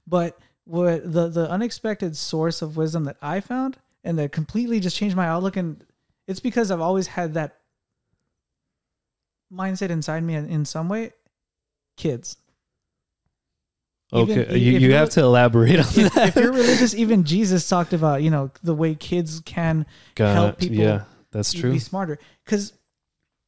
But 0.06 0.38
what 0.66 1.12
the 1.12 1.28
the 1.28 1.50
unexpected 1.50 2.16
source 2.16 2.62
of 2.62 2.76
wisdom 2.76 3.04
that 3.04 3.16
I 3.20 3.40
found 3.40 3.76
and 4.02 4.18
that 4.18 4.32
completely 4.32 4.80
just 4.80 4.96
changed 4.96 5.16
my 5.16 5.26
outlook, 5.26 5.56
and 5.56 5.84
it's 6.26 6.40
because 6.40 6.70
I've 6.70 6.80
always 6.80 7.06
had 7.08 7.34
that 7.34 7.56
mindset 9.52 9.90
inside 9.90 10.22
me 10.22 10.34
in 10.34 10.64
some 10.64 10.88
way. 10.88 11.12
Kids. 11.96 12.36
Even 14.14 14.38
Okay, 14.40 14.56
you, 14.58 14.78
you 14.78 14.94
have 14.94 15.10
to 15.10 15.20
elaborate 15.22 15.78
on 15.80 15.86
If, 15.86 16.14
that. 16.14 16.28
if 16.28 16.36
you're 16.36 16.52
religious, 16.62 16.94
even 16.94 17.24
Jesus 17.24 17.68
talked 17.68 17.92
about 17.92 18.22
you 18.22 18.30
know 18.30 18.50
the 18.62 18.74
way 18.74 18.94
kids 18.94 19.40
can 19.44 19.86
God, 20.14 20.32
help 20.34 20.58
people 20.58 20.76
Yeah, 20.76 21.04
that's 21.32 21.52
true. 21.52 21.72
be 21.72 21.78
smarter 21.78 22.18
because 22.44 22.72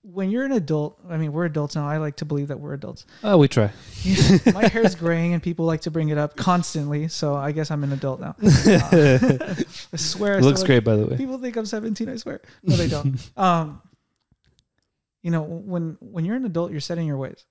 when 0.09 0.31
you're 0.31 0.45
an 0.45 0.53
adult, 0.53 1.01
I 1.11 1.17
mean, 1.17 1.33
we're 1.33 1.47
adults 1.47 1.75
now. 1.75 1.89
I 1.89 1.97
like 1.97 2.15
to 2.19 2.25
believe 2.25 2.47
that 2.49 2.61
we're 2.61 2.75
adults. 2.75 3.07
Oh, 3.25 3.39
we 3.39 3.49
try. 3.49 3.73
My 4.55 4.69
hair 4.69 4.83
is 4.83 4.95
graying, 5.05 5.33
and 5.35 5.43
people 5.43 5.67
like 5.67 5.81
to 5.81 5.91
bring 5.91 6.11
it 6.11 6.17
up 6.19 6.37
constantly. 6.37 7.09
So 7.09 7.35
I 7.35 7.51
guess 7.51 7.73
I'm 7.73 7.83
an 7.83 7.93
adult 7.93 8.21
now. 8.21 8.37
Uh, 8.67 9.55
I 9.93 9.97
swear, 9.97 10.35
I 10.35 10.39
It 10.39 10.43
looks 10.43 10.63
great, 10.63 10.85
by 10.85 10.95
the 10.95 11.07
way. 11.07 11.17
People 11.17 11.39
think 11.39 11.57
I'm 11.57 11.67
17. 11.67 12.09
I 12.09 12.17
swear. 12.17 12.41
No, 12.63 12.77
they 12.77 12.87
don't. 12.89 13.19
um, 13.37 13.83
you 15.25 15.33
know, 15.33 15.43
when 15.43 15.97
when 16.01 16.25
you're 16.25 16.37
an 16.37 16.45
adult, 16.45 16.71
you're 16.71 16.79
setting 16.81 17.07
your 17.09 17.17
ways. 17.17 17.45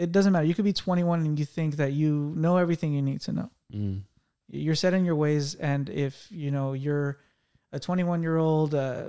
It 0.00 0.12
doesn't 0.12 0.32
matter. 0.32 0.46
You 0.46 0.54
could 0.54 0.64
be 0.64 0.72
21 0.72 1.20
and 1.26 1.38
you 1.38 1.44
think 1.44 1.76
that 1.76 1.92
you 1.92 2.32
know 2.36 2.56
everything 2.56 2.92
you 2.94 3.02
need 3.02 3.20
to 3.22 3.32
know. 3.32 3.50
Mm. 3.72 4.02
You're 4.48 4.74
set 4.74 4.94
in 4.94 5.04
your 5.04 5.14
ways, 5.14 5.54
and 5.54 5.88
if 5.90 6.26
you 6.30 6.50
know 6.50 6.72
you're 6.72 7.18
a 7.72 7.78
21 7.78 8.22
year 8.22 8.36
old 8.38 8.74
uh, 8.74 9.04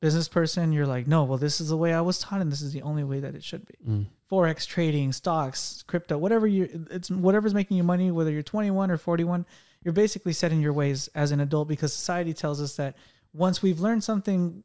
business 0.00 0.28
person, 0.28 0.72
you're 0.72 0.86
like, 0.86 1.06
no, 1.06 1.24
well, 1.24 1.38
this 1.38 1.60
is 1.60 1.70
the 1.70 1.76
way 1.76 1.94
I 1.94 2.02
was 2.02 2.18
taught, 2.18 2.40
and 2.42 2.52
this 2.52 2.60
is 2.62 2.72
the 2.72 2.82
only 2.82 3.02
way 3.02 3.18
that 3.20 3.34
it 3.34 3.42
should 3.42 3.64
be. 3.66 3.74
Mm. 3.88 4.06
Forex 4.30 4.66
trading, 4.66 5.12
stocks, 5.12 5.82
crypto, 5.86 6.18
whatever 6.18 6.46
you, 6.46 6.86
it's 6.90 7.10
whatever's 7.10 7.54
making 7.54 7.76
you 7.78 7.82
money, 7.82 8.10
whether 8.10 8.30
you're 8.30 8.42
21 8.42 8.90
or 8.90 8.96
41, 8.98 9.46
you're 9.82 9.92
basically 9.92 10.32
set 10.34 10.52
in 10.52 10.60
your 10.60 10.72
ways 10.72 11.08
as 11.14 11.32
an 11.32 11.40
adult 11.40 11.66
because 11.68 11.92
society 11.92 12.34
tells 12.34 12.60
us 12.60 12.76
that 12.76 12.94
once 13.32 13.62
we've 13.62 13.80
learned 13.80 14.04
something, 14.04 14.62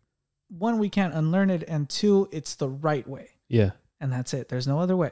one, 0.50 0.78
we 0.80 0.90
can't 0.90 1.14
unlearn 1.14 1.50
it, 1.50 1.64
and 1.68 1.90
two, 1.90 2.28
it's 2.32 2.56
the 2.56 2.70
right 2.70 3.08
way, 3.08 3.30
Yeah. 3.48 3.72
and 4.02 4.12
that's 4.12 4.34
it. 4.34 4.50
There's 4.50 4.68
no 4.68 4.80
other 4.80 4.98
way. 4.98 5.12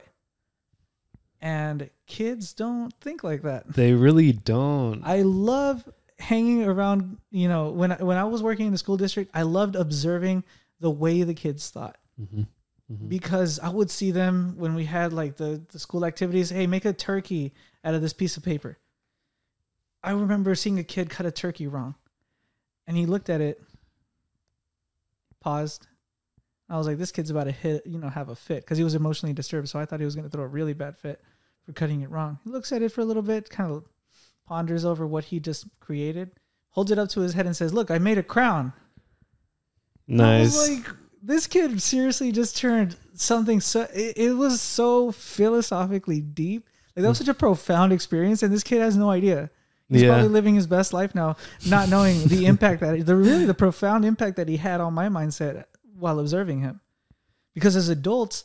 And 1.42 1.88
kids 2.06 2.52
don't 2.52 2.92
think 3.00 3.24
like 3.24 3.42
that. 3.42 3.72
They 3.72 3.92
really 3.94 4.32
don't. 4.32 5.02
I 5.04 5.22
love 5.22 5.88
hanging 6.18 6.64
around. 6.64 7.18
You 7.30 7.48
know, 7.48 7.70
when 7.70 7.92
I, 7.92 8.02
when 8.02 8.18
I 8.18 8.24
was 8.24 8.42
working 8.42 8.66
in 8.66 8.72
the 8.72 8.78
school 8.78 8.96
district, 8.98 9.30
I 9.32 9.42
loved 9.42 9.74
observing 9.74 10.44
the 10.80 10.90
way 10.90 11.22
the 11.22 11.34
kids 11.34 11.68
thought 11.70 11.98
hmm 12.16 12.42
hmm 12.42 12.46
because 13.06 13.60
I 13.60 13.68
would 13.68 13.88
see 13.88 14.10
them 14.10 14.54
when 14.56 14.74
we 14.74 14.84
had 14.84 15.12
like 15.12 15.36
the 15.36 15.62
the 15.70 15.78
school 15.78 16.04
activities. 16.04 16.50
Hey, 16.50 16.66
make 16.66 16.84
a 16.84 16.92
turkey 16.92 17.54
out 17.84 17.94
of 17.94 18.02
this 18.02 18.12
piece 18.12 18.36
of 18.36 18.42
paper. 18.42 18.78
I 20.02 20.10
remember 20.10 20.54
seeing 20.56 20.78
a 20.78 20.84
kid 20.84 21.08
cut 21.08 21.24
a 21.24 21.30
turkey 21.30 21.68
wrong, 21.68 21.94
and 22.88 22.96
he 22.96 23.06
looked 23.06 23.30
at 23.30 23.40
it, 23.40 23.62
paused. 25.40 25.86
I 26.70 26.78
was 26.78 26.86
like, 26.86 26.98
"This 26.98 27.12
kid's 27.12 27.30
about 27.30 27.44
to 27.44 27.52
hit, 27.52 27.86
you 27.86 27.98
know, 27.98 28.08
have 28.08 28.28
a 28.28 28.34
fit," 28.36 28.62
because 28.64 28.78
he 28.78 28.84
was 28.84 28.94
emotionally 28.94 29.32
disturbed. 29.32 29.68
So 29.68 29.78
I 29.78 29.84
thought 29.84 29.98
he 30.00 30.04
was 30.04 30.14
going 30.14 30.28
to 30.28 30.30
throw 30.30 30.44
a 30.44 30.48
really 30.48 30.72
bad 30.72 30.96
fit 30.96 31.20
for 31.66 31.72
cutting 31.72 32.00
it 32.02 32.10
wrong. 32.10 32.38
He 32.44 32.50
looks 32.50 32.72
at 32.72 32.82
it 32.82 32.90
for 32.92 33.00
a 33.00 33.04
little 33.04 33.22
bit, 33.22 33.50
kind 33.50 33.70
of 33.72 33.84
ponders 34.46 34.84
over 34.84 35.06
what 35.06 35.24
he 35.24 35.40
just 35.40 35.66
created, 35.80 36.30
holds 36.70 36.90
it 36.90 36.98
up 36.98 37.08
to 37.10 37.20
his 37.20 37.34
head, 37.34 37.46
and 37.46 37.56
says, 37.56 37.72
"Look, 37.74 37.90
I 37.90 37.98
made 37.98 38.18
a 38.18 38.22
crown." 38.22 38.72
I 40.08 40.12
Nice. 40.12 40.56
was 40.56 40.68
like, 40.70 40.86
this 41.22 41.46
kid 41.46 41.80
seriously 41.82 42.32
just 42.32 42.56
turned 42.56 42.96
something 43.14 43.60
so. 43.60 43.86
It, 43.94 44.16
it 44.16 44.32
was 44.34 44.60
so 44.60 45.12
philosophically 45.12 46.20
deep. 46.20 46.66
Like 46.96 47.02
that 47.02 47.08
was 47.08 47.18
mm. 47.18 47.26
such 47.26 47.28
a 47.28 47.34
profound 47.34 47.92
experience, 47.92 48.42
and 48.42 48.52
this 48.52 48.62
kid 48.64 48.80
has 48.80 48.96
no 48.96 49.10
idea. 49.10 49.50
He's 49.88 50.02
Yeah. 50.02 50.08
probably 50.10 50.28
living 50.28 50.54
his 50.54 50.66
best 50.66 50.92
life 50.92 51.14
now, 51.14 51.36
not 51.66 51.88
knowing 51.88 52.26
the 52.28 52.46
impact 52.52 52.80
that 52.80 53.04
the 53.06 53.16
really 53.16 53.44
the 53.44 53.54
profound 53.54 54.04
impact 54.04 54.36
that 54.36 54.48
he 54.48 54.56
had 54.56 54.80
on 54.80 54.94
my 54.94 55.08
mindset 55.08 55.64
while 56.00 56.18
observing 56.18 56.60
him. 56.60 56.80
Because 57.54 57.76
as 57.76 57.88
adults, 57.88 58.44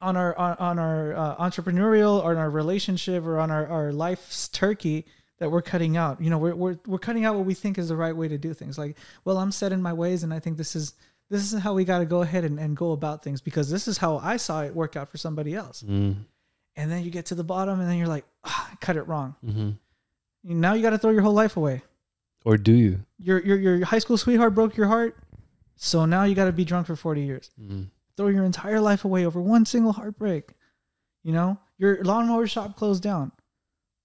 on 0.00 0.16
our 0.16 0.36
on, 0.36 0.56
on 0.58 0.78
our 0.78 1.14
uh, 1.14 1.36
entrepreneurial 1.36 2.22
or 2.22 2.30
on 2.30 2.36
our 2.36 2.50
relationship 2.50 3.24
or 3.24 3.38
on 3.38 3.50
our, 3.50 3.66
our 3.66 3.92
life's 3.92 4.48
turkey 4.48 5.06
that 5.38 5.50
we're 5.50 5.62
cutting 5.62 5.96
out, 5.96 6.20
you 6.20 6.30
know, 6.30 6.38
we're, 6.38 6.54
we're 6.54 6.78
we're 6.86 6.98
cutting 6.98 7.24
out 7.24 7.34
what 7.36 7.44
we 7.44 7.54
think 7.54 7.78
is 7.78 7.88
the 7.88 7.96
right 7.96 8.16
way 8.16 8.28
to 8.28 8.38
do 8.38 8.54
things. 8.54 8.78
Like, 8.78 8.96
well, 9.24 9.38
I'm 9.38 9.52
set 9.52 9.72
in 9.72 9.82
my 9.82 9.92
ways, 9.92 10.22
and 10.22 10.32
I 10.32 10.40
think 10.40 10.56
this 10.56 10.76
is 10.76 10.94
this 11.30 11.52
is 11.52 11.60
how 11.60 11.74
we 11.74 11.84
got 11.84 11.98
to 11.98 12.06
go 12.06 12.22
ahead 12.22 12.44
and, 12.44 12.58
and 12.58 12.76
go 12.76 12.92
about 12.92 13.22
things 13.22 13.40
because 13.40 13.70
this 13.70 13.86
is 13.86 13.98
how 13.98 14.18
I 14.18 14.36
saw 14.36 14.62
it 14.62 14.74
work 14.74 14.96
out 14.96 15.08
for 15.10 15.18
somebody 15.18 15.54
else. 15.54 15.82
Mm. 15.82 16.16
And 16.76 16.90
then 16.90 17.04
you 17.04 17.10
get 17.10 17.26
to 17.26 17.34
the 17.34 17.44
bottom, 17.44 17.80
and 17.80 17.90
then 17.90 17.98
you're 17.98 18.06
like, 18.06 18.24
I 18.44 18.74
cut 18.80 18.96
it 18.96 19.02
wrong. 19.02 19.34
hmm 19.44 19.70
Now 20.44 20.74
you 20.74 20.82
got 20.82 20.90
to 20.90 20.98
throw 20.98 21.10
your 21.10 21.22
whole 21.22 21.34
life 21.34 21.56
away. 21.56 21.82
Or 22.44 22.56
do 22.56 22.72
you? 22.72 23.00
Your 23.18 23.40
your 23.40 23.58
your 23.58 23.84
high 23.84 23.98
school 23.98 24.16
sweetheart 24.16 24.54
broke 24.54 24.76
your 24.76 24.86
heart, 24.86 25.16
so 25.80 26.04
now 26.04 26.24
you 26.24 26.34
got 26.34 26.46
to 26.46 26.52
be 26.52 26.64
drunk 26.64 26.88
for 26.88 26.96
40 26.96 27.22
years. 27.22 27.50
Mm. 27.58 27.88
Throw 28.16 28.26
your 28.26 28.44
entire 28.44 28.80
life 28.80 29.04
away 29.04 29.24
over 29.24 29.40
one 29.40 29.64
single 29.64 29.92
heartbreak. 29.92 30.50
You 31.22 31.32
know, 31.32 31.60
your 31.78 32.02
lawnmower 32.02 32.48
shop 32.48 32.76
closed 32.76 33.02
down. 33.02 33.30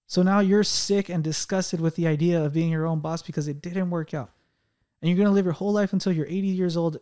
So 0.06 0.22
now 0.22 0.38
you're 0.38 0.62
sick 0.62 1.08
and 1.08 1.24
disgusted 1.24 1.80
with 1.80 1.96
the 1.96 2.06
idea 2.06 2.44
of 2.44 2.52
being 2.52 2.70
your 2.70 2.86
own 2.86 3.00
boss 3.00 3.22
because 3.22 3.48
it 3.48 3.60
didn't 3.60 3.90
work 3.90 4.14
out. 4.14 4.30
And 5.02 5.08
you're 5.08 5.16
going 5.16 5.26
to 5.26 5.34
live 5.34 5.46
your 5.46 5.54
whole 5.54 5.72
life 5.72 5.92
until 5.92 6.12
you're 6.12 6.26
80 6.26 6.46
years 6.46 6.76
old 6.76 6.98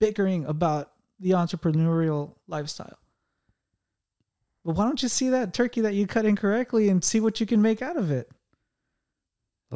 bickering 0.00 0.44
about 0.44 0.90
the 1.20 1.30
entrepreneurial 1.30 2.34
lifestyle. 2.48 2.98
But 4.64 4.74
why 4.74 4.86
don't 4.86 5.02
you 5.04 5.08
see 5.08 5.28
that 5.28 5.54
turkey 5.54 5.82
that 5.82 5.94
you 5.94 6.08
cut 6.08 6.24
incorrectly 6.24 6.88
and 6.88 7.04
see 7.04 7.20
what 7.20 7.38
you 7.38 7.46
can 7.46 7.62
make 7.62 7.80
out 7.80 7.96
of 7.96 8.10
it? 8.10 8.28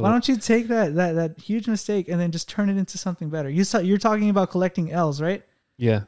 Why 0.02 0.10
don't 0.10 0.28
oh. 0.28 0.32
you 0.32 0.38
take 0.38 0.68
that 0.68 0.94
that 0.94 1.12
that 1.14 1.38
huge 1.38 1.66
mistake 1.66 2.08
and 2.08 2.20
then 2.20 2.30
just 2.30 2.48
turn 2.48 2.70
it 2.70 2.76
into 2.76 2.98
something 2.98 3.30
better? 3.30 3.50
You 3.50 3.64
saw, 3.64 3.78
you're 3.78 3.98
talking 3.98 4.30
about 4.30 4.50
collecting 4.50 4.92
L's, 4.92 5.20
right? 5.20 5.42
Yeah. 5.76 6.02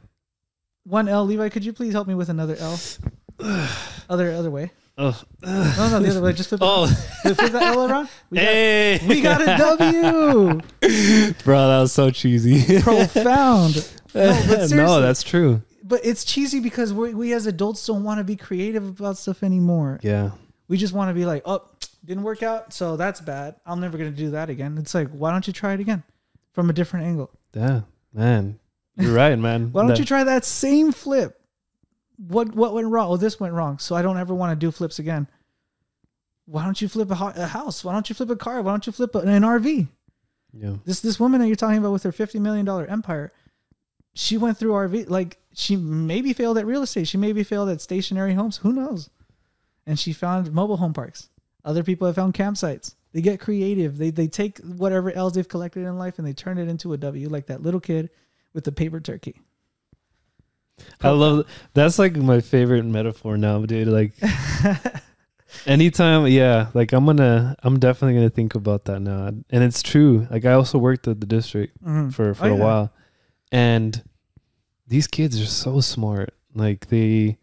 One 0.85 1.09
L, 1.09 1.25
Levi. 1.25 1.49
Could 1.49 1.65
you 1.65 1.73
please 1.73 1.93
help 1.93 2.07
me 2.07 2.15
with 2.15 2.29
another 2.29 2.57
L? 2.57 2.79
other 4.09 4.33
other 4.33 4.51
way. 4.51 4.71
Oh. 4.99 5.19
No, 5.43 5.91
no, 5.91 6.01
the 6.01 6.11
other 6.11 6.21
way. 6.21 6.33
Just 6.33 6.51
flip, 6.51 6.61
Oh. 6.63 6.85
it, 7.25 7.35
flip 7.35 7.53
that 7.53 7.75
L 7.75 7.91
around. 7.91 8.09
We 8.29 8.37
got, 8.37 8.45
hey. 8.45 9.01
we 9.09 9.21
got 9.23 9.41
a 9.41 9.57
W. 9.57 11.33
Bro, 11.45 11.69
that 11.69 11.81
was 11.81 11.93
so 11.93 12.11
cheesy. 12.11 12.81
Profound. 12.83 13.91
No, 14.15 14.67
no, 14.69 15.01
that's 15.01 15.23
true. 15.23 15.63
But 15.83 16.05
it's 16.05 16.25
cheesy 16.25 16.61
because 16.61 16.93
we 16.93 17.15
we 17.15 17.33
as 17.33 17.47
adults 17.47 17.85
don't 17.87 18.05
want 18.05 18.19
to 18.19 18.25
be 18.25 18.37
creative 18.37 19.01
about 19.01 19.17
stuff 19.17 19.43
anymore. 19.43 20.01
Yeah. 20.03 20.33
We 20.69 20.77
just 20.77 20.93
want 20.93 21.09
to 21.09 21.15
be 21.15 21.25
like, 21.25 21.43
oh, 21.47 21.65
didn't 22.05 22.23
work 22.23 22.43
out, 22.43 22.73
so 22.73 22.97
that's 22.97 23.21
bad. 23.21 23.57
I'm 23.67 23.81
never 23.81 23.99
gonna 23.99 24.11
do 24.11 24.31
that 24.31 24.51
again. 24.51 24.77
It's 24.79 24.95
like, 24.95 25.09
why 25.11 25.31
don't 25.31 25.47
you 25.47 25.53
try 25.53 25.75
it 25.75 25.81
again, 25.81 26.03
from 26.53 26.71
a 26.71 26.73
different 26.73 27.07
angle? 27.07 27.31
Yeah. 27.55 27.83
Man. 28.13 28.59
You're 28.97 29.15
right, 29.15 29.39
man. 29.39 29.73
Why 29.73 29.87
don't 29.87 29.99
you 29.99 30.05
try 30.05 30.25
that 30.25 30.45
same 30.45 30.93
flip? 30.93 31.41
What 32.17 32.55
what 32.55 32.75
went 32.75 32.89
wrong? 32.89 33.11
Oh, 33.11 33.17
this 33.17 33.41
went 33.41 33.55
wrong. 33.55 33.79
So 33.79 33.95
I 33.95 34.03
don't 34.03 34.19
ever 34.19 34.35
want 34.35 34.51
to 34.53 34.57
do 34.67 34.71
flips 34.71 34.99
again. 34.99 35.27
Why 36.45 36.65
don't 36.65 36.81
you 36.83 36.89
flip 36.89 37.11
a, 37.11 37.15
ho- 37.15 37.33
a 37.35 37.47
house? 37.47 37.85
Why 37.85 37.93
don't 37.93 38.09
you 38.09 38.15
flip 38.15 38.29
a 38.31 38.37
car? 38.37 38.61
Why 38.61 38.73
don't 38.73 38.87
you 38.87 38.93
flip 38.93 39.15
a, 39.15 39.19
an 39.21 39.43
RV? 39.43 39.89
Yeah. 40.53 40.75
This 40.85 41.01
this 41.01 41.21
woman 41.21 41.41
that 41.41 41.47
you're 41.47 41.57
talking 41.57 41.79
about 41.79 41.93
with 41.93 42.03
her 42.03 42.13
fifty 42.13 42.39
million 42.39 42.67
dollar 42.67 42.85
empire, 42.87 43.31
she 44.15 44.37
went 44.37 44.59
through 44.59 44.73
RV 44.73 45.09
like 45.09 45.39
she 45.55 45.77
maybe 45.77 46.33
failed 46.33 46.59
at 46.59 46.67
real 46.67 46.83
estate. 46.83 47.09
She 47.09 47.17
maybe 47.17 47.45
failed 47.45 47.69
at 47.69 47.81
stationary 47.81 48.35
homes. 48.35 48.59
Who 48.59 48.73
knows? 48.73 49.09
And 49.87 49.99
she 49.99 50.13
found 50.13 50.53
mobile 50.53 50.77
home 50.77 50.93
parks. 50.93 51.29
Other 51.65 51.83
people 51.83 52.07
have 52.07 52.17
found 52.17 52.35
campsites. 52.35 52.95
They 53.13 53.21
get 53.21 53.41
creative. 53.41 53.99
They 53.99 54.11
they 54.11 54.29
take 54.29 54.59
whatever 54.59 55.11
else 55.13 55.35
they've 55.35 55.49
collected 55.49 55.85
in 55.87 55.99
life 55.99 56.19
and 56.19 56.27
they 56.27 56.33
turn 56.33 56.59
it 56.59 56.69
into 56.69 56.93
a 56.93 56.97
W, 56.97 57.29
like 57.29 57.47
that 57.47 57.63
little 57.63 57.81
kid 57.81 58.11
with 58.55 58.65
the 58.65 58.73
paper 58.73 59.01
turkey. 59.01 59.41
I 61.03 61.11
love 61.11 61.47
that's 61.75 61.99
like 61.99 62.17
my 62.17 62.41
favorite 62.41 62.85
metaphor 62.85 63.37
now, 63.37 63.67
dude. 63.67 63.89
Like 63.89 64.13
anytime, 65.67 66.27
yeah, 66.29 66.69
like 66.75 66.93
I'm 66.93 67.05
gonna 67.07 67.57
I'm 67.63 67.79
definitely 67.79 68.15
gonna 68.15 68.31
think 68.31 68.55
about 68.55 68.85
that 68.87 69.01
now. 69.01 69.27
And 69.27 69.65
it's 69.65 69.83
true. 69.83 70.27
Like 70.31 70.45
I 70.45 70.53
also 70.53 70.79
worked 70.79 71.07
at 71.09 71.21
the 71.21 71.27
district 71.27 71.83
Mhm. 71.85 72.13
for 72.15 72.35
for 72.35 72.47
Oh, 72.47 72.55
a 72.55 72.57
yeah. 72.57 72.63
while. 72.65 72.93
And 73.53 74.03
these 74.87 75.07
kids 75.07 75.41
are 75.41 75.47
so 75.47 75.81
smart. 75.81 76.33
Like 76.55 76.87
they 76.89 77.39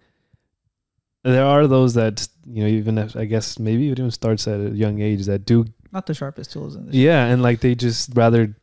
there 1.34 1.46
are 1.46 1.68
those 1.68 1.94
that 1.96 2.28
you 2.46 2.62
know 2.64 2.70
even 2.70 2.98
if, 2.98 3.16
I 3.16 3.26
guess 3.26 3.60
maybe 3.60 3.90
it 3.90 4.00
even 4.00 4.12
starts 4.12 4.48
at 4.48 4.60
a 4.60 4.70
young 4.70 5.02
age 5.02 5.26
that 5.26 5.46
do 5.46 5.66
Not 5.92 6.06
the 6.06 6.14
sharpest 6.14 6.52
tools 6.52 6.76
in 6.76 6.86
this. 6.88 6.96
yeah 6.96 7.26
and 7.26 7.42
like 7.42 7.60
they 7.62 7.76
just 7.76 8.12
rather 8.16 8.56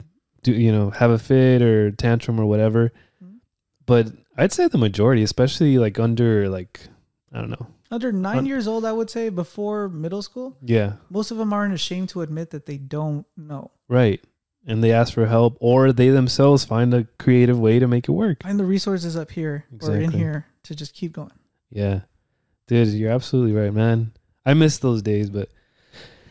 do 0.43 0.53
you 0.53 0.73
know 0.73 0.91
have 0.91 1.11
a 1.11 1.19
fit 1.19 1.63
or 1.63 1.91
tantrum 1.91 2.39
or 2.41 2.47
whatever 2.47 2.93
Mhm. 3.23 3.39
but 3.87 4.13
i'd 4.37 4.53
say 4.53 4.69
the 4.69 4.79
majority 4.79 5.23
especially 5.23 5.79
like 5.79 5.99
under 5.99 6.49
like 6.49 6.81
i 7.33 7.39
don't 7.41 7.51
know 7.51 7.67
Under 7.91 8.11
nine 8.13 8.39
Un- 8.39 8.47
years 8.47 8.67
old, 8.67 8.85
I 8.85 8.93
would 8.93 9.09
say 9.11 9.29
before 9.29 9.89
middle 9.89 10.23
school, 10.23 10.57
yeah 10.61 10.95
most 11.11 11.31
of 11.31 11.39
them 11.39 11.53
aren't 11.53 11.75
ashamed 11.75 12.09
to 12.11 12.23
admit 12.23 12.51
that 12.51 12.67
they 12.67 12.77
don't 12.79 13.25
know. 13.37 13.71
right 13.89 14.21
and 14.67 14.83
they 14.83 14.93
ask 14.93 15.13
for 15.13 15.27
help 15.27 15.57
or 15.61 15.93
they 15.93 16.09
themselves 16.09 16.65
find 16.65 16.93
a 16.95 17.05
creative 17.19 17.59
way 17.61 17.79
to 17.79 17.87
make 17.87 18.09
it 18.09 18.13
work 18.13 18.43
Find 18.43 18.59
the 18.59 18.65
resources 18.65 19.15
up 19.17 19.31
here 19.31 19.65
or 19.83 19.95
in 19.97 20.11
here 20.11 20.47
to 20.65 20.75
just 20.75 20.95
keep 20.95 21.13
going. 21.13 21.37
yeah 21.71 22.01
dude 22.67 22.89
you're 22.89 23.11
absolutely 23.11 23.53
right 23.53 23.73
man 23.73 24.13
i 24.47 24.55
miss 24.55 24.79
those 24.79 25.03
days 25.03 25.31
but 25.31 25.49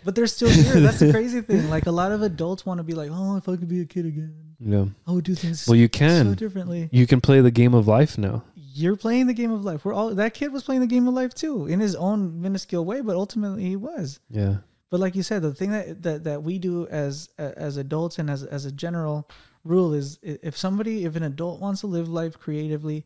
But 0.05 0.15
they're 0.15 0.27
still 0.27 0.49
here. 0.49 0.81
That's 0.81 0.99
the 0.99 1.11
crazy 1.17 1.39
thing. 1.41 1.69
Like 1.69 1.85
a 1.85 1.91
lot 1.91 2.11
of 2.11 2.21
adults 2.23 2.65
want 2.65 2.79
to 2.79 2.83
be 2.83 2.91
like, 2.93 3.09
oh, 3.09 3.37
if 3.37 3.47
I 3.47 3.55
could 3.55 3.69
be 3.69 3.79
a 3.79 3.85
kid 3.85 4.05
again, 4.05 4.35
you 4.59 4.67
know 4.67 4.91
I 5.07 5.11
would 5.13 5.23
do 5.23 5.33
things 5.33 5.65
well 5.65 5.77
you 5.77 5.87
so 5.87 5.97
can 5.99 6.33
differently. 6.33 6.89
you 6.91 7.07
can 7.07 7.21
play 7.21 7.39
the 7.39 7.51
game 7.51 7.73
of 7.73 7.87
life 7.87 8.17
now 8.17 8.43
You're 8.55 8.97
playing 8.97 9.27
the 9.27 9.33
game 9.33 9.51
of 9.53 9.63
life. 9.63 9.85
We're 9.85 9.93
all 9.93 10.13
that 10.15 10.33
kid 10.33 10.51
was 10.51 10.63
playing 10.63 10.81
the 10.81 10.87
game 10.95 11.07
of 11.07 11.13
life 11.13 11.33
too, 11.33 11.67
in 11.67 11.79
his 11.79 11.95
own 11.95 12.41
minuscule 12.41 12.83
way, 12.83 12.99
but 13.01 13.15
ultimately 13.15 13.63
he 13.63 13.77
was. 13.77 14.19
yeah 14.29 14.57
But 14.89 14.99
like 14.99 15.15
you 15.15 15.23
said, 15.23 15.41
the 15.41 15.53
thing 15.53 15.71
that 15.71 16.03
that, 16.03 16.23
that 16.25 16.43
we 16.43 16.59
do 16.59 16.85
as 16.87 17.29
as 17.37 17.77
adults 17.77 18.19
and 18.19 18.29
as 18.29 18.43
as 18.43 18.65
a 18.65 18.71
general 18.73 19.29
rule 19.63 19.93
is 19.93 20.19
if 20.21 20.57
somebody, 20.57 21.05
if 21.05 21.15
an 21.15 21.23
adult 21.23 21.61
wants 21.61 21.79
to 21.81 21.87
live 21.87 22.09
life 22.09 22.37
creatively 22.37 23.05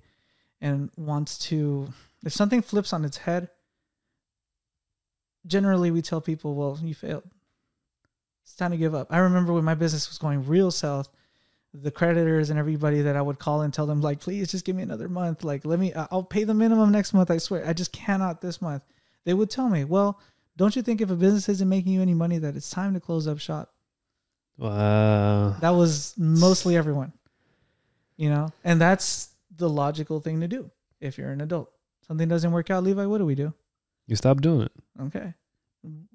and 0.61 0.89
wants 0.97 1.37
to, 1.49 1.87
if 2.25 2.33
something 2.33 2.61
flips 2.61 2.93
on 2.93 3.05
its 3.05 3.17
head, 3.17 3.49
generally 5.45 5.91
we 5.91 6.01
tell 6.01 6.21
people, 6.21 6.55
well, 6.55 6.79
you 6.81 6.93
failed. 6.93 7.23
It's 8.43 8.55
time 8.55 8.71
to 8.71 8.77
give 8.77 8.95
up. 8.95 9.07
I 9.09 9.17
remember 9.19 9.53
when 9.53 9.65
my 9.65 9.75
business 9.75 10.09
was 10.09 10.17
going 10.17 10.45
real 10.45 10.71
south, 10.71 11.09
the 11.73 11.91
creditors 11.91 12.49
and 12.49 12.57
everybody 12.57 13.01
that 13.01 13.15
I 13.15 13.21
would 13.21 13.39
call 13.39 13.61
and 13.61 13.73
tell 13.73 13.85
them, 13.85 14.01
like, 14.01 14.19
please 14.19 14.49
just 14.49 14.65
give 14.65 14.75
me 14.75 14.83
another 14.83 15.09
month. 15.09 15.43
Like, 15.43 15.65
let 15.65 15.79
me, 15.79 15.93
I'll 15.93 16.23
pay 16.23 16.43
the 16.43 16.53
minimum 16.53 16.91
next 16.91 17.13
month. 17.13 17.29
I 17.29 17.37
swear. 17.37 17.67
I 17.67 17.73
just 17.73 17.91
cannot 17.91 18.41
this 18.41 18.61
month. 18.61 18.83
They 19.25 19.33
would 19.33 19.49
tell 19.49 19.69
me, 19.69 19.83
well, 19.83 20.19
don't 20.55 20.75
you 20.75 20.81
think 20.81 21.01
if 21.01 21.11
a 21.11 21.15
business 21.15 21.49
isn't 21.49 21.69
making 21.69 21.91
you 21.91 22.01
any 22.01 22.13
money 22.13 22.37
that 22.39 22.55
it's 22.55 22.69
time 22.69 22.93
to 22.93 22.99
close 22.99 23.27
up 23.27 23.39
shop? 23.39 23.73
Wow. 24.57 25.55
That 25.59 25.71
was 25.71 26.15
mostly 26.17 26.75
everyone, 26.75 27.13
you 28.15 28.29
know, 28.29 28.49
and 28.63 28.81
that's 28.81 29.29
the 29.55 29.69
logical 29.69 30.19
thing 30.19 30.39
to 30.41 30.47
do 30.47 30.71
if 30.99 31.17
you're 31.17 31.29
an 31.29 31.41
adult. 31.41 31.71
Something 32.07 32.27
doesn't 32.27 32.51
work 32.51 32.69
out, 32.69 32.83
Levi. 32.83 33.05
What 33.05 33.17
do 33.17 33.25
we 33.25 33.35
do? 33.35 33.53
You 34.07 34.15
stop 34.15 34.41
doing 34.41 34.61
it. 34.61 34.71
Okay. 35.01 35.33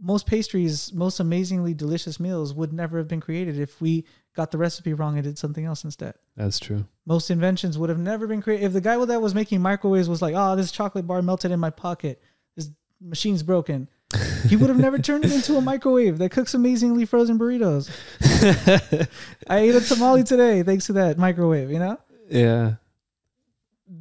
Most 0.00 0.26
pastries, 0.26 0.92
most 0.92 1.20
amazingly 1.20 1.72
delicious 1.74 2.18
meals 2.18 2.52
would 2.52 2.72
never 2.72 2.98
have 2.98 3.08
been 3.08 3.20
created 3.20 3.58
if 3.58 3.80
we 3.80 4.04
got 4.34 4.50
the 4.50 4.58
recipe 4.58 4.92
wrong 4.92 5.14
and 5.14 5.24
did 5.24 5.38
something 5.38 5.64
else 5.64 5.84
instead. 5.84 6.14
That's 6.36 6.58
true. 6.58 6.86
Most 7.06 7.30
inventions 7.30 7.78
would 7.78 7.88
have 7.88 7.98
never 7.98 8.26
been 8.26 8.42
created 8.42 8.64
if 8.66 8.72
the 8.72 8.80
guy 8.80 9.02
that 9.04 9.22
was 9.22 9.34
making 9.34 9.60
microwaves 9.60 10.08
was 10.08 10.20
like, 10.20 10.34
"Oh, 10.36 10.56
this 10.56 10.72
chocolate 10.72 11.06
bar 11.06 11.22
melted 11.22 11.52
in 11.52 11.60
my 11.60 11.70
pocket. 11.70 12.20
This 12.56 12.70
machine's 13.00 13.42
broken." 13.42 13.88
He 14.48 14.56
would 14.56 14.68
have 14.68 14.78
never 14.78 14.98
turned 14.98 15.24
it 15.24 15.32
into 15.32 15.56
a 15.56 15.60
microwave 15.60 16.18
that 16.18 16.32
cooks 16.32 16.52
amazingly 16.52 17.06
frozen 17.06 17.38
burritos. 17.38 17.88
I 19.48 19.58
ate 19.58 19.74
a 19.74 19.80
tamale 19.80 20.24
today 20.24 20.64
thanks 20.64 20.86
to 20.86 20.94
that 20.94 21.16
microwave, 21.16 21.70
you 21.70 21.78
know? 21.78 21.96
yeah. 22.28 22.74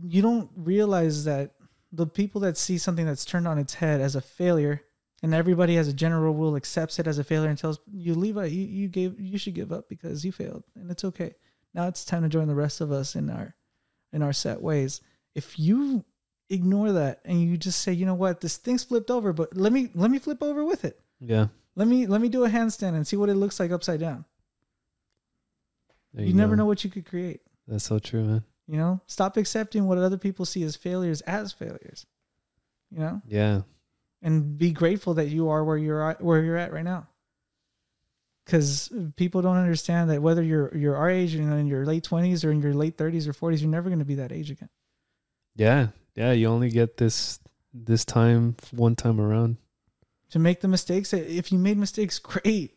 You 0.03 0.21
don't 0.23 0.49
realize 0.55 1.25
that 1.25 1.51
the 1.91 2.07
people 2.07 2.41
that 2.41 2.57
see 2.57 2.77
something 2.77 3.05
that's 3.05 3.25
turned 3.25 3.47
on 3.47 3.57
its 3.57 3.75
head 3.75 4.01
as 4.01 4.15
a 4.15 4.21
failure 4.21 4.81
and 5.23 5.33
everybody 5.33 5.77
as 5.77 5.87
a 5.87 5.93
general 5.93 6.33
rule 6.33 6.55
accepts 6.55 6.99
it 6.99 7.07
as 7.07 7.19
a 7.19 7.23
failure 7.23 7.49
and 7.49 7.57
tells 7.57 7.79
you 7.91 8.13
Levi, 8.15 8.45
you, 8.45 8.65
you 8.65 8.87
gave 8.87 9.19
you 9.19 9.37
should 9.37 9.53
give 9.53 9.71
up 9.71 9.87
because 9.89 10.25
you 10.25 10.31
failed 10.31 10.63
and 10.75 10.89
it's 10.89 11.03
okay. 11.03 11.35
Now 11.73 11.87
it's 11.87 12.05
time 12.05 12.23
to 12.23 12.29
join 12.29 12.47
the 12.47 12.55
rest 12.55 12.81
of 12.81 12.91
us 12.91 13.15
in 13.15 13.29
our 13.29 13.55
in 14.13 14.21
our 14.21 14.33
set 14.33 14.61
ways. 14.61 15.01
If 15.35 15.59
you 15.59 16.03
ignore 16.49 16.91
that 16.93 17.21
and 17.23 17.41
you 17.41 17.57
just 17.57 17.81
say, 17.81 17.93
you 17.93 18.05
know 18.05 18.13
what, 18.13 18.41
this 18.41 18.57
thing's 18.57 18.83
flipped 18.83 19.11
over, 19.11 19.31
but 19.33 19.55
let 19.55 19.71
me 19.71 19.89
let 19.93 20.11
me 20.11 20.19
flip 20.19 20.41
over 20.41 20.65
with 20.65 20.85
it. 20.85 20.99
Yeah. 21.19 21.47
Let 21.75 21.87
me 21.87 22.07
let 22.07 22.21
me 22.21 22.29
do 22.29 22.45
a 22.45 22.49
handstand 22.49 22.95
and 22.95 23.07
see 23.07 23.15
what 23.15 23.29
it 23.29 23.35
looks 23.35 23.59
like 23.59 23.71
upside 23.71 23.99
down. 23.99 24.25
There 26.13 26.25
You, 26.25 26.33
never 26.33 26.55
know 26.55 26.65
what 26.65 26.83
you 26.83 26.89
could 26.89 27.05
create. 27.05 27.41
That's 27.67 27.85
so 27.85 27.99
true, 27.99 28.23
man. 28.23 28.43
You 28.71 28.77
know, 28.77 29.01
stop 29.05 29.35
accepting 29.35 29.85
what 29.85 29.97
other 29.97 30.17
people 30.17 30.45
see 30.45 30.63
as 30.63 30.77
failures 30.77 31.19
as 31.21 31.51
failures. 31.51 32.05
You 32.89 32.99
know, 32.99 33.21
Yeah. 33.27 33.61
and 34.21 34.57
be 34.57 34.71
grateful 34.71 35.13
that 35.15 35.27
you 35.27 35.49
are 35.49 35.61
where 35.65 35.77
you're 35.77 36.11
at, 36.11 36.21
where 36.21 36.41
you're 36.41 36.55
at 36.55 36.71
right 36.71 36.85
now. 36.85 37.07
Because 38.45 38.89
people 39.17 39.41
don't 39.41 39.57
understand 39.57 40.09
that 40.09 40.21
whether 40.21 40.41
you're 40.41 40.75
you're 40.75 40.95
our 40.95 41.09
age, 41.09 41.35
know, 41.35 41.57
in 41.57 41.67
your 41.67 41.85
late 41.85 42.03
twenties 42.05 42.45
or 42.45 42.51
in 42.51 42.61
your 42.61 42.73
late 42.73 42.97
thirties 42.97 43.27
or 43.27 43.33
forties, 43.33 43.61
you're 43.61 43.69
never 43.69 43.89
going 43.89 43.99
to 43.99 44.05
be 44.05 44.15
that 44.15 44.31
age 44.31 44.49
again. 44.49 44.69
Yeah. 45.55 45.89
Yeah. 46.15 46.31
You 46.31 46.47
only 46.47 46.69
get 46.69 46.95
this 46.95 47.39
this 47.73 48.05
time 48.05 48.55
one 48.71 48.95
time 48.95 49.19
around. 49.19 49.57
To 50.31 50.39
make 50.39 50.61
the 50.61 50.67
mistakes, 50.69 51.11
if 51.13 51.51
you 51.51 51.59
made 51.59 51.77
mistakes, 51.77 52.19
great. 52.19 52.71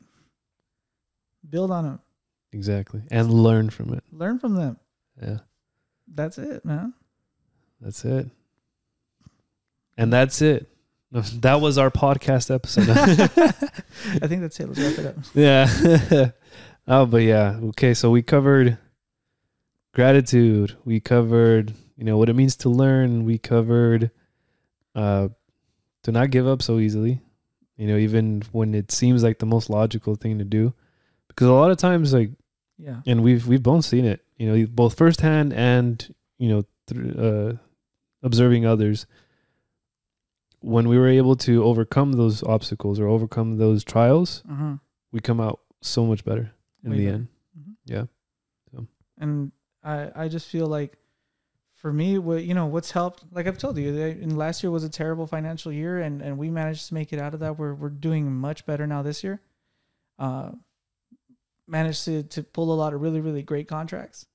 Build 1.49 1.71
on 1.71 1.85
them, 1.85 2.01
Exactly. 2.53 3.03
And 3.13 3.33
learn 3.33 3.71
from 3.71 3.93
it. 3.95 4.03
learn 4.11 4.39
from 4.41 4.55
them. 4.57 4.77
Yeah. 5.23 5.39
That's 6.13 6.39
it, 6.39 6.65
man. 6.65 6.95
That's 7.81 8.05
it. 8.05 8.29
And 9.97 10.13
that's 10.13 10.41
it. 10.43 10.69
That 11.43 11.61
was 11.61 11.79
our 11.79 11.93
podcast 11.93 12.53
episode. 12.53 12.89
I 14.23 14.27
think 14.27 14.41
that's 14.43 14.59
it. 14.59 14.67
Let's 14.69 14.81
wrap 14.81 14.99
it 14.99 15.07
up. 15.07 15.17
yeah. 15.33 16.31
oh, 16.89 17.07
but 17.07 17.19
yeah. 17.23 17.57
Okay. 17.67 17.95
So 17.95 18.11
we 18.11 18.21
covered 18.21 18.79
gratitude. 19.93 20.77
We 20.85 20.99
covered, 20.99 21.73
you 21.97 22.03
know, 22.05 22.19
what 22.19 22.29
it 22.29 22.35
means 22.35 22.57
to 22.57 22.69
learn. 22.69 23.25
We 23.25 23.39
covered 23.39 24.11
uh 24.97 25.29
to 26.03 26.11
not 26.13 26.31
give 26.31 26.49
up 26.49 26.63
so 26.63 26.81
easily. 26.81 27.21
You 27.77 27.87
know, 27.87 27.97
even 27.97 28.43
when 28.51 28.75
it 28.75 28.91
seems 28.91 29.23
like 29.23 29.39
the 29.39 29.47
most 29.47 29.71
logical 29.71 30.17
thing 30.17 30.39
to 30.39 30.45
do. 30.45 30.75
Because 31.29 31.47
a 31.47 31.53
lot 31.53 31.71
of 31.71 31.77
times 31.77 32.13
like 32.13 32.31
Yeah. 32.77 33.03
and 33.07 33.23
we've 33.23 33.47
we've 33.47 33.63
both 33.63 33.85
seen 33.85 34.05
it, 34.05 34.24
you 34.37 34.47
know, 34.51 34.67
both 34.67 34.97
firsthand 34.97 35.53
and, 35.53 36.15
you 36.39 36.49
know, 36.49 36.65
through 36.87 37.11
uh 37.13 37.57
observing 38.23 38.65
others 38.67 39.07
when 40.61 40.89
we 40.89 40.99
were 40.99 41.09
able 41.09 41.37
to 41.37 41.63
overcome 41.63 42.13
those 42.13 42.43
obstacles 42.43 42.99
or 42.99 43.07
overcome 43.07 43.59
those 43.59 43.85
trials, 43.85 44.43
Uh-huh. 44.51 44.77
we 45.13 45.21
come 45.21 45.41
out 45.41 45.61
so 45.83 46.07
much 46.07 46.25
better 46.25 46.53
in 46.83 46.91
Way 46.91 46.97
the 46.97 47.05
better. 47.05 47.15
end. 47.17 47.29
Mhm. 47.59 47.77
Yeah. 47.87 48.05
and 49.19 49.53
I 49.85 50.11
I 50.25 50.29
just 50.29 50.49
feel 50.49 50.67
like 50.67 50.99
for 51.75 51.93
me 51.93 52.19
what 52.19 52.43
you 52.45 52.53
know 52.55 52.67
what's 52.67 52.91
helped 52.91 53.25
like 53.31 53.47
I've 53.47 53.59
told 53.59 53.77
you 53.79 53.95
in 53.95 54.35
last 54.37 54.63
year 54.63 54.71
was 54.73 54.83
a 54.85 54.89
terrible 54.89 55.27
financial 55.27 55.71
year 55.71 56.01
and 56.01 56.21
and 56.23 56.37
we 56.39 56.51
managed 56.51 56.89
to 56.89 56.95
make 56.95 57.13
it 57.13 57.21
out 57.21 57.33
of 57.35 57.41
that 57.41 57.57
we're 57.59 57.75
we're 57.75 57.91
doing 58.09 58.33
much 58.35 58.67
better 58.67 58.87
now 58.89 59.03
this 59.03 59.23
year 59.23 59.41
uh 60.19 60.51
managed 61.67 62.05
to 62.05 62.23
to 62.25 62.43
pull 62.43 62.73
a 62.73 62.77
lot 62.77 62.93
of 62.95 63.01
really 63.01 63.21
really 63.21 63.43
great 63.43 63.69
contracts. 63.69 64.27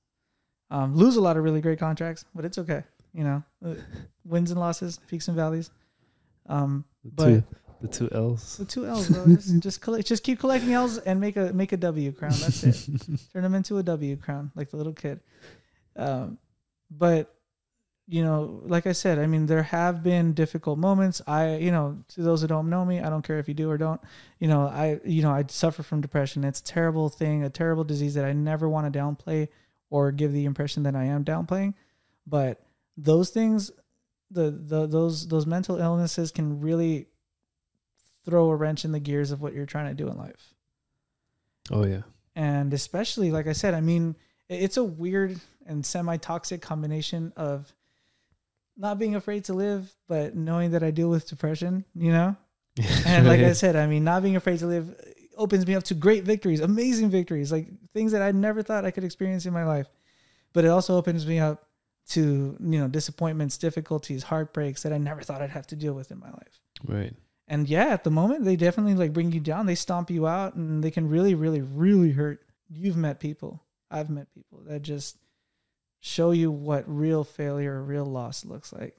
Um 0.70 0.94
lose 0.96 1.16
a 1.16 1.20
lot 1.20 1.36
of 1.36 1.44
really 1.44 1.60
great 1.60 1.78
contracts 1.78 2.24
but 2.34 2.44
it's 2.44 2.58
okay 2.58 2.84
you 3.12 3.24
know? 3.24 3.42
Uh, 3.64 3.74
wins 4.24 4.52
and 4.52 4.60
losses 4.60 5.00
peaks 5.08 5.26
and 5.28 5.36
valleys. 5.36 5.70
Um 6.46 6.84
The 7.04 7.10
But- 7.10 7.24
two 7.26 7.44
the 7.80 7.88
two 7.88 8.10
L's. 8.12 8.58
the 8.58 8.64
two 8.66 8.86
L's 8.86 9.08
bro. 9.08 9.24
Just 9.26 9.58
just 9.66 9.80
collect 9.80 10.06
just 10.06 10.22
keep 10.22 10.38
collecting 10.38 10.72
L's 10.74 10.98
and 10.98 11.18
make 11.18 11.36
a 11.36 11.50
make 11.54 11.72
a 11.72 11.76
W 11.78 12.12
crown 12.12 12.32
that's 12.32 12.62
it. 12.62 12.76
Turn 13.32 13.42
them 13.42 13.54
into 13.54 13.78
a 13.78 13.82
W 13.82 14.16
crown, 14.16 14.52
like 14.54 14.68
the 14.70 14.76
little 14.76 14.92
kid. 14.92 15.20
Um, 15.96 16.36
but 16.90 17.34
you 18.10 18.24
know, 18.24 18.60
like 18.64 18.86
I 18.86 18.92
said, 18.92 19.18
I 19.20 19.26
mean, 19.26 19.46
there 19.46 19.62
have 19.62 20.02
been 20.02 20.32
difficult 20.34 20.78
moments. 20.78 21.22
I, 21.26 21.56
you 21.56 21.70
know, 21.70 21.98
to 22.08 22.22
those 22.22 22.40
that 22.42 22.48
don't 22.48 22.68
know 22.68 22.84
me, 22.84 22.98
I 23.00 23.08
don't 23.08 23.22
care 23.22 23.38
if 23.38 23.46
you 23.46 23.54
do 23.54 23.70
or 23.70 23.78
don't. 23.78 24.00
You 24.40 24.48
know, 24.48 24.66
I, 24.66 24.98
you 25.04 25.22
know, 25.22 25.30
I 25.30 25.44
suffer 25.48 25.82
from 25.84 26.00
depression. 26.00 26.42
It's 26.42 26.60
a 26.60 26.64
terrible 26.64 27.08
thing, 27.08 27.44
a 27.44 27.50
terrible 27.50 27.84
disease 27.84 28.14
that 28.14 28.24
I 28.24 28.32
never 28.32 28.68
want 28.68 28.92
to 28.92 28.98
downplay 28.98 29.48
or 29.90 30.10
give 30.10 30.32
the 30.32 30.44
impression 30.44 30.82
that 30.82 30.96
I 30.96 31.04
am 31.04 31.24
downplaying. 31.24 31.74
But 32.26 32.60
those 32.96 33.30
things, 33.30 33.70
the 34.30 34.50
the 34.50 34.86
those 34.86 35.28
those 35.28 35.46
mental 35.46 35.78
illnesses 35.78 36.30
can 36.32 36.60
really 36.60 37.06
throw 38.24 38.50
a 38.50 38.56
wrench 38.56 38.84
in 38.84 38.92
the 38.92 39.00
gears 39.00 39.30
of 39.30 39.40
what 39.40 39.54
you're 39.54 39.66
trying 39.66 39.88
to 39.88 39.94
do 39.94 40.08
in 40.10 40.16
life 40.16 40.52
Oh 41.70 41.84
yeah. 41.86 42.02
and 42.36 42.72
especially 42.74 43.30
like 43.30 43.46
i 43.46 43.52
said 43.52 43.72
i 43.74 43.80
mean 43.80 44.14
it's 44.48 44.76
a 44.76 44.84
weird 44.84 45.40
and 45.66 45.84
semi-toxic 45.86 46.60
combination 46.60 47.32
of 47.36 47.72
not 48.80 48.98
being 48.98 49.14
afraid 49.14 49.44
to 49.44 49.52
live 49.52 49.94
but 50.08 50.34
knowing 50.34 50.70
that 50.70 50.82
i 50.82 50.90
deal 50.90 51.10
with 51.10 51.28
depression 51.28 51.84
you 51.94 52.10
know 52.10 52.36
and 53.06 53.26
like 53.26 53.40
i 53.40 53.52
said 53.52 53.76
i 53.76 53.86
mean 53.86 54.04
not 54.04 54.22
being 54.22 54.36
afraid 54.36 54.58
to 54.58 54.66
live 54.66 54.94
opens 55.36 55.66
me 55.66 55.74
up 55.74 55.82
to 55.82 55.94
great 55.94 56.24
victories 56.24 56.60
amazing 56.60 57.10
victories 57.10 57.52
like 57.52 57.68
things 57.92 58.12
that 58.12 58.22
i 58.22 58.30
never 58.32 58.62
thought 58.62 58.84
i 58.84 58.90
could 58.90 59.04
experience 59.04 59.46
in 59.46 59.52
my 59.52 59.64
life 59.64 59.88
but 60.52 60.64
it 60.64 60.68
also 60.68 60.96
opens 60.96 61.26
me 61.26 61.38
up 61.38 61.66
to 62.08 62.56
you 62.60 62.78
know 62.78 62.88
disappointments 62.88 63.58
difficulties 63.58 64.24
heartbreaks 64.24 64.82
that 64.82 64.92
i 64.92 64.98
never 64.98 65.20
thought 65.20 65.42
i'd 65.42 65.50
have 65.50 65.66
to 65.66 65.76
deal 65.76 65.92
with 65.92 66.10
in 66.10 66.18
my 66.18 66.30
life 66.30 66.60
right. 66.86 67.14
and 67.48 67.68
yeah, 67.68 67.88
at 67.88 68.04
the 68.04 68.10
moment 68.10 68.44
they 68.44 68.56
definitely 68.56 68.94
like 68.94 69.12
bring 69.12 69.32
you 69.32 69.40
down. 69.40 69.66
They 69.66 69.74
stomp 69.74 70.10
you 70.10 70.26
out 70.26 70.54
and 70.54 70.82
they 70.82 70.90
can 70.90 71.08
really, 71.08 71.34
really, 71.34 71.60
really 71.60 72.12
hurt. 72.12 72.40
You've 72.68 72.96
met 72.96 73.20
people. 73.20 73.62
I've 73.90 74.10
met 74.10 74.32
people 74.34 74.62
that 74.68 74.82
just 74.82 75.16
show 76.00 76.30
you 76.30 76.50
what 76.50 76.84
real 76.86 77.24
failure 77.24 77.74
or 77.74 77.82
real 77.84 78.06
loss 78.06 78.44
looks 78.44 78.72
like. 78.72 78.96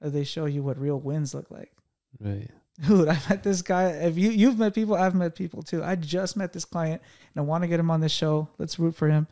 Or 0.00 0.10
they 0.10 0.24
show 0.24 0.46
you 0.46 0.62
what 0.62 0.78
real 0.80 0.98
wins 0.98 1.34
look 1.34 1.50
like. 1.50 1.70
Right. 2.18 2.50
Dude, 2.86 3.08
I 3.08 3.18
met 3.28 3.42
this 3.42 3.62
guy. 3.62 3.84
If 3.88 4.16
you 4.16 4.30
you've 4.30 4.58
met 4.58 4.74
people, 4.74 4.94
I've 4.94 5.14
met 5.14 5.34
people 5.34 5.62
too. 5.62 5.84
I 5.84 5.94
just 5.94 6.36
met 6.36 6.52
this 6.52 6.64
client 6.64 7.02
and 7.34 7.42
I 7.42 7.44
want 7.46 7.62
to 7.62 7.68
get 7.68 7.78
him 7.78 7.90
on 7.90 8.00
this 8.00 8.12
show. 8.12 8.48
Let's 8.58 8.78
root 8.78 8.96
for 8.96 9.08
him. 9.08 9.26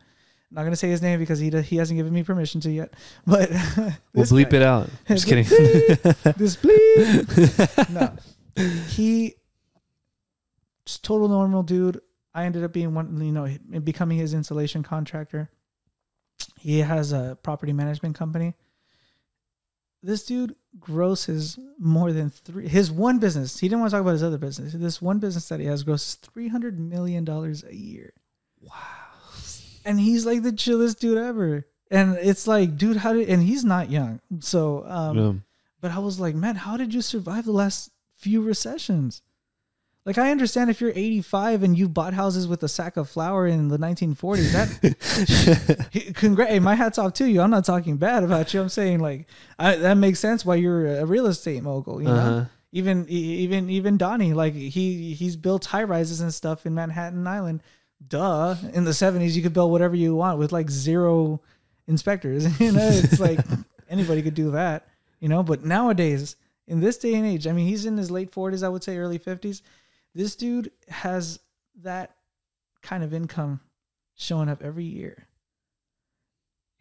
I'm 0.51 0.55
not 0.55 0.63
gonna 0.63 0.75
say 0.75 0.89
his 0.89 1.01
name 1.01 1.17
because 1.19 1.39
he 1.39 1.49
he 1.61 1.77
hasn't 1.77 1.97
given 1.97 2.13
me 2.13 2.23
permission 2.23 2.61
to 2.61 2.71
yet. 2.71 2.93
But 3.25 3.49
We'll 4.13 4.25
bleep 4.25 4.51
guy- 4.51 4.57
it 4.57 4.63
out. 4.63 4.89
I'm 5.09 5.15
Just 5.17 5.25
kidding. 5.27 5.45
this 6.37 6.55
bleep. 6.57 7.89
no, 7.89 8.15
he 8.89 9.35
just 10.85 11.03
total 11.03 11.27
normal 11.27 11.63
dude. 11.63 11.99
I 12.33 12.45
ended 12.45 12.63
up 12.63 12.71
being 12.73 12.93
one, 12.93 13.19
you 13.21 13.31
know, 13.31 13.49
becoming 13.83 14.17
his 14.17 14.33
insulation 14.33 14.83
contractor. 14.83 15.49
He 16.59 16.79
has 16.79 17.11
a 17.11 17.37
property 17.43 17.73
management 17.73 18.15
company. 18.15 18.55
This 20.03 20.25
dude 20.25 20.55
grosses 20.79 21.59
more 21.77 22.11
than 22.11 22.29
three. 22.31 22.67
His 22.67 22.91
one 22.91 23.19
business. 23.19 23.59
He 23.59 23.67
didn't 23.67 23.81
want 23.81 23.91
to 23.91 23.95
talk 23.95 24.01
about 24.01 24.13
his 24.13 24.23
other 24.23 24.39
business. 24.39 24.73
This 24.73 25.01
one 25.01 25.19
business 25.19 25.47
that 25.49 25.59
he 25.59 25.67
has 25.67 25.83
grosses 25.83 26.15
three 26.15 26.47
hundred 26.47 26.79
million 26.79 27.23
dollars 27.23 27.63
a 27.63 27.75
year. 27.75 28.13
Wow. 28.59 28.73
And 29.85 29.99
he's 29.99 30.25
like 30.25 30.41
the 30.43 30.51
chillest 30.53 30.99
dude 30.99 31.17
ever. 31.17 31.67
And 31.91 32.17
it's 32.17 32.47
like, 32.47 32.77
dude, 32.77 32.97
how 32.97 33.13
did? 33.13 33.29
And 33.29 33.43
he's 33.43 33.63
not 33.65 33.91
young, 33.91 34.21
so. 34.39 34.85
Um, 34.87 35.17
Yeah. 35.17 35.33
But 35.81 35.91
I 35.91 35.99
was 35.99 36.19
like, 36.19 36.35
man, 36.35 36.55
how 36.55 36.77
did 36.77 36.93
you 36.93 37.01
survive 37.01 37.45
the 37.45 37.51
last 37.51 37.89
few 38.15 38.41
recessions? 38.43 39.23
Like, 40.03 40.17
I 40.17 40.31
understand 40.31 40.69
if 40.71 40.81
you're 40.81 40.91
85 40.95 41.61
and 41.61 41.77
you 41.77 41.87
bought 41.87 42.13
houses 42.15 42.47
with 42.47 42.63
a 42.63 42.67
sack 42.67 42.97
of 42.97 43.07
flour 43.07 43.45
in 43.45 43.67
the 43.67 43.77
1940s. 43.77 44.51
That, 44.51 46.13
congrats, 46.15 46.51
hey, 46.51 46.59
my 46.59 46.73
hat's 46.75 46.97
off 46.97 47.13
to 47.13 47.29
you. 47.29 47.41
I'm 47.41 47.51
not 47.51 47.65
talking 47.65 47.97
bad 47.97 48.23
about 48.23 48.53
you. 48.53 48.61
I'm 48.61 48.69
saying 48.69 48.99
like 48.99 49.27
I, 49.59 49.75
that 49.75 49.95
makes 49.95 50.19
sense 50.19 50.43
why 50.45 50.55
you're 50.55 50.97
a 50.97 51.05
real 51.05 51.27
estate 51.27 51.61
mogul. 51.63 52.01
You 52.01 52.07
know, 52.07 52.13
Uh-huh. 52.15 52.45
even 52.71 53.05
e- 53.09 53.13
even 53.43 53.69
even 53.69 53.97
Donnie, 53.97 54.33
like 54.33 54.53
he 54.55 55.13
he's 55.13 55.35
built 55.35 55.65
high 55.65 55.83
rises 55.83 56.19
and 56.21 56.33
stuff 56.33 56.65
in 56.65 56.73
Manhattan 56.73 57.27
Island. 57.27 57.61
Duh, 58.07 58.55
in 58.73 58.83
the 58.85 58.91
70s 58.91 59.33
you 59.33 59.43
could 59.43 59.53
build 59.53 59.71
whatever 59.71 59.95
you 59.95 60.15
want 60.15 60.39
with 60.39 60.51
like 60.51 60.71
zero 60.71 61.39
inspectors. 61.87 62.59
you 62.59 62.71
know, 62.71 62.87
it's 62.89 63.19
like 63.19 63.39
anybody 63.89 64.23
could 64.23 64.33
do 64.33 64.49
that. 64.51 64.87
You 65.19 65.29
know, 65.29 65.43
but 65.43 65.63
nowadays 65.63 66.35
in 66.67 66.79
this 66.79 66.97
day 66.97 67.13
and 67.13 67.27
age, 67.27 67.45
I 67.45 67.51
mean, 67.51 67.67
he's 67.67 67.85
in 67.85 67.97
his 67.97 68.09
late 68.09 68.31
40s, 68.31 68.63
I 68.63 68.69
would 68.69 68.83
say 68.83 68.97
early 68.97 69.19
50s. 69.19 69.61
This 70.13 70.35
dude 70.35 70.71
has 70.89 71.39
that 71.83 72.15
kind 72.81 73.03
of 73.03 73.13
income 73.13 73.61
showing 74.15 74.49
up 74.49 74.61
every 74.63 74.85
year. 74.85 75.27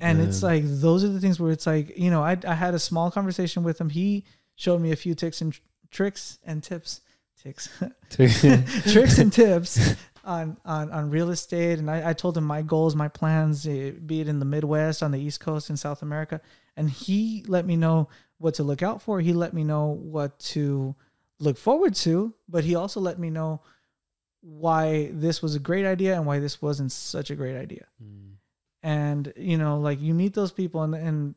And 0.01 0.21
it's 0.21 0.43
like 0.43 0.63
those 0.65 1.05
are 1.05 1.09
the 1.09 1.21
things 1.21 1.39
where 1.39 1.53
it's 1.53 1.67
like, 1.67 1.97
you 1.99 2.11
know, 2.11 2.23
I 2.23 2.39
I 2.47 2.55
had 2.55 2.73
a 2.73 2.79
small 2.79 3.11
conversation 3.11 3.63
with 3.63 3.79
him. 3.79 3.91
He 3.91 4.25
showed 4.57 4.81
me 4.81 4.93
a 4.93 4.97
few 4.97 5.15
ticks 5.15 5.43
and 5.43 5.53
tr- 5.53 5.61
tricks 5.91 6.39
and 6.43 6.63
tips, 6.63 7.03
ticks, 7.43 7.69
tricks 8.11 9.19
and 9.19 9.31
tips 9.31 9.95
on 10.25 10.57
on 10.65 10.91
on 10.91 11.11
real 11.11 11.29
estate. 11.29 11.79
And 11.79 11.91
I, 11.91 12.11
I 12.11 12.13
told 12.15 12.37
him 12.39 12.45
my 12.45 12.63
goals, 12.63 12.97
my 12.97 13.09
plans, 13.09 13.67
eh, 13.67 13.91
be 13.91 14.23
it 14.23 14.29
in 14.29 14.39
the 14.39 14.47
Midwest, 14.47 15.03
on 15.03 15.11
the 15.11 15.21
East 15.21 15.41
Coast, 15.41 15.69
in 15.69 15.77
South 15.77 16.01
America. 16.01 16.41
And 16.79 16.89
he 16.89 17.45
let 17.47 17.67
me 17.67 17.77
know 17.77 18.09
what 18.39 18.55
to 18.55 18.63
look 18.63 18.83
out 18.83 19.03
for. 19.03 19.21
He 19.21 19.35
let 19.35 19.53
me 19.53 19.65
know 19.65 19.89
what 19.89 20.39
to 20.39 20.97
look 21.41 21.59
forward 21.59 21.95
to, 21.97 22.35
but 22.49 22.65
he 22.65 22.75
also 22.75 23.01
let 23.01 23.19
me 23.19 23.31
know 23.31 23.63
why 24.43 25.11
this 25.13 25.43
was 25.43 25.55
a 25.55 25.59
great 25.59 25.85
idea 25.85 26.15
and 26.15 26.27
why 26.27 26.39
this 26.39 26.63
wasn't 26.63 26.93
such 26.93 27.31
a 27.31 27.35
great 27.35 27.57
idea. 27.57 27.87
Hmm. 28.01 28.35
And 28.83 29.33
you 29.37 29.59
know, 29.59 29.79
like 29.79 30.01
you 30.01 30.15
meet 30.15 30.35
those 30.35 30.53
people, 30.53 30.83
and 30.83 30.95
and 30.95 31.35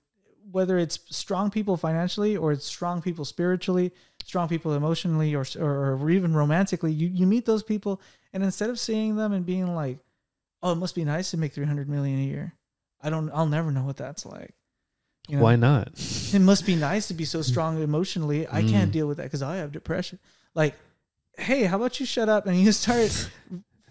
whether 0.52 0.78
it's 0.78 1.00
strong 1.10 1.50
people 1.50 1.78
financially 1.78 2.38
or 2.38 2.52
it's 2.52 2.66
strong 2.66 3.02
people 3.02 3.26
spiritually, 3.26 3.92
strong 4.24 4.48
people 4.48 4.74
emotionally, 4.74 5.36
or 5.36 5.46
or, 5.60 5.94
or 5.96 6.10
even 6.10 6.34
romantically, 6.34 6.94
you 6.94 7.08
you 7.08 7.26
meet 7.28 7.46
those 7.46 7.64
people, 7.64 8.02
and 8.32 8.44
instead 8.44 8.70
of 8.70 8.80
seeing 8.80 9.16
them 9.16 9.34
and 9.34 9.46
being 9.46 9.76
like, 9.76 10.00
"Oh, 10.62 10.72
it 10.72 10.78
must 10.78 10.96
be 10.96 11.04
nice 11.04 11.32
to 11.32 11.38
make 11.38 11.54
three 11.54 11.66
hundred 11.66 11.90
million 11.90 12.20
a 12.20 12.24
year," 12.24 12.54
I 13.02 13.10
don't, 13.10 13.30
I'll 13.32 13.48
never 13.48 13.72
know 13.72 13.84
what 13.84 13.98
that's 13.98 14.26
like. 14.26 14.54
You 15.28 15.38
know? 15.38 15.44
Why 15.44 15.56
not? 15.56 15.90
it 16.34 16.40
must 16.42 16.66
be 16.66 16.76
nice 16.76 17.08
to 17.08 17.14
be 17.14 17.24
so 17.26 17.42
strong 17.42 17.82
emotionally. 17.82 18.46
I 18.48 18.62
can't 18.62 18.90
Mm. 18.90 18.94
deal 18.94 19.08
with 19.08 19.18
that 19.18 19.24
because 19.24 19.42
I 19.42 19.56
have 19.58 19.72
depression. 19.72 20.20
Like, 20.54 20.76
hey, 21.38 21.64
how 21.64 21.78
about 21.78 22.00
you 22.00 22.06
shut 22.06 22.28
up 22.30 22.46
and 22.46 22.60
you 22.60 22.72
start 22.84 23.30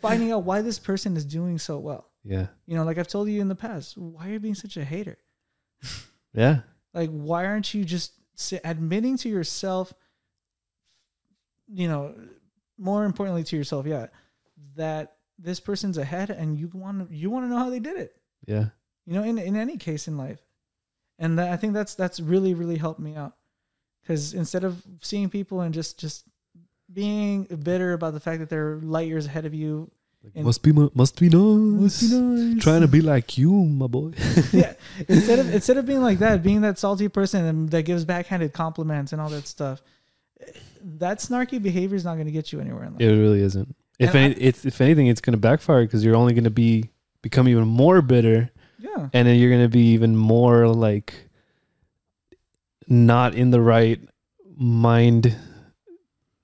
finding 0.00 0.30
out 0.32 0.44
why 0.44 0.60
this 0.62 0.78
person 0.78 1.16
is 1.16 1.24
doing 1.24 1.58
so 1.58 1.78
well? 1.78 2.10
Yeah. 2.24 2.48
You 2.66 2.76
know, 2.76 2.84
like 2.84 2.98
I've 2.98 3.08
told 3.08 3.28
you 3.28 3.40
in 3.40 3.48
the 3.48 3.54
past, 3.54 3.96
why 3.96 4.28
are 4.28 4.32
you 4.32 4.40
being 4.40 4.54
such 4.54 4.76
a 4.76 4.84
hater? 4.84 5.18
Yeah. 6.34 6.60
Like, 6.94 7.10
why 7.10 7.44
aren't 7.44 7.74
you 7.74 7.84
just 7.84 8.12
admitting 8.64 9.18
to 9.18 9.28
yourself, 9.28 9.92
you 11.68 11.88
know, 11.88 12.14
more 12.78 13.04
importantly 13.04 13.44
to 13.44 13.56
yourself, 13.56 13.86
yeah, 13.86 14.06
that 14.76 15.16
this 15.38 15.60
person's 15.60 15.98
ahead 15.98 16.30
and 16.30 16.56
you 16.58 16.70
want 16.72 17.08
to 17.10 17.14
you 17.14 17.28
want 17.30 17.44
to 17.44 17.48
know 17.50 17.58
how 17.58 17.68
they 17.70 17.80
did 17.80 17.98
it. 17.98 18.16
Yeah. 18.46 18.66
you 19.06 19.12
know 19.14 19.22
in, 19.22 19.38
in 19.38 19.56
any 19.56 19.76
case 19.76 20.08
in 20.08 20.16
life 20.16 20.40
and 21.22 21.38
that, 21.38 21.48
i 21.50 21.56
think 21.56 21.72
that's 21.72 21.94
that's 21.94 22.18
really 22.20 22.52
really 22.52 22.76
helped 22.76 23.00
me 23.00 23.14
out 23.16 23.34
because 24.02 24.34
instead 24.34 24.64
of 24.64 24.82
seeing 25.00 25.28
people 25.30 25.60
and 25.62 25.72
just 25.72 25.98
just 25.98 26.24
being 26.92 27.44
bitter 27.44 27.94
about 27.94 28.12
the 28.12 28.20
fact 28.20 28.40
that 28.40 28.50
they're 28.50 28.76
light 28.82 29.08
years 29.08 29.24
ahead 29.26 29.46
of 29.46 29.54
you 29.54 29.90
Like, 30.34 30.44
must 30.44 30.62
be 30.62 30.72
must 31.02 31.18
be 31.18 31.28
nice. 31.28 31.82
must 31.82 32.00
be 32.10 32.16
nice. 32.20 32.62
Trying 32.62 32.82
to 32.82 32.88
be 32.88 33.00
like 33.00 33.38
you, 33.38 33.50
my 33.52 33.86
boy. 33.88 34.10
yeah 34.52 34.74
instead 35.08 35.38
of 35.42 35.46
instead 35.54 35.76
of 35.78 35.84
being 35.86 36.02
like 36.08 36.18
that 36.18 36.42
being 36.42 36.60
that 36.66 36.78
salty 36.78 37.08
person 37.08 37.66
that 37.74 37.82
gives 37.90 38.04
backhanded 38.04 38.52
compliments 38.52 39.12
and 39.12 39.20
all 39.22 39.30
that 39.30 39.46
stuff 39.46 39.80
that 40.84 41.18
snarky 41.18 41.62
behavior 41.62 41.96
is 41.96 42.04
not 42.04 42.14
going 42.14 42.26
to 42.26 42.32
get 42.32 42.52
you 42.52 42.60
anywhere 42.60 42.84
in 42.84 42.92
life 42.92 43.00
It 43.00 43.14
really 43.24 43.40
isn't. 43.40 43.74
If 43.98 44.14
any, 44.16 44.34
it's 44.34 44.64
if 44.64 44.80
anything, 44.80 45.06
it's 45.06 45.20
going 45.20 45.32
to 45.32 45.38
backfire 45.38 45.82
because 45.84 46.04
you're 46.04 46.16
only 46.16 46.34
going 46.34 46.44
to 46.44 46.50
be 46.50 46.90
become 47.22 47.46
even 47.48 47.68
more 47.68 48.02
bitter, 48.02 48.50
yeah 48.82 49.08
and 49.12 49.26
then 49.28 49.38
you're 49.38 49.50
going 49.50 49.62
to 49.62 49.68
be 49.68 49.92
even 49.92 50.16
more 50.16 50.66
like 50.68 51.14
not 52.88 53.34
in 53.34 53.50
the 53.50 53.60
right 53.60 54.00
mind 54.56 55.34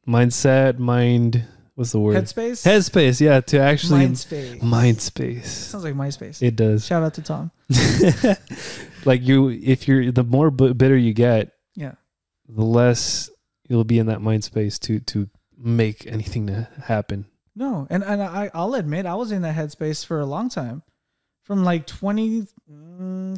mindset. 0.06 0.78
Mind. 0.78 1.44
What's 1.74 1.92
the 1.92 2.00
word? 2.00 2.16
headspace 2.16 2.64
Headspace. 2.66 3.20
Yeah, 3.20 3.40
to 3.40 3.60
actually 3.60 4.00
mind 4.00 4.18
space 4.18 4.62
mind 4.62 5.00
space. 5.00 5.48
sounds 5.50 5.84
like 5.84 5.94
myspace 5.94 6.42
It 6.42 6.56
does. 6.56 6.84
shout 6.84 7.04
out 7.04 7.14
to 7.14 7.22
tom 7.22 7.52
like 9.04 9.22
you, 9.22 9.48
if 9.50 9.86
you're 9.86 10.10
the 10.10 10.24
more 10.24 10.50
b- 10.50 10.72
bitter 10.72 10.96
you 10.96 11.12
get, 11.12 11.52
yeah 11.76 11.92
the 12.48 12.64
less 12.64 13.30
you'll 13.68 13.84
be 13.84 13.98
in 14.00 14.06
that 14.06 14.20
mind 14.22 14.42
space 14.42 14.78
to 14.80 14.98
to 15.00 15.28
make 15.56 16.06
anything 16.06 16.46
to 16.48 16.68
happen. 16.84 17.26
No, 17.54 17.86
and 17.90 18.02
and 18.02 18.22
I 18.22 18.50
I'll 18.54 18.74
admit 18.74 19.06
I 19.06 19.14
was 19.14 19.30
in 19.30 19.42
that 19.42 19.54
headspace 19.54 20.04
for 20.04 20.18
a 20.18 20.26
long 20.26 20.48
time, 20.48 20.82
from 21.48 21.64
like 21.64 21.86
20, 21.86 22.46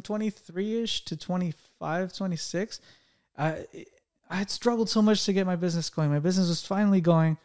23 0.03 0.83
ish 0.83 1.05
to 1.05 1.15
25, 1.15 2.13
26. 2.13 2.81
I 3.37 3.65
I 4.29 4.35
had 4.35 4.49
struggled 4.49 4.89
so 4.89 5.01
much 5.01 5.23
to 5.25 5.33
get 5.33 5.45
my 5.45 5.55
business 5.55 5.89
going. 5.89 6.11
My 6.11 6.19
business 6.19 6.49
was 6.49 6.65
finally 6.65 6.99
going, 6.99 7.37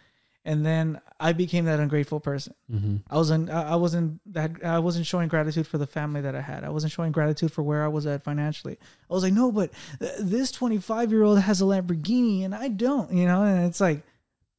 and 0.45 0.67
then 0.67 1.01
I 1.21 1.33
became 1.33 1.67
that 1.67 1.79
ungrateful 1.79 2.19
person. 2.19 2.55
Mm-hmm. 2.71 2.97
I 3.09 3.17
wasn't 3.17 3.49
I 3.49 3.77
wasn't 3.77 4.21
that 4.33 4.65
I 4.65 4.81
wasn't 4.81 5.07
showing 5.07 5.29
gratitude 5.29 5.69
for 5.69 5.79
the 5.79 5.87
family 5.87 6.21
that 6.23 6.35
I 6.35 6.41
had. 6.41 6.65
I 6.65 6.71
wasn't 6.71 6.93
showing 6.93 7.13
gratitude 7.13 7.53
for 7.53 7.63
where 7.63 7.85
I 7.85 7.89
was 7.89 8.05
at 8.05 8.25
financially. 8.25 8.77
I 9.09 9.15
was 9.15 9.23
like, 9.23 9.35
no, 9.35 9.53
but 9.53 9.71
th- 10.01 10.15
this 10.19 10.51
25 10.51 11.13
year 11.13 11.23
old 11.23 11.39
has 11.39 11.61
a 11.61 11.65
Lamborghini 11.65 12.45
and 12.45 12.57
I 12.57 12.69
don't, 12.69 13.13
you 13.13 13.27
know. 13.27 13.45
And 13.45 13.67
it's 13.67 13.81
like, 13.81 14.03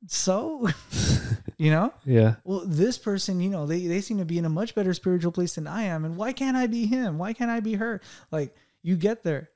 so, 0.05 0.67
you 1.57 1.71
know? 1.71 1.93
Yeah. 2.05 2.35
well 2.43 2.63
this 2.65 2.97
person 2.97 3.39
you 3.39 3.49
know 3.49 3.65
they, 3.65 3.87
they 3.87 4.01
seem 4.01 4.19
to 4.19 4.25
be 4.25 4.37
in 4.37 4.45
a 4.45 4.49
much 4.49 4.75
better 4.75 4.93
spiritual 4.93 5.31
place 5.31 5.55
than 5.55 5.65
i 5.65 5.83
am 5.83 6.05
and 6.05 6.15
why 6.15 6.33
can't 6.33 6.55
i 6.55 6.67
be 6.67 6.85
him? 6.85 7.17
Why 7.17 7.33
can't 7.33 7.49
i 7.49 7.59
be 7.59 7.73
her? 7.75 8.01
Like 8.31 8.55
you 8.83 8.95
get 8.95 9.23
there. 9.23 9.49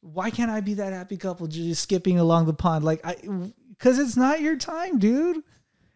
Why 0.00 0.30
can't 0.30 0.50
i 0.50 0.60
be 0.60 0.74
that 0.74 0.92
happy 0.92 1.16
couple 1.16 1.46
just 1.46 1.82
skipping 1.82 2.18
along 2.18 2.46
the 2.46 2.54
pond? 2.54 2.84
Like 2.84 3.04
i 3.04 3.16
because 3.70 3.98
it's 3.98 4.16
not 4.16 4.40
your 4.40 4.56
time 4.56 4.98
dude. 4.98 5.42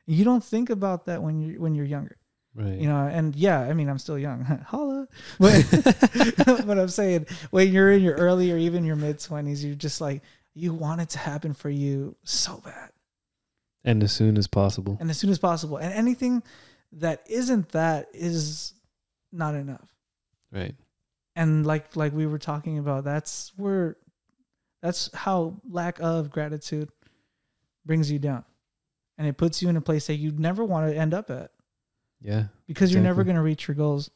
You 0.07 0.25
don't 0.25 0.45
think 0.45 0.71
about 0.71 1.07
that 1.07 1.23
when 1.23 1.41
you're 1.41 1.61
when 1.61 1.75
you're 1.75 1.87
younger. 1.87 2.19
Right. 2.55 2.79
you 2.79 2.89
know 2.89 3.07
and 3.07 3.37
yeah 3.37 3.61
i 3.61 3.75
mean 3.75 3.87
i'm 3.91 3.99
still 3.99 4.19
young. 4.19 4.43
Holla. 4.67 5.09
But, 5.39 5.67
but 6.67 6.79
i'm 6.79 6.89
saying 6.89 7.27
when 7.51 7.71
you're 7.71 7.93
in 7.93 8.03
your 8.03 8.15
early 8.15 8.51
or 8.51 8.57
even 8.57 8.85
your 8.85 8.97
mid 8.97 9.19
20s 9.19 9.63
you're 9.63 9.75
just 9.75 10.01
like 10.01 10.23
you 10.55 10.73
want 10.73 11.03
it 11.03 11.11
to 11.11 11.19
happen 11.19 11.53
for 11.53 11.69
you 11.69 12.17
so 12.25 12.63
bad 12.65 12.91
and 13.87 14.03
as 14.03 14.13
soon 14.13 14.37
as 14.37 14.47
possible. 14.47 14.99
and 15.01 15.09
as 15.09 15.17
soon 15.19 15.31
as 15.31 15.39
possible. 15.39 15.79
And 15.79 15.93
anything 15.95 16.43
that 16.93 17.23
isn't 17.29 17.71
that 17.71 18.09
is 18.13 18.75
not 19.33 19.55
enough. 19.55 19.95
Right. 20.53 20.75
And 21.35 21.65
like 21.67 21.97
like 21.97 22.13
we 22.13 22.27
were 22.27 22.39
talking 22.39 22.79
about, 22.79 23.05
that's 23.05 23.53
where 23.57 23.97
that's 24.83 25.11
how 25.15 25.55
lack 25.69 25.99
of 26.01 26.31
gratitude 26.31 26.89
brings 27.85 28.11
you 28.11 28.19
down. 28.19 28.45
And 29.19 29.27
it 29.27 29.37
puts 29.39 29.63
you 29.63 29.69
in 29.69 29.77
a 29.77 29.81
place 29.81 30.07
that 30.09 30.17
you 30.17 30.33
never 30.33 30.65
want 30.65 30.91
to 30.91 30.97
end 30.97 31.15
up 31.15 31.31
at 31.31 31.51
Yeah. 32.21 32.45
because 32.67 32.93
you're 32.93 33.03
never 33.03 33.25
going 33.25 33.37
to 33.37 33.43
reach 33.43 33.67
your 33.67 33.75
goals 33.75 34.11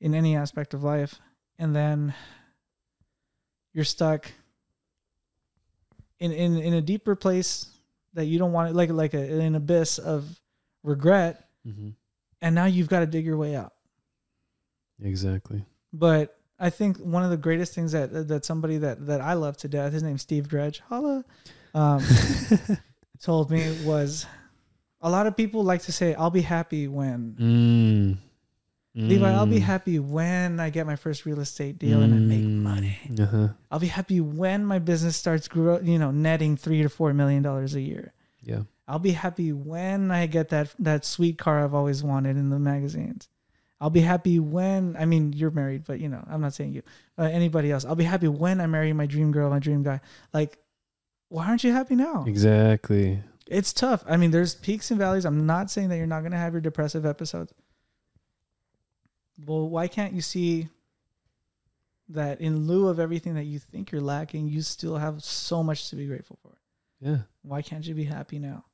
in 0.00 0.14
any 0.14 0.34
aspect 0.36 0.72
of 0.72 0.82
life. 0.82 1.18
And 1.58 1.76
then 1.76 2.14
you're 3.74 3.84
stuck 3.84 4.30
in 6.18 6.32
in, 6.32 6.56
in 6.58 6.74
a 6.74 6.80
deeper 6.82 7.14
place 7.14 7.66
that 8.14 8.26
you 8.26 8.38
don't 8.38 8.52
want 8.52 8.70
it 8.70 8.74
like 8.76 8.90
like 8.90 9.14
a, 9.14 9.40
an 9.40 9.54
abyss 9.54 9.98
of 9.98 10.40
regret 10.82 11.46
Mm-hmm. 11.66 11.90
and 12.40 12.54
now 12.54 12.64
you've 12.64 12.88
got 12.88 13.00
to 13.00 13.06
dig 13.06 13.26
your 13.26 13.36
way 13.36 13.54
out. 13.54 13.74
Exactly. 15.02 15.64
But 15.92 16.38
I 16.58 16.70
think 16.70 16.96
one 16.98 17.22
of 17.22 17.28
the 17.30 17.36
greatest 17.36 17.74
things 17.74 17.92
that 17.92 18.28
that 18.28 18.44
somebody 18.44 18.78
that 18.78 19.06
that 19.06 19.20
I 19.20 19.34
love 19.34 19.56
to 19.58 19.68
death, 19.68 19.92
his 19.92 20.02
name's 20.02 20.22
Steve 20.22 20.48
Dredge, 20.48 20.80
holla, 20.88 21.24
um, 21.74 22.02
told 23.22 23.50
me 23.50 23.76
was 23.84 24.26
a 25.02 25.10
lot 25.10 25.26
of 25.26 25.36
people 25.36 25.62
like 25.64 25.82
to 25.82 25.92
say, 25.92 26.14
"I'll 26.14 26.30
be 26.30 26.42
happy 26.42 26.88
when." 26.88 27.36
Mm. 27.38 28.29
Levi, 28.94 29.30
I'll 29.32 29.46
be 29.46 29.58
Mm. 29.60 29.62
happy 29.62 29.98
when 30.00 30.58
I 30.58 30.70
get 30.70 30.84
my 30.86 30.96
first 30.96 31.24
real 31.24 31.38
estate 31.38 31.78
deal 31.78 32.02
and 32.02 32.12
I 32.12 32.18
make 32.18 32.42
Mm. 32.44 32.62
money. 32.62 32.98
Uh-huh. 33.18 33.48
I'll 33.70 33.78
be 33.78 33.86
happy 33.86 34.20
when 34.20 34.64
my 34.64 34.80
business 34.80 35.16
starts 35.16 35.46
grow, 35.46 35.78
you 35.80 35.98
know, 35.98 36.10
netting 36.10 36.56
three 36.56 36.82
to 36.82 36.88
four 36.88 37.14
million 37.14 37.42
dollars 37.42 37.74
a 37.76 37.80
year. 37.80 38.12
Yeah. 38.42 38.62
I'll 38.88 38.98
be 38.98 39.12
happy 39.12 39.52
when 39.52 40.10
I 40.10 40.26
get 40.26 40.48
that 40.48 40.74
that 40.80 41.04
sweet 41.04 41.38
car 41.38 41.62
I've 41.62 41.74
always 41.74 42.02
wanted 42.02 42.36
in 42.36 42.50
the 42.50 42.58
magazines. 42.58 43.28
I'll 43.80 43.90
be 43.90 44.00
happy 44.00 44.40
when 44.40 44.96
I 44.98 45.04
mean 45.06 45.32
you're 45.32 45.52
married, 45.52 45.84
but 45.86 46.00
you 46.00 46.08
know 46.08 46.24
I'm 46.28 46.40
not 46.40 46.54
saying 46.54 46.72
you. 46.72 46.82
Uh, 47.16 47.22
anybody 47.30 47.70
else? 47.70 47.84
I'll 47.84 47.94
be 47.94 48.04
happy 48.04 48.26
when 48.26 48.60
I 48.60 48.66
marry 48.66 48.92
my 48.92 49.06
dream 49.06 49.30
girl, 49.30 49.48
my 49.50 49.60
dream 49.60 49.84
guy. 49.84 50.00
Like, 50.34 50.58
why 51.28 51.46
aren't 51.46 51.62
you 51.62 51.72
happy 51.72 51.94
now? 51.94 52.24
Exactly. 52.26 53.22
It's 53.46 53.72
tough. 53.72 54.02
I 54.08 54.16
mean, 54.16 54.32
there's 54.32 54.54
peaks 54.56 54.90
and 54.90 54.98
valleys. 54.98 55.24
I'm 55.24 55.46
not 55.46 55.70
saying 55.70 55.88
that 55.90 55.96
you're 55.96 56.06
not 56.06 56.20
going 56.20 56.32
to 56.32 56.38
have 56.38 56.52
your 56.52 56.60
depressive 56.60 57.06
episodes. 57.06 57.52
Well, 59.46 59.68
why 59.68 59.88
can't 59.88 60.12
you 60.12 60.20
see 60.20 60.68
that 62.08 62.40
in 62.40 62.66
lieu 62.66 62.88
of 62.88 62.98
everything 62.98 63.34
that 63.34 63.44
you 63.44 63.58
think 63.58 63.92
you're 63.92 64.00
lacking, 64.00 64.48
you 64.48 64.62
still 64.62 64.96
have 64.96 65.22
so 65.22 65.62
much 65.62 65.90
to 65.90 65.96
be 65.96 66.06
grateful 66.06 66.38
for? 66.42 66.58
Yeah. 67.00 67.18
Why 67.42 67.62
can't 67.62 67.86
you 67.86 67.94
be 67.94 68.04
happy 68.04 68.38
now? 68.38 68.64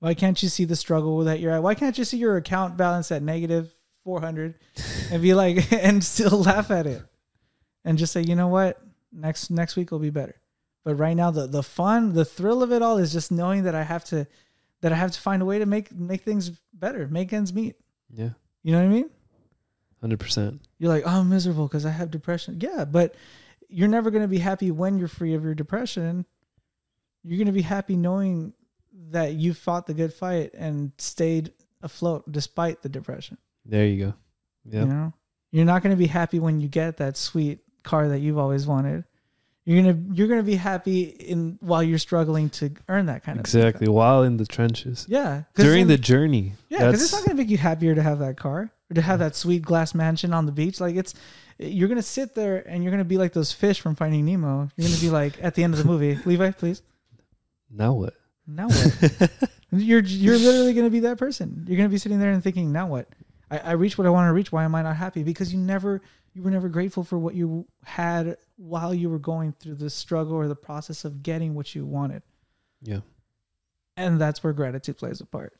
Why 0.00 0.14
can't 0.14 0.42
you 0.42 0.48
see 0.48 0.64
the 0.64 0.76
struggle 0.76 1.18
that 1.24 1.40
you're 1.40 1.52
at? 1.52 1.62
Why 1.62 1.74
can't 1.74 1.96
you 1.96 2.04
see 2.04 2.18
your 2.18 2.36
account 2.36 2.76
balance 2.76 3.10
at 3.10 3.22
negative 3.22 3.70
400 4.04 4.54
and 5.10 5.22
be 5.22 5.34
like, 5.34 5.72
and 5.72 6.04
still 6.04 6.42
laugh 6.42 6.70
at 6.70 6.86
it 6.86 7.02
and 7.84 7.96
just 7.98 8.12
say, 8.12 8.20
you 8.20 8.34
know 8.34 8.48
what? 8.48 8.80
Next, 9.12 9.50
next 9.50 9.76
week 9.76 9.90
will 9.90 9.98
be 9.98 10.10
better. 10.10 10.34
But 10.84 10.96
right 10.96 11.16
now, 11.16 11.30
the, 11.30 11.46
the 11.46 11.62
fun, 11.62 12.12
the 12.12 12.24
thrill 12.24 12.62
of 12.62 12.70
it 12.70 12.82
all 12.82 12.98
is 12.98 13.12
just 13.12 13.32
knowing 13.32 13.62
that 13.62 13.74
I 13.74 13.84
have 13.84 14.04
to, 14.06 14.26
that 14.82 14.92
I 14.92 14.96
have 14.96 15.12
to 15.12 15.20
find 15.20 15.40
a 15.40 15.46
way 15.46 15.58
to 15.58 15.66
make, 15.66 15.90
make 15.92 16.22
things 16.22 16.50
better, 16.74 17.08
make 17.08 17.32
ends 17.32 17.54
meet. 17.54 17.76
Yeah. 18.10 18.30
You 18.62 18.72
know 18.72 18.80
what 18.80 18.84
I 18.84 18.88
mean? 18.88 19.10
Hundred 20.04 20.20
percent. 20.20 20.60
You're 20.78 20.90
like, 20.90 21.04
oh, 21.06 21.20
I'm 21.20 21.30
miserable 21.30 21.66
because 21.66 21.86
I 21.86 21.90
have 21.90 22.10
depression. 22.10 22.58
Yeah, 22.60 22.84
but 22.84 23.14
you're 23.70 23.88
never 23.88 24.10
going 24.10 24.20
to 24.20 24.28
be 24.28 24.36
happy 24.36 24.70
when 24.70 24.98
you're 24.98 25.08
free 25.08 25.32
of 25.32 25.42
your 25.42 25.54
depression. 25.54 26.26
You're 27.22 27.38
going 27.38 27.46
to 27.46 27.52
be 27.54 27.62
happy 27.62 27.96
knowing 27.96 28.52
that 29.12 29.32
you 29.32 29.54
fought 29.54 29.86
the 29.86 29.94
good 29.94 30.12
fight 30.12 30.52
and 30.52 30.92
stayed 30.98 31.52
afloat 31.80 32.30
despite 32.30 32.82
the 32.82 32.90
depression. 32.90 33.38
There 33.64 33.86
you 33.86 34.04
go. 34.08 34.14
Yeah. 34.66 34.80
You 34.80 34.86
know, 34.88 35.12
you're 35.52 35.64
not 35.64 35.82
going 35.82 35.96
to 35.96 35.98
be 35.98 36.06
happy 36.06 36.38
when 36.38 36.60
you 36.60 36.68
get 36.68 36.98
that 36.98 37.16
sweet 37.16 37.60
car 37.82 38.08
that 38.08 38.18
you've 38.18 38.36
always 38.36 38.66
wanted. 38.66 39.04
You're 39.64 39.82
gonna 39.82 39.98
you're 40.12 40.28
gonna 40.28 40.42
be 40.42 40.56
happy 40.56 41.04
in 41.04 41.56
while 41.62 41.82
you're 41.82 41.96
struggling 41.96 42.50
to 42.50 42.72
earn 42.90 43.06
that 43.06 43.24
kind 43.24 43.38
of 43.38 43.40
Exactly. 43.40 43.88
While 43.88 44.22
in 44.22 44.36
the 44.36 44.44
trenches. 44.44 45.06
Yeah, 45.08 45.44
During 45.54 45.86
the 45.86 45.96
journey. 45.96 46.52
yeah, 46.68 46.80
because 46.80 47.02
it's 47.02 47.12
not 47.14 47.24
gonna 47.24 47.36
make 47.38 47.48
you 47.48 47.56
happier 47.56 47.94
to 47.94 48.02
have 48.02 48.18
that 48.18 48.36
car 48.36 48.70
or 48.90 48.94
to 48.94 49.02
have 49.02 49.18
that 49.18 49.34
sweet 49.34 49.62
glass 49.62 49.94
mansion 49.94 50.32
on 50.32 50.46
the 50.46 50.52
beach. 50.52 50.80
Like 50.80 50.96
it's, 50.96 51.14
you're 51.58 51.88
gonna 51.88 52.02
sit 52.02 52.34
there 52.34 52.66
and 52.68 52.82
you're 52.82 52.90
gonna 52.90 53.04
be 53.04 53.18
like 53.18 53.32
those 53.32 53.52
fish 53.52 53.80
from 53.80 53.94
Finding 53.94 54.24
Nemo. 54.24 54.68
You're 54.76 54.88
gonna 54.88 55.00
be 55.00 55.10
like 55.10 55.42
at 55.42 55.54
the 55.54 55.64
end 55.64 55.74
of 55.74 55.78
the 55.78 55.86
movie, 55.86 56.18
Levi, 56.24 56.50
please. 56.52 56.82
now 57.70 57.92
what? 57.92 58.14
Now 58.46 58.68
what? 58.68 59.30
you're 59.72 60.02
you're 60.02 60.38
literally 60.38 60.74
gonna 60.74 60.90
be 60.90 61.00
that 61.00 61.18
person. 61.18 61.64
You're 61.66 61.76
gonna 61.76 61.88
be 61.88 61.98
sitting 61.98 62.18
there 62.18 62.32
and 62.32 62.42
thinking, 62.42 62.72
now 62.72 62.86
what? 62.86 63.08
I, 63.50 63.58
I 63.58 63.72
reached 63.72 63.98
what 63.98 64.06
I 64.06 64.10
want 64.10 64.28
to 64.28 64.32
reach. 64.32 64.52
Why 64.52 64.64
am 64.64 64.74
I 64.74 64.82
not 64.82 64.96
happy? 64.96 65.22
Because 65.22 65.52
you 65.52 65.58
never 65.58 66.02
you 66.34 66.42
were 66.42 66.50
never 66.50 66.68
grateful 66.68 67.04
for 67.04 67.18
what 67.18 67.34
you 67.34 67.66
had 67.84 68.36
while 68.56 68.92
you 68.92 69.08
were 69.08 69.18
going 69.18 69.52
through 69.52 69.76
the 69.76 69.88
struggle 69.88 70.34
or 70.34 70.48
the 70.48 70.56
process 70.56 71.04
of 71.04 71.22
getting 71.22 71.54
what 71.54 71.74
you 71.74 71.86
wanted. 71.86 72.22
Yeah. 72.82 73.00
And 73.96 74.20
that's 74.20 74.42
where 74.42 74.52
gratitude 74.52 74.98
plays 74.98 75.20
a 75.20 75.26
part. 75.26 75.52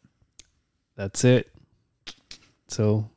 That's 0.97 1.25
it. 1.25 1.53
So 2.68 3.09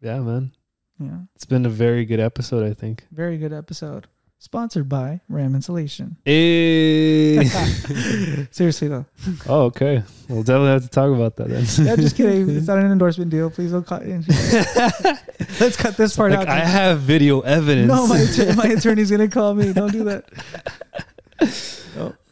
yeah, 0.00 0.18
man. 0.20 0.52
Yeah. 0.98 1.18
It's 1.34 1.46
been 1.46 1.64
a 1.64 1.70
very 1.70 2.04
good 2.04 2.20
episode, 2.20 2.68
I 2.68 2.74
think. 2.74 3.04
Very 3.10 3.38
good 3.38 3.52
episode. 3.52 4.06
Sponsored 4.42 4.88
by 4.88 5.20
Ram 5.28 5.54
Insulation. 5.54 6.16
Hey. 6.24 7.44
Seriously 8.50 8.88
though. 8.88 9.04
oh, 9.46 9.64
okay. 9.64 10.02
We'll 10.30 10.42
definitely 10.42 10.70
have 10.70 10.82
to 10.82 10.88
talk 10.88 11.14
about 11.14 11.36
that 11.36 11.48
then. 11.48 11.86
Yeah, 11.86 11.96
just 11.96 12.16
kidding. 12.16 12.48
It's 12.56 12.66
not 12.66 12.78
an 12.78 12.90
endorsement 12.90 13.30
deal. 13.30 13.50
Please 13.50 13.72
don't 13.72 13.86
cut. 13.86 14.00
It. 14.02 14.24
Let's 15.60 15.76
cut 15.76 15.98
this 15.98 16.16
part 16.16 16.32
like, 16.32 16.40
out. 16.40 16.48
I 16.48 16.60
have 16.60 17.00
video 17.00 17.40
evidence. 17.40 17.88
no, 17.88 18.06
my 18.06 18.18
atter- 18.18 18.54
my 18.54 18.68
attorney's 18.68 19.10
gonna 19.10 19.28
call 19.28 19.52
me. 19.52 19.74
Don't 19.74 19.92
do 19.92 20.04
that. 20.04 20.24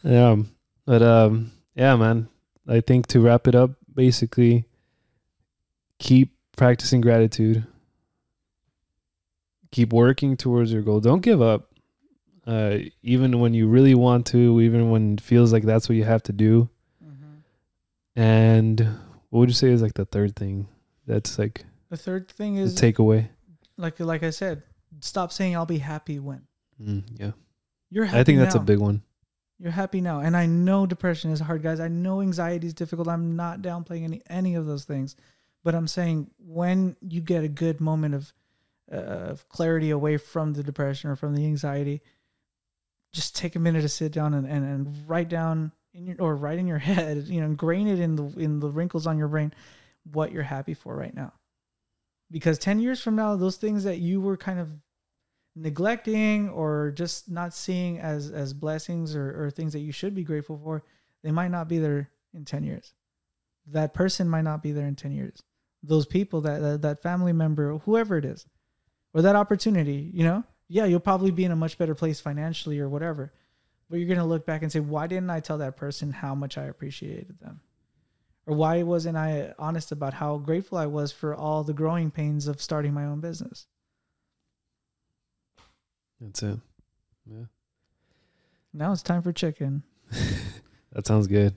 Yeah. 0.03 0.35
But 0.87 1.03
um 1.03 1.51
yeah, 1.75 1.95
man. 1.95 2.27
I 2.67 2.81
think 2.81 3.05
to 3.07 3.19
wrap 3.19 3.47
it 3.47 3.53
up, 3.53 3.71
basically 3.93 4.65
keep 5.99 6.38
practicing 6.59 7.01
gratitude. 7.01 7.65
Keep 9.71 9.93
working 9.93 10.35
towards 10.37 10.71
your 10.73 10.81
goal. 10.81 10.99
Don't 10.99 11.21
give 11.21 11.41
up. 11.41 11.71
Uh 12.45 12.77
even 13.03 13.39
when 13.39 13.53
you 13.53 13.67
really 13.67 13.95
want 13.95 14.25
to, 14.27 14.59
even 14.61 14.89
when 14.91 15.13
it 15.13 15.21
feels 15.21 15.51
like 15.53 15.63
that's 15.63 15.87
what 15.89 15.95
you 15.95 16.03
have 16.03 16.23
to 16.23 16.33
do. 16.33 16.69
And 18.15 18.79
what 19.29 19.39
would 19.41 19.49
you 19.49 19.55
say 19.55 19.69
is 19.69 19.81
like 19.81 19.93
the 19.93 20.05
third 20.05 20.35
thing? 20.35 20.67
That's 21.07 21.37
like 21.39 21.65
The 21.89 21.97
third 21.97 22.29
thing 22.29 22.55
the 22.55 22.61
is 22.63 22.75
takeaway. 22.75 23.29
like 23.77 23.99
like 23.99 24.23
I 24.23 24.31
said, 24.31 24.63
stop 24.99 25.31
saying 25.31 25.55
I'll 25.55 25.65
be 25.65 25.77
happy 25.79 26.19
when 26.19 26.41
Mm, 26.81 27.03
yeah. 27.19 27.31
you're 27.89 28.05
happy. 28.05 28.19
I 28.19 28.23
think 28.23 28.39
that's 28.39 28.55
a 28.55 28.59
big 28.59 28.79
one. 28.79 29.01
You're 29.61 29.73
happy 29.73 29.99
now, 29.99 30.21
and 30.21 30.37
I 30.37 30.45
know 30.45 30.85
depression 30.85 31.31
is 31.31 31.41
hard, 31.41 31.61
guys. 31.61 31.81
I 31.81 31.89
know 31.89 32.21
anxiety 32.21 32.65
is 32.67 32.73
difficult. 32.73 33.09
I'm 33.09 33.35
not 33.35 33.61
downplaying 33.61 34.03
any 34.05 34.21
any 34.29 34.55
of 34.55 34.65
those 34.65 34.85
things, 34.85 35.17
but 35.63 35.75
I'm 35.75 35.87
saying 35.87 36.31
when 36.37 36.95
you 37.01 37.21
get 37.21 37.43
a 37.43 37.49
good 37.49 37.81
moment 37.81 38.15
of 38.15 38.33
uh, 38.91 38.95
of 39.31 39.49
clarity 39.49 39.91
away 39.91 40.17
from 40.17 40.53
the 40.53 40.63
depression 40.63 41.09
or 41.09 41.15
from 41.15 41.35
the 41.35 41.45
anxiety, 41.45 42.01
just 43.13 43.35
take 43.35 43.55
a 43.55 43.59
minute 43.59 43.81
to 43.81 43.89
sit 43.89 44.11
down 44.11 44.33
and, 44.33 44.47
and, 44.47 44.65
and 44.65 45.07
write 45.07 45.29
down 45.29 45.71
in 45.93 46.07
your 46.07 46.15
or 46.19 46.35
write 46.35 46.59
in 46.59 46.67
your 46.67 46.77
head, 46.79 47.25
you 47.27 47.39
know, 47.39 47.47
ingrain 47.47 47.87
it 47.87 47.99
in 47.99 48.15
the 48.15 48.23
in 48.37 48.59
the 48.59 48.69
wrinkles 48.69 49.07
on 49.07 49.17
your 49.17 49.27
brain 49.27 49.53
what 50.11 50.31
you're 50.31 50.43
happy 50.43 50.73
for 50.73 50.95
right 50.95 51.13
now. 51.13 51.33
Because 52.31 52.57
10 52.59 52.79
years 52.79 53.01
from 53.01 53.15
now, 53.15 53.35
those 53.35 53.57
things 53.57 53.83
that 53.83 53.97
you 53.97 54.21
were 54.21 54.37
kind 54.37 54.59
of 54.59 54.69
neglecting 55.55 56.49
or 56.49 56.91
just 56.91 57.29
not 57.29 57.53
seeing 57.53 57.99
as 57.99 58.31
as 58.31 58.53
blessings 58.53 59.15
or, 59.15 59.45
or 59.45 59.51
things 59.51 59.73
that 59.73 59.79
you 59.79 59.91
should 59.91 60.15
be 60.15 60.23
grateful 60.23 60.59
for, 60.63 60.83
they 61.23 61.31
might 61.31 61.51
not 61.51 61.67
be 61.67 61.79
there 61.79 62.09
in 62.33 62.45
10 62.45 62.63
years. 62.63 62.93
That 63.67 63.93
person 63.93 64.29
might 64.29 64.43
not 64.43 64.63
be 64.63 64.71
there 64.71 64.87
in 64.87 64.95
10 64.95 65.11
years. 65.11 65.43
Those 65.83 66.05
people, 66.05 66.41
that 66.41 66.61
that, 66.61 66.81
that 66.81 67.01
family 67.01 67.33
member, 67.33 67.77
whoever 67.79 68.17
it 68.17 68.25
is, 68.25 68.45
or 69.13 69.21
that 69.21 69.35
opportunity, 69.35 70.11
you 70.13 70.23
know, 70.23 70.43
yeah, 70.67 70.85
you'll 70.85 70.99
probably 70.99 71.31
be 71.31 71.45
in 71.45 71.51
a 71.51 71.55
much 71.55 71.77
better 71.77 71.95
place 71.95 72.19
financially 72.19 72.79
or 72.79 72.89
whatever. 72.89 73.33
But 73.89 73.97
you're 73.97 74.09
gonna 74.09 74.27
look 74.27 74.45
back 74.45 74.61
and 74.61 74.71
say, 74.71 74.79
why 74.79 75.07
didn't 75.07 75.29
I 75.29 75.39
tell 75.39 75.57
that 75.59 75.77
person 75.77 76.11
how 76.11 76.35
much 76.35 76.57
I 76.57 76.65
appreciated 76.65 77.39
them? 77.39 77.61
Or 78.45 78.55
why 78.55 78.83
wasn't 78.83 79.17
I 79.17 79.53
honest 79.59 79.91
about 79.91 80.13
how 80.13 80.37
grateful 80.37 80.77
I 80.77 80.87
was 80.87 81.11
for 81.11 81.35
all 81.35 81.63
the 81.63 81.73
growing 81.73 82.11
pains 82.11 82.47
of 82.47 82.61
starting 82.61 82.93
my 82.93 83.05
own 83.05 83.19
business? 83.19 83.67
That's 86.19 86.43
it. 86.43 86.59
Yeah. 87.25 87.45
Now 88.73 88.91
it's 88.91 89.03
time 89.03 89.21
for 89.21 89.31
chicken. 89.31 89.83
That 90.91 91.05
sounds 91.05 91.27
good. 91.27 91.53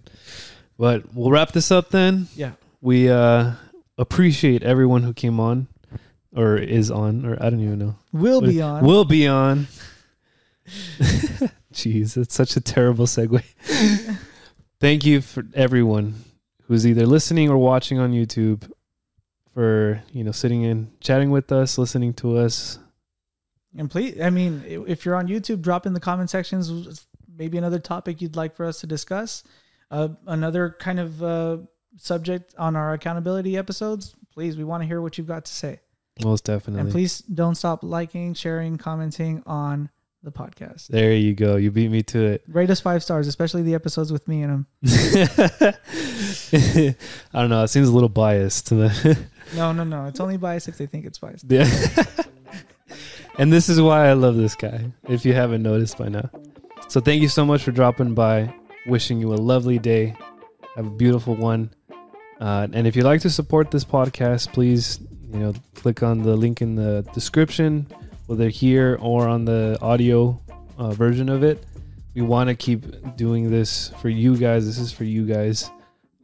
But 0.79 1.15
we'll 1.15 1.31
wrap 1.31 1.53
this 1.53 1.71
up 1.71 1.91
then. 1.91 2.29
Yeah. 2.37 2.53
We 2.81 3.09
uh 3.09 3.53
appreciate 3.99 4.63
everyone 4.63 5.03
who 5.03 5.13
came 5.13 5.39
on 5.41 5.69
or 6.35 6.57
is 6.57 6.91
on 6.91 7.25
or 7.25 7.37
I 7.41 7.51
don't 7.51 7.61
even 7.61 7.79
know. 7.79 7.97
We'll 8.13 8.41
be 8.41 8.61
on. 8.61 8.85
Will 8.85 9.05
be 9.05 9.27
on. 9.27 9.69
Jeez, 11.73 12.15
that's 12.15 12.35
such 12.35 12.57
a 12.57 12.61
terrible 12.61 13.07
segue. 13.07 13.43
Thank 14.81 15.05
you 15.05 15.21
for 15.21 15.45
everyone 15.55 16.25
who's 16.65 16.87
either 16.87 17.07
listening 17.07 17.49
or 17.49 17.59
watching 17.59 17.99
on 17.99 18.13
YouTube 18.13 18.71
for, 19.55 20.03
you 20.13 20.25
know, 20.25 20.33
sitting 20.33 20.63
in, 20.63 20.91
chatting 21.01 21.31
with 21.31 21.53
us, 21.53 21.79
listening 21.79 22.15
to 22.15 22.39
us. 22.39 22.79
And 23.77 23.91
please, 23.91 24.21
I 24.21 24.31
mean, 24.31 24.63
if 24.67 25.05
you're 25.05 25.17
on 25.17 25.29
YouTube, 25.29 25.63
drop 25.63 25.87
in 25.87 25.93
the 25.93 26.01
comment 26.01 26.31
sections 26.31 27.07
maybe 27.37 27.59
another 27.59 27.79
topic 27.79 28.21
you'd 28.21 28.37
like 28.37 28.55
for 28.55 28.67
us 28.67 28.81
to 28.81 28.87
discuss, 28.87 29.43
uh, 29.91 30.09
another 30.27 30.77
kind 30.79 31.01
of 31.01 31.23
uh, 31.23 31.59
subject 31.97 32.55
on 32.59 32.77
our 32.77 32.93
accountability 32.95 33.57
episodes. 33.57 34.15
Please, 34.33 34.57
we 34.57 34.65
want 34.65 34.83
to 34.83 34.87
hear 34.87 35.01
what 35.01 35.19
you've 35.19 35.27
got 35.27 35.45
to 35.45 35.53
say. 35.53 35.81
Most 36.23 36.45
definitely. 36.45 36.81
And 36.83 36.91
please 36.91 37.19
don't 37.21 37.55
stop 37.55 37.83
liking, 37.83 38.35
sharing, 38.35 38.77
commenting 38.79 39.43
on 39.47 39.91
the 40.23 40.31
podcast. 40.31 40.87
there 40.89 41.13
you 41.15 41.35
go. 41.35 41.57
You 41.57 41.71
beat 41.73 41.91
me 41.91 42.03
to 42.05 42.21
it. 42.25 42.45
Rate 42.47 42.71
us 42.71 42.81
five 42.81 43.03
stars, 43.03 43.27
especially 43.27 43.63
the 43.63 43.75
episodes 43.75 44.13
with 44.13 44.29
me 44.29 44.43
and 44.43 44.53
him. 44.53 44.67
I 47.35 47.41
don't 47.41 47.51
know. 47.51 47.65
It 47.65 47.69
seems 47.69 47.89
a 47.89 47.93
little 47.93 48.09
biased. 48.09 48.69
to 48.69 48.75
the- 48.77 49.19
No, 49.57 49.73
no, 49.73 49.85
no. 49.85 50.07
It's 50.07 50.21
only 50.21 50.37
biased 50.37 50.69
if 50.69 50.79
they 50.79 50.87
think 50.87 51.07
it's 51.07 51.19
biased. 51.19 51.47
Yeah. 51.49 51.69
and 53.39 53.53
this 53.53 53.69
is 53.69 53.81
why 53.81 54.09
I 54.09 54.13
love 54.13 54.37
this 54.37 54.55
guy, 54.55 54.93
if 55.09 55.25
you 55.25 55.33
haven't 55.35 55.63
noticed 55.63 55.99
by 55.99 56.09
now. 56.09 56.31
So 56.89 57.01
thank 57.01 57.21
you 57.23 57.29
so 57.29 57.45
much 57.45 57.63
for 57.65 57.73
dropping 57.73 58.15
by. 58.15 58.55
Wishing 58.87 59.19
you 59.21 59.33
a 59.33 59.37
lovely 59.37 59.79
day. 59.79 60.15
Have 60.77 60.87
a 60.87 60.91
beautiful 60.91 61.35
one. 61.35 61.71
Uh, 62.43 62.67
and 62.73 62.89
if 62.89 62.97
you'd 62.97 63.05
like 63.05 63.21
to 63.21 63.31
support 63.31 63.71
this 63.71 63.85
podcast, 63.85 64.53
please, 64.53 64.99
you 65.33 65.39
know, 65.39 65.55
click 65.77 66.03
on 66.03 66.23
the 66.23 66.35
link 66.35 66.61
in 66.61 66.75
the 66.75 67.07
description, 67.15 67.87
whether 68.27 68.49
here 68.49 68.99
or 69.01 69.29
on 69.29 69.45
the 69.45 69.79
audio 69.81 70.37
uh, 70.77 70.91
version 70.91 71.29
of 71.29 71.45
it. 71.45 71.65
We 72.17 72.23
want 72.23 72.49
to 72.49 72.57
keep 72.57 73.17
doing 73.17 73.49
this 73.49 73.91
for 74.01 74.09
you 74.09 74.37
guys. 74.37 74.67
This 74.67 74.79
is 74.79 74.91
for 74.91 75.05
you 75.05 75.25
guys. 75.25 75.71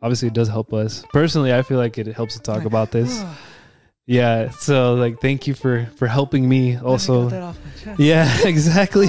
Obviously, 0.03 0.27
it 0.27 0.35
does 0.35 0.49
help 0.49 0.73
us. 0.73 1.05
Personally, 1.13 1.55
I 1.55 1.63
feel 1.63 1.79
like 1.79 1.99
it 1.99 2.09
helps 2.09 2.35
to 2.35 2.43
talk 2.43 2.65
about 2.65 2.91
this 2.91 3.25
Yeah. 4.07 4.51
So 4.51 4.95
like, 4.95 5.21
thank 5.21 5.47
you 5.47 5.55
for 5.55 5.87
for 5.97 6.09
helping 6.09 6.49
me. 6.49 6.79
Also. 6.79 7.29
that 7.29 7.43
off 7.43 7.59
my 7.65 7.71
chest. 7.85 8.01
Yeah. 8.01 8.39
Exactly. 8.45 9.09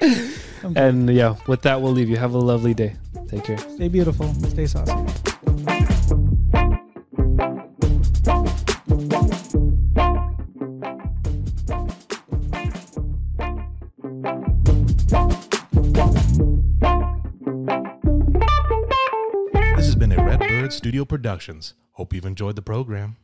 And 0.76 1.10
yeah, 1.10 1.36
with 1.46 1.60
that, 1.62 1.82
we'll 1.82 1.92
leave 1.92 2.08
you. 2.08 2.16
Have 2.16 2.32
a 2.32 2.38
lovely 2.38 2.72
day. 2.72 2.96
Take 3.28 3.44
care. 3.44 3.58
Stay 3.58 3.88
beautiful. 3.88 4.32
Stay 4.48 4.66
saucy. 4.66 5.33
Studio 20.94 21.04
Productions. 21.04 21.74
Hope 21.94 22.12
you've 22.12 22.24
enjoyed 22.24 22.54
the 22.54 22.62
program. 22.62 23.16